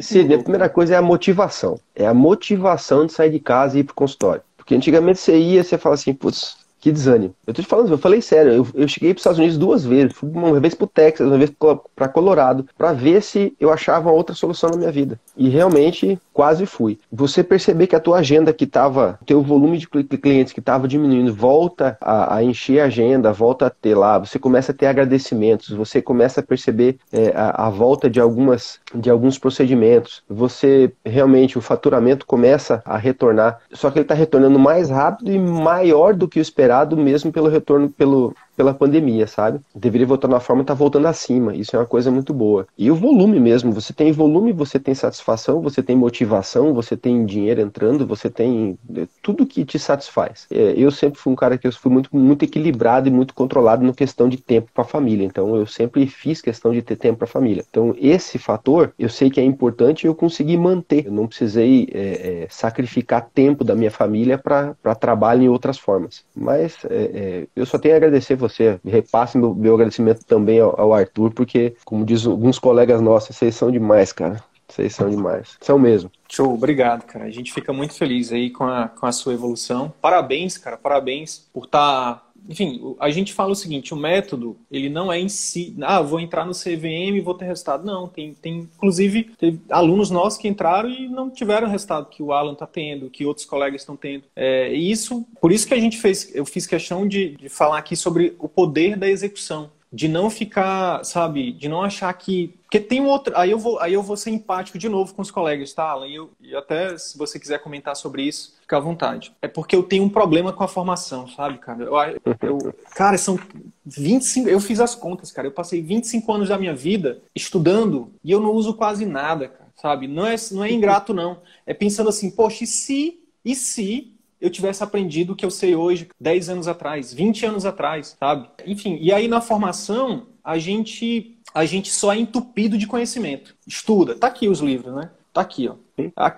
Sim, 0.00 0.32
a 0.32 0.38
primeira 0.38 0.68
coisa 0.68 0.94
é 0.94 0.96
a 0.96 1.02
motivação. 1.02 1.80
É 1.94 2.06
a 2.06 2.14
motivação 2.14 3.06
de 3.06 3.12
sair 3.12 3.30
de 3.30 3.40
casa 3.40 3.76
e 3.76 3.80
ir 3.80 3.84
para 3.84 3.92
o 3.92 3.96
consultório. 3.96 4.42
Porque 4.56 4.74
antigamente 4.74 5.18
você 5.18 5.38
ia, 5.38 5.64
você 5.64 5.78
fala 5.78 5.94
assim, 5.94 6.12
putz, 6.12 6.56
que 6.80 6.92
desânimo. 6.92 7.34
Eu 7.46 7.54
tô 7.54 7.62
te 7.62 7.68
falando, 7.68 7.90
eu 7.90 7.98
falei 7.98 8.20
sério, 8.20 8.52
eu, 8.52 8.66
eu 8.74 8.88
cheguei 8.88 9.12
para 9.12 9.18
os 9.18 9.20
Estados 9.20 9.38
Unidos 9.38 9.58
duas 9.58 9.84
vezes, 9.84 10.12
fui 10.12 10.30
uma 10.30 10.60
vez 10.60 10.74
para 10.74 10.86
Texas, 10.86 11.26
uma 11.26 11.38
vez 11.38 11.50
para 11.94 12.08
Colorado, 12.08 12.66
para 12.76 12.92
ver 12.92 13.22
se 13.22 13.54
eu 13.58 13.72
achava 13.72 14.10
outra 14.10 14.34
solução 14.34 14.70
na 14.70 14.76
minha 14.76 14.92
vida. 14.92 15.18
E 15.36 15.48
realmente 15.48 16.18
quase 16.32 16.66
fui. 16.66 16.98
Você 17.10 17.42
perceber 17.42 17.86
que 17.86 17.96
a 17.96 18.00
tua 18.00 18.18
agenda 18.18 18.52
que 18.52 18.64
estava, 18.64 19.18
teu 19.24 19.42
volume 19.42 19.78
de 19.78 19.86
clientes 19.86 20.52
que 20.52 20.60
estava 20.60 20.86
diminuindo, 20.86 21.34
volta 21.34 21.96
a, 22.00 22.36
a, 22.36 22.44
encher 22.44 22.80
a 22.80 22.84
agenda, 22.84 23.32
volta 23.32 23.66
a 23.66 23.70
ter 23.70 23.94
lá, 23.94 24.18
você 24.18 24.38
começa 24.38 24.72
a 24.72 24.74
ter 24.74 24.86
agradecimentos, 24.86 25.70
você 25.70 26.02
começa 26.02 26.40
a 26.40 26.42
perceber 26.42 26.98
é, 27.12 27.32
a, 27.34 27.66
a 27.66 27.70
volta 27.70 28.08
de 28.08 28.20
algumas 28.20 28.78
de 28.94 29.10
alguns 29.10 29.38
procedimentos. 29.38 30.22
Você 30.28 30.92
realmente 31.04 31.58
o 31.58 31.60
faturamento 31.60 32.26
começa 32.26 32.82
a 32.84 32.96
retornar, 32.96 33.60
só 33.72 33.90
que 33.90 33.98
ele 33.98 34.04
está 34.04 34.14
retornando 34.14 34.58
mais 34.58 34.90
rápido 34.90 35.32
e 35.32 35.38
maior 35.38 36.14
do 36.14 36.28
que 36.28 36.38
o 36.38 36.42
esperado 36.42 36.65
mesmo 36.96 37.32
pelo 37.32 37.48
retorno 37.48 37.88
pelo, 37.88 38.34
pela 38.56 38.72
pandemia, 38.72 39.26
sabe? 39.26 39.60
Deveria 39.74 40.06
voltar 40.06 40.28
na 40.28 40.40
forma 40.40 40.62
e 40.62 40.64
tá 40.64 40.74
voltando 40.74 41.06
acima. 41.06 41.54
Isso 41.54 41.76
é 41.76 41.78
uma 41.78 41.86
coisa 41.86 42.10
muito 42.10 42.32
boa. 42.32 42.66
E 42.76 42.90
o 42.90 42.94
volume 42.94 43.38
mesmo, 43.38 43.72
você 43.72 43.92
tem 43.92 44.10
volume, 44.10 44.52
você 44.52 44.78
tem 44.78 44.94
satisfação, 44.94 45.60
você 45.60 45.82
tem 45.82 45.94
motivação, 45.94 46.72
você 46.72 46.96
tem 46.96 47.26
dinheiro 47.26 47.60
entrando, 47.60 48.06
você 48.06 48.30
tem 48.30 48.78
é, 48.94 49.06
tudo 49.22 49.46
que 49.46 49.64
te 49.64 49.78
satisfaz. 49.78 50.46
É, 50.50 50.74
eu 50.76 50.90
sempre 50.90 51.20
fui 51.20 51.32
um 51.32 51.36
cara 51.36 51.58
que 51.58 51.66
eu 51.66 51.72
fui 51.72 51.92
muito, 51.92 52.08
muito 52.16 52.44
equilibrado 52.44 53.08
e 53.08 53.12
muito 53.12 53.34
controlado 53.34 53.84
no 53.84 53.92
questão 53.92 54.28
de 54.28 54.38
tempo 54.38 54.70
para 54.72 54.82
a 54.82 54.86
família. 54.86 55.24
Então 55.24 55.54
eu 55.56 55.66
sempre 55.66 56.06
fiz 56.06 56.40
questão 56.40 56.72
de 56.72 56.80
ter 56.80 56.96
tempo 56.96 57.18
para 57.18 57.26
a 57.26 57.30
família. 57.30 57.64
Então 57.68 57.94
esse 57.98 58.38
fator 58.38 58.92
eu 58.98 59.08
sei 59.08 59.28
que 59.28 59.40
é 59.40 59.44
importante 59.44 60.04
e 60.04 60.06
eu 60.06 60.14
consegui 60.14 60.56
manter. 60.56 61.06
Eu 61.06 61.12
não 61.12 61.26
precisei 61.26 61.88
é, 61.92 62.00
é, 62.00 62.46
sacrificar 62.48 63.28
tempo 63.34 63.62
da 63.62 63.74
minha 63.74 63.90
família 63.90 64.38
para 64.38 64.94
trabalho 64.94 65.42
em 65.42 65.48
outras 65.48 65.78
formas. 65.78 66.24
Mas 66.34 66.55
é, 66.64 66.76
é, 66.90 67.46
eu 67.54 67.66
só 67.66 67.78
tenho 67.78 67.94
a 67.94 67.96
agradecer 67.96 68.36
você. 68.36 68.80
Repasse 68.84 69.38
meu, 69.38 69.54
meu 69.54 69.74
agradecimento 69.74 70.24
também 70.24 70.60
ao, 70.60 70.78
ao, 70.80 70.94
Arthur, 70.94 71.32
porque, 71.32 71.74
como 71.84 72.04
diz 72.04 72.26
alguns 72.26 72.58
colegas 72.58 73.00
nossos, 73.00 73.36
vocês 73.36 73.54
são 73.54 73.70
demais, 73.70 74.12
cara. 74.12 74.42
Vocês 74.68 74.94
são 74.94 75.08
demais. 75.08 75.56
São 75.60 75.78
mesmo. 75.78 76.10
Show, 76.28 76.52
obrigado, 76.52 77.04
cara. 77.04 77.26
A 77.26 77.30
gente 77.30 77.52
fica 77.52 77.72
muito 77.72 77.94
feliz 77.94 78.32
aí 78.32 78.50
com 78.50 78.64
a, 78.64 78.88
com 78.88 79.06
a 79.06 79.12
sua 79.12 79.32
evolução. 79.32 79.92
Parabéns, 80.00 80.58
cara, 80.58 80.76
parabéns 80.76 81.48
por 81.52 81.66
estar 81.66 82.14
tá 82.14 82.25
enfim, 82.48 82.96
a 82.98 83.10
gente 83.10 83.32
fala 83.32 83.52
o 83.52 83.56
seguinte, 83.56 83.94
o 83.94 83.96
método, 83.96 84.56
ele 84.70 84.88
não 84.88 85.12
é 85.12 85.18
em 85.18 85.28
si, 85.28 85.74
ah, 85.82 86.00
vou 86.00 86.20
entrar 86.20 86.44
no 86.44 86.52
CVM 86.52 87.16
e 87.16 87.20
vou 87.20 87.34
ter 87.34 87.46
resultado. 87.46 87.84
Não, 87.84 88.06
tem, 88.06 88.34
tem 88.34 88.68
inclusive, 88.74 89.30
teve 89.38 89.60
alunos 89.70 90.10
nossos 90.10 90.38
que 90.38 90.48
entraram 90.48 90.88
e 90.88 91.08
não 91.08 91.30
tiveram 91.30 91.68
o 91.68 91.70
resultado 91.70 92.08
que 92.08 92.22
o 92.22 92.32
Alan 92.32 92.52
está 92.52 92.66
tendo, 92.66 93.10
que 93.10 93.26
outros 93.26 93.46
colegas 93.46 93.82
estão 93.82 93.96
tendo. 93.96 94.24
É, 94.34 94.72
e 94.74 94.90
isso, 94.90 95.26
por 95.40 95.52
isso 95.52 95.66
que 95.66 95.74
a 95.74 95.80
gente 95.80 95.98
fez, 95.98 96.34
eu 96.34 96.44
fiz 96.44 96.66
questão 96.66 97.06
de, 97.06 97.36
de 97.36 97.48
falar 97.48 97.78
aqui 97.78 97.96
sobre 97.96 98.34
o 98.38 98.48
poder 98.48 98.96
da 98.96 99.08
execução 99.08 99.70
de 99.92 100.08
não 100.08 100.28
ficar, 100.28 101.04
sabe, 101.04 101.52
de 101.52 101.68
não 101.68 101.82
achar 101.82 102.12
que. 102.12 102.54
Porque 102.76 102.80
tem 102.80 103.00
um 103.00 103.06
outro. 103.06 103.36
Aí 103.36 103.50
eu 103.50 103.58
vou, 103.58 103.78
aí 103.80 103.94
eu 103.94 104.02
vou 104.02 104.16
ser 104.16 104.30
empático 104.30 104.78
de 104.78 104.88
novo 104.88 105.14
com 105.14 105.22
os 105.22 105.30
colegas, 105.30 105.72
tá, 105.72 105.84
Alan? 105.84 106.06
E, 106.06 106.14
eu, 106.14 106.30
e 106.40 106.54
até 106.54 106.96
se 106.98 107.16
você 107.16 107.38
quiser 107.38 107.58
comentar 107.58 107.96
sobre 107.96 108.22
isso, 108.22 108.56
fica 108.60 108.76
à 108.76 108.80
vontade. 108.80 109.32
É 109.40 109.48
porque 109.48 109.74
eu 109.74 109.82
tenho 109.82 110.04
um 110.04 110.08
problema 110.08 110.52
com 110.52 110.62
a 110.62 110.68
formação, 110.68 111.26
sabe, 111.28 111.58
cara? 111.58 111.84
Eu, 111.84 111.94
eu, 112.42 112.74
cara, 112.94 113.16
são 113.16 113.38
25. 113.84 114.48
Eu 114.48 114.60
fiz 114.60 114.80
as 114.80 114.94
contas, 114.94 115.32
cara. 115.32 115.48
Eu 115.48 115.52
passei 115.52 115.80
25 115.80 116.30
anos 116.32 116.48
da 116.48 116.58
minha 116.58 116.74
vida 116.74 117.22
estudando 117.34 118.12
e 118.22 118.30
eu 118.30 118.40
não 118.40 118.52
uso 118.52 118.74
quase 118.74 119.06
nada, 119.06 119.48
cara, 119.48 119.70
sabe? 119.76 120.06
Não 120.06 120.26
é, 120.26 120.34
não 120.52 120.64
é 120.64 120.70
ingrato, 120.70 121.14
não. 121.14 121.38
É 121.64 121.72
pensando 121.72 122.10
assim, 122.10 122.30
poxa, 122.30 122.64
e 122.64 122.66
se. 122.66 123.20
E 123.44 123.54
se 123.54 124.12
eu 124.40 124.50
tivesse 124.50 124.82
aprendido 124.82 125.32
o 125.32 125.36
que 125.36 125.46
eu 125.46 125.50
sei 125.50 125.74
hoje, 125.74 126.08
10 126.20 126.50
anos 126.50 126.68
atrás, 126.68 127.14
20 127.14 127.46
anos 127.46 127.64
atrás, 127.64 128.16
sabe? 128.18 128.50
Enfim, 128.66 128.98
e 129.00 129.12
aí 129.12 129.28
na 129.28 129.40
formação, 129.40 130.26
a 130.44 130.58
gente 130.58 131.35
a 131.56 131.64
gente 131.64 131.90
só 131.90 132.12
é 132.12 132.18
entupido 132.18 132.76
de 132.76 132.86
conhecimento. 132.86 133.56
Estuda, 133.66 134.14
tá 134.14 134.26
aqui 134.26 134.46
os 134.46 134.60
livros, 134.60 134.94
né? 134.94 135.08
Tá 135.32 135.40
aqui, 135.40 135.66
ó. 135.66 135.76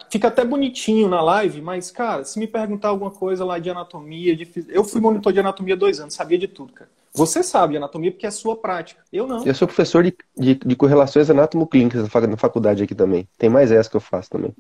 Fica 0.09 0.29
até 0.29 0.45
bonitinho 0.45 1.09
na 1.09 1.21
live, 1.21 1.61
mas, 1.61 1.91
cara, 1.91 2.25
se 2.25 2.39
me 2.39 2.47
perguntar 2.47 2.91
alguma 2.91 3.11
coisa 3.11 3.45
lá 3.45 3.59
de 3.59 3.69
anatomia, 3.69 4.37
de 4.37 4.49
eu 4.69 4.85
fui 4.85 5.01
monitor 5.01 5.33
de 5.33 5.41
anatomia 5.41 5.77
dois 5.77 5.99
anos, 5.99 6.15
sabia 6.15 6.39
de 6.39 6.47
tudo, 6.47 6.73
cara. 6.73 6.89
Você 7.13 7.43
sabe 7.43 7.77
anatomia 7.77 8.13
porque 8.13 8.29
é 8.29 8.31
sua 8.31 8.55
prática. 8.55 9.03
Eu 9.13 9.27
não. 9.27 9.45
Eu 9.45 9.55
sou 9.55 9.67
professor 9.67 10.05
de, 10.05 10.15
de, 10.37 10.55
de 10.55 10.77
correlações 10.77 11.29
anatomo-clínicas 11.29 12.09
na 12.09 12.37
faculdade 12.37 12.85
aqui 12.85 12.95
também. 12.95 13.27
Tem 13.37 13.51
mais 13.51 13.73
essa 13.73 13.91
que 13.91 13.97
eu 13.97 14.01
faço 14.01 14.31
também. 14.31 14.55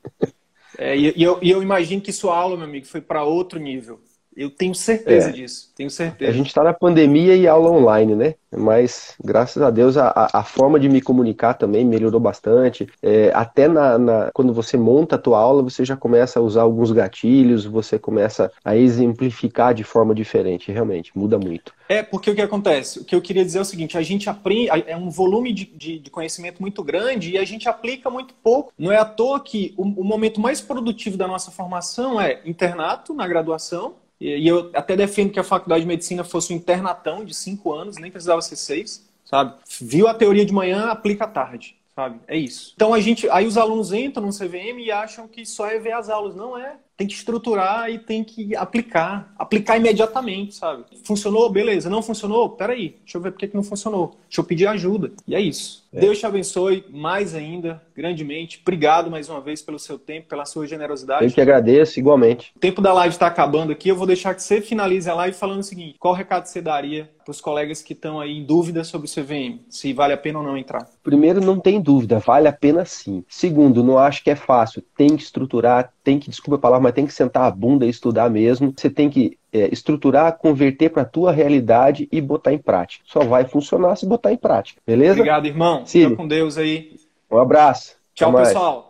É, 0.77 0.97
e, 0.97 1.15
e, 1.17 1.23
eu, 1.23 1.39
e 1.41 1.51
eu 1.51 1.63
imagino 1.63 2.03
que 2.03 2.13
sua 2.13 2.37
aula, 2.37 2.57
meu 2.57 2.67
amigo, 2.67 2.87
foi 2.87 3.01
para 3.01 3.23
outro 3.23 3.61
nível. 3.61 4.01
Eu 4.39 4.51
tenho 4.51 4.72
certeza 4.72 5.30
é. 5.30 5.32
disso, 5.32 5.72
tenho 5.74 5.91
certeza. 5.91 6.30
A 6.30 6.32
gente 6.32 6.47
está 6.47 6.62
na 6.62 6.72
pandemia 6.72 7.34
e 7.34 7.49
aula 7.49 7.72
online, 7.72 8.14
né? 8.14 8.34
Mas, 8.57 9.16
graças 9.22 9.61
a 9.61 9.68
Deus, 9.68 9.97
a, 9.97 10.30
a 10.32 10.45
forma 10.45 10.78
de 10.78 10.89
me 10.89 11.01
comunicar 11.01 11.55
também 11.55 11.84
melhorou 11.84 12.20
bastante. 12.20 12.86
É, 13.03 13.32
até 13.34 13.66
na, 13.66 13.99
na, 13.99 14.30
quando 14.32 14.55
você 14.55 14.76
monta 14.76 15.16
a 15.16 15.18
tua 15.18 15.41
aula, 15.41 15.61
você 15.61 15.84
já 15.84 15.97
começa 15.97 16.39
a 16.39 16.43
usar 16.43 16.62
alguns 16.62 16.93
gatilhos, 16.93 17.64
você 17.64 17.99
começa 17.99 18.49
a 18.64 18.76
exemplificar 18.76 19.74
de 19.74 19.82
forma 19.82 20.14
diferente. 20.14 20.70
Realmente, 20.70 21.11
muda 21.18 21.36
muito. 21.36 21.74
É, 21.89 22.05
porque 22.05 22.30
o 22.30 22.34
que 22.34 22.41
acontece? 22.41 23.01
O 23.01 23.05
que 23.05 23.16
eu 23.16 23.20
queria 23.20 23.45
dizer 23.45 23.59
é 23.59 23.62
o 23.62 23.64
seguinte, 23.64 23.99
a 23.99 24.03
gente 24.03 24.30
aprende, 24.30 24.70
é 24.86 24.97
um 24.97 25.11
volume 25.11 25.53
de, 25.53 25.64
de, 25.64 25.99
de 25.99 26.11
conhecimento 26.11 26.62
muito 26.62 26.84
grande 26.84 27.32
e 27.32 27.39
a 27.39 27.45
gente 27.45 27.68
aplica 27.68 28.09
muito 28.09 28.34
pouco. 28.34 28.72
Não 28.78 28.93
é 28.93 28.99
à 28.99 29.05
toa 29.05 29.41
que 29.41 29.74
o, 29.76 29.82
o 29.82 30.05
momento 30.05 30.41
mais 30.41 30.61
produtivo 30.61 31.16
da 31.16 31.26
nossa 31.26 31.51
formação 31.51 32.20
é 32.20 32.41
internato, 32.45 33.12
na 33.12 33.26
graduação, 33.26 33.97
e 34.21 34.47
eu 34.47 34.71
até 34.75 34.97
defendo 34.97 35.31
que 35.31 35.39
a 35.39 35.45
faculdade 35.45 35.83
de 35.83 35.89
medicina 35.89 36.25
fosse 36.25 36.53
um 36.53 36.57
internatão 36.57 37.25
de 37.25 37.35
cinco 37.35 37.73
anos, 37.73 37.97
nem 37.97 38.11
precisava 38.11 38.41
ser 38.43 38.57
seis, 38.57 39.09
sabe? 39.25 39.55
Viu 39.81 40.09
a 40.09 40.14
teoria 40.14 40.45
de 40.45 40.53
manhã, 40.53 40.87
aplica 40.87 41.25
à 41.25 41.29
tarde, 41.29 41.77
sabe? 41.95 42.19
É 42.27 42.37
isso. 42.37 42.73
Então 42.75 42.93
a 42.93 43.01
gente, 43.01 43.29
aí 43.31 43.47
os 43.47 43.57
alunos 43.57 43.93
entram 43.93 44.27
no 44.27 44.33
CVM 44.33 44.81
e 44.81 44.91
acham 44.91 45.29
que 45.29 45.47
só 45.47 45.66
é 45.66 45.79
ver 45.79 45.93
as 45.93 46.09
aulas, 46.09 46.35
não 46.35 46.59
é? 46.59 46.77
Tem 46.99 47.07
que 47.07 47.15
estruturar 47.15 47.89
e 47.89 47.97
tem 47.97 48.25
que 48.25 48.57
aplicar. 48.57 49.33
Aplicar 49.39 49.77
imediatamente, 49.77 50.57
sabe? 50.57 50.83
Funcionou? 51.05 51.49
Beleza. 51.49 51.89
Não 51.89 52.03
funcionou? 52.03 52.51
Peraí, 52.51 52.97
deixa 53.05 53.17
eu 53.17 53.23
ver 53.23 53.31
por 53.31 53.39
que 53.39 53.55
não 53.55 53.63
funcionou. 53.63 54.17
Deixa 54.29 54.41
eu 54.41 54.45
pedir 54.45 54.67
ajuda. 54.67 55.13
E 55.25 55.33
é 55.33 55.41
isso. 55.41 55.87
É. 55.93 56.01
Deus 56.01 56.19
te 56.19 56.27
abençoe 56.27 56.85
mais 56.91 57.37
ainda, 57.37 57.81
grandemente. 57.97 58.59
Obrigado 58.61 59.11
mais 59.11 59.29
uma 59.29 59.41
vez 59.41 59.63
pelo 59.63 59.79
seu 59.79 59.99
tempo, 59.99 60.29
pela 60.29 60.45
sua 60.45 60.67
generosidade. 60.67 61.25
Eu 61.25 61.31
que 61.31 61.41
agradeço, 61.41 61.99
igualmente. 61.99 62.53
O 62.57 62.59
tempo 62.59 62.83
da 62.83 62.93
live 62.93 63.15
está 63.15 63.29
acabando 63.29 63.73
aqui. 63.73 63.89
Eu 63.89 63.97
vou 63.97 64.07
deixar 64.07 64.35
que 64.35 64.43
você 64.43 64.61
finalize 64.61 65.09
a 65.09 65.15
live 65.15 65.37
falando 65.37 65.61
o 65.61 65.65
seguinte: 65.65 65.97
qual 65.99 66.13
recado 66.13 66.47
você 66.47 66.61
daria 66.61 67.09
para 67.25 67.31
os 67.31 67.41
colegas 67.41 67.81
que 67.81 67.93
estão 67.93 68.21
aí 68.21 68.37
em 68.39 68.45
dúvida 68.45 68.85
sobre 68.85 69.09
o 69.09 69.11
CVM? 69.11 69.61
Se 69.71 69.93
vale 69.93 70.13
a 70.13 70.19
pena 70.19 70.41
ou 70.41 70.45
não 70.45 70.59
entrar? 70.59 70.87
Primeiro, 71.03 71.41
não 71.41 71.59
tem 71.59 71.81
dúvida, 71.81 72.19
vale 72.19 72.49
a 72.49 72.53
pena 72.53 72.85
sim. 72.85 73.25
Segundo, 73.29 73.83
não 73.83 73.99
acho 73.99 74.23
que 74.23 74.31
é 74.31 74.37
fácil. 74.37 74.83
Tem 74.97 75.17
que 75.17 75.23
estruturar, 75.23 75.93
tem 76.09 76.19
que, 76.19 76.31
desculpa 76.31 76.57
a 76.57 76.59
palavra, 76.59 76.85
mas 76.85 76.95
tem 76.95 77.07
que 77.07 77.13
sentar 77.13 77.43
a 77.43 77.51
bunda 77.51 77.85
e 77.85 77.91
estudar 77.91 78.31
mesmo. 78.31 78.73
Você 78.75 78.89
tem 78.89 79.11
que 79.11 79.37
é, 79.53 79.69
estruturar, 79.71 80.39
converter 80.39 80.89
para 80.89 81.03
a 81.03 81.05
tua 81.05 81.31
realidade 81.31 82.09
e 82.11 82.19
botar 82.19 82.51
em 82.51 82.57
prática. 82.57 83.05
Só 83.07 83.21
vai 83.25 83.45
funcionar 83.45 83.95
se 83.95 84.07
botar 84.07 84.33
em 84.33 84.37
prática, 84.39 84.81
beleza? 84.87 85.17
Obrigado, 85.17 85.45
irmão. 85.47 85.85
Fica 85.85 86.17
com 86.17 86.27
Deus 86.27 86.57
aí. 86.57 86.97
Um 87.31 87.37
abraço. 87.37 87.95
Tchau, 88.15 88.33
pessoal. 88.33 88.89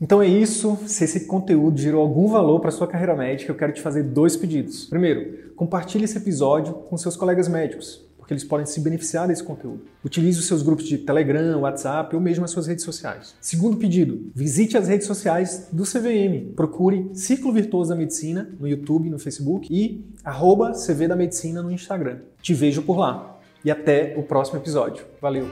Então 0.00 0.20
é 0.20 0.26
isso. 0.26 0.76
Se 0.88 1.04
esse 1.04 1.28
conteúdo 1.28 1.78
gerou 1.78 2.02
algum 2.02 2.26
valor 2.26 2.58
para 2.58 2.72
sua 2.72 2.88
carreira 2.88 3.14
médica, 3.14 3.52
eu 3.52 3.56
quero 3.56 3.72
te 3.72 3.80
fazer 3.80 4.02
dois 4.02 4.36
pedidos. 4.36 4.86
Primeiro, 4.86 5.52
compartilhe 5.54 6.06
esse 6.06 6.18
episódio 6.18 6.74
com 6.74 6.96
seus 6.96 7.16
colegas 7.16 7.46
médicos 7.46 8.07
porque 8.28 8.34
eles 8.34 8.44
podem 8.44 8.66
se 8.66 8.78
beneficiar 8.80 9.26
desse 9.26 9.42
conteúdo. 9.42 9.86
Utilize 10.04 10.38
os 10.38 10.46
seus 10.46 10.60
grupos 10.62 10.84
de 10.84 10.98
Telegram, 10.98 11.60
WhatsApp 11.60 12.14
ou 12.14 12.20
mesmo 12.20 12.44
as 12.44 12.50
suas 12.50 12.66
redes 12.66 12.84
sociais. 12.84 13.34
Segundo 13.40 13.78
pedido, 13.78 14.30
visite 14.34 14.76
as 14.76 14.86
redes 14.86 15.06
sociais 15.06 15.66
do 15.72 15.84
CVM. 15.84 16.52
Procure 16.54 17.08
Ciclo 17.14 17.50
Virtuoso 17.50 17.88
da 17.88 17.96
Medicina 17.96 18.50
no 18.60 18.68
YouTube, 18.68 19.08
no 19.08 19.18
Facebook 19.18 19.66
e 19.70 20.04
arroba 20.22 20.72
CV 20.72 21.08
da 21.08 21.16
Medicina 21.16 21.62
no 21.62 21.72
Instagram. 21.72 22.18
Te 22.42 22.52
vejo 22.52 22.82
por 22.82 22.98
lá. 22.98 23.38
E 23.64 23.70
até 23.70 24.14
o 24.18 24.22
próximo 24.22 24.58
episódio. 24.58 25.06
Valeu! 25.22 25.48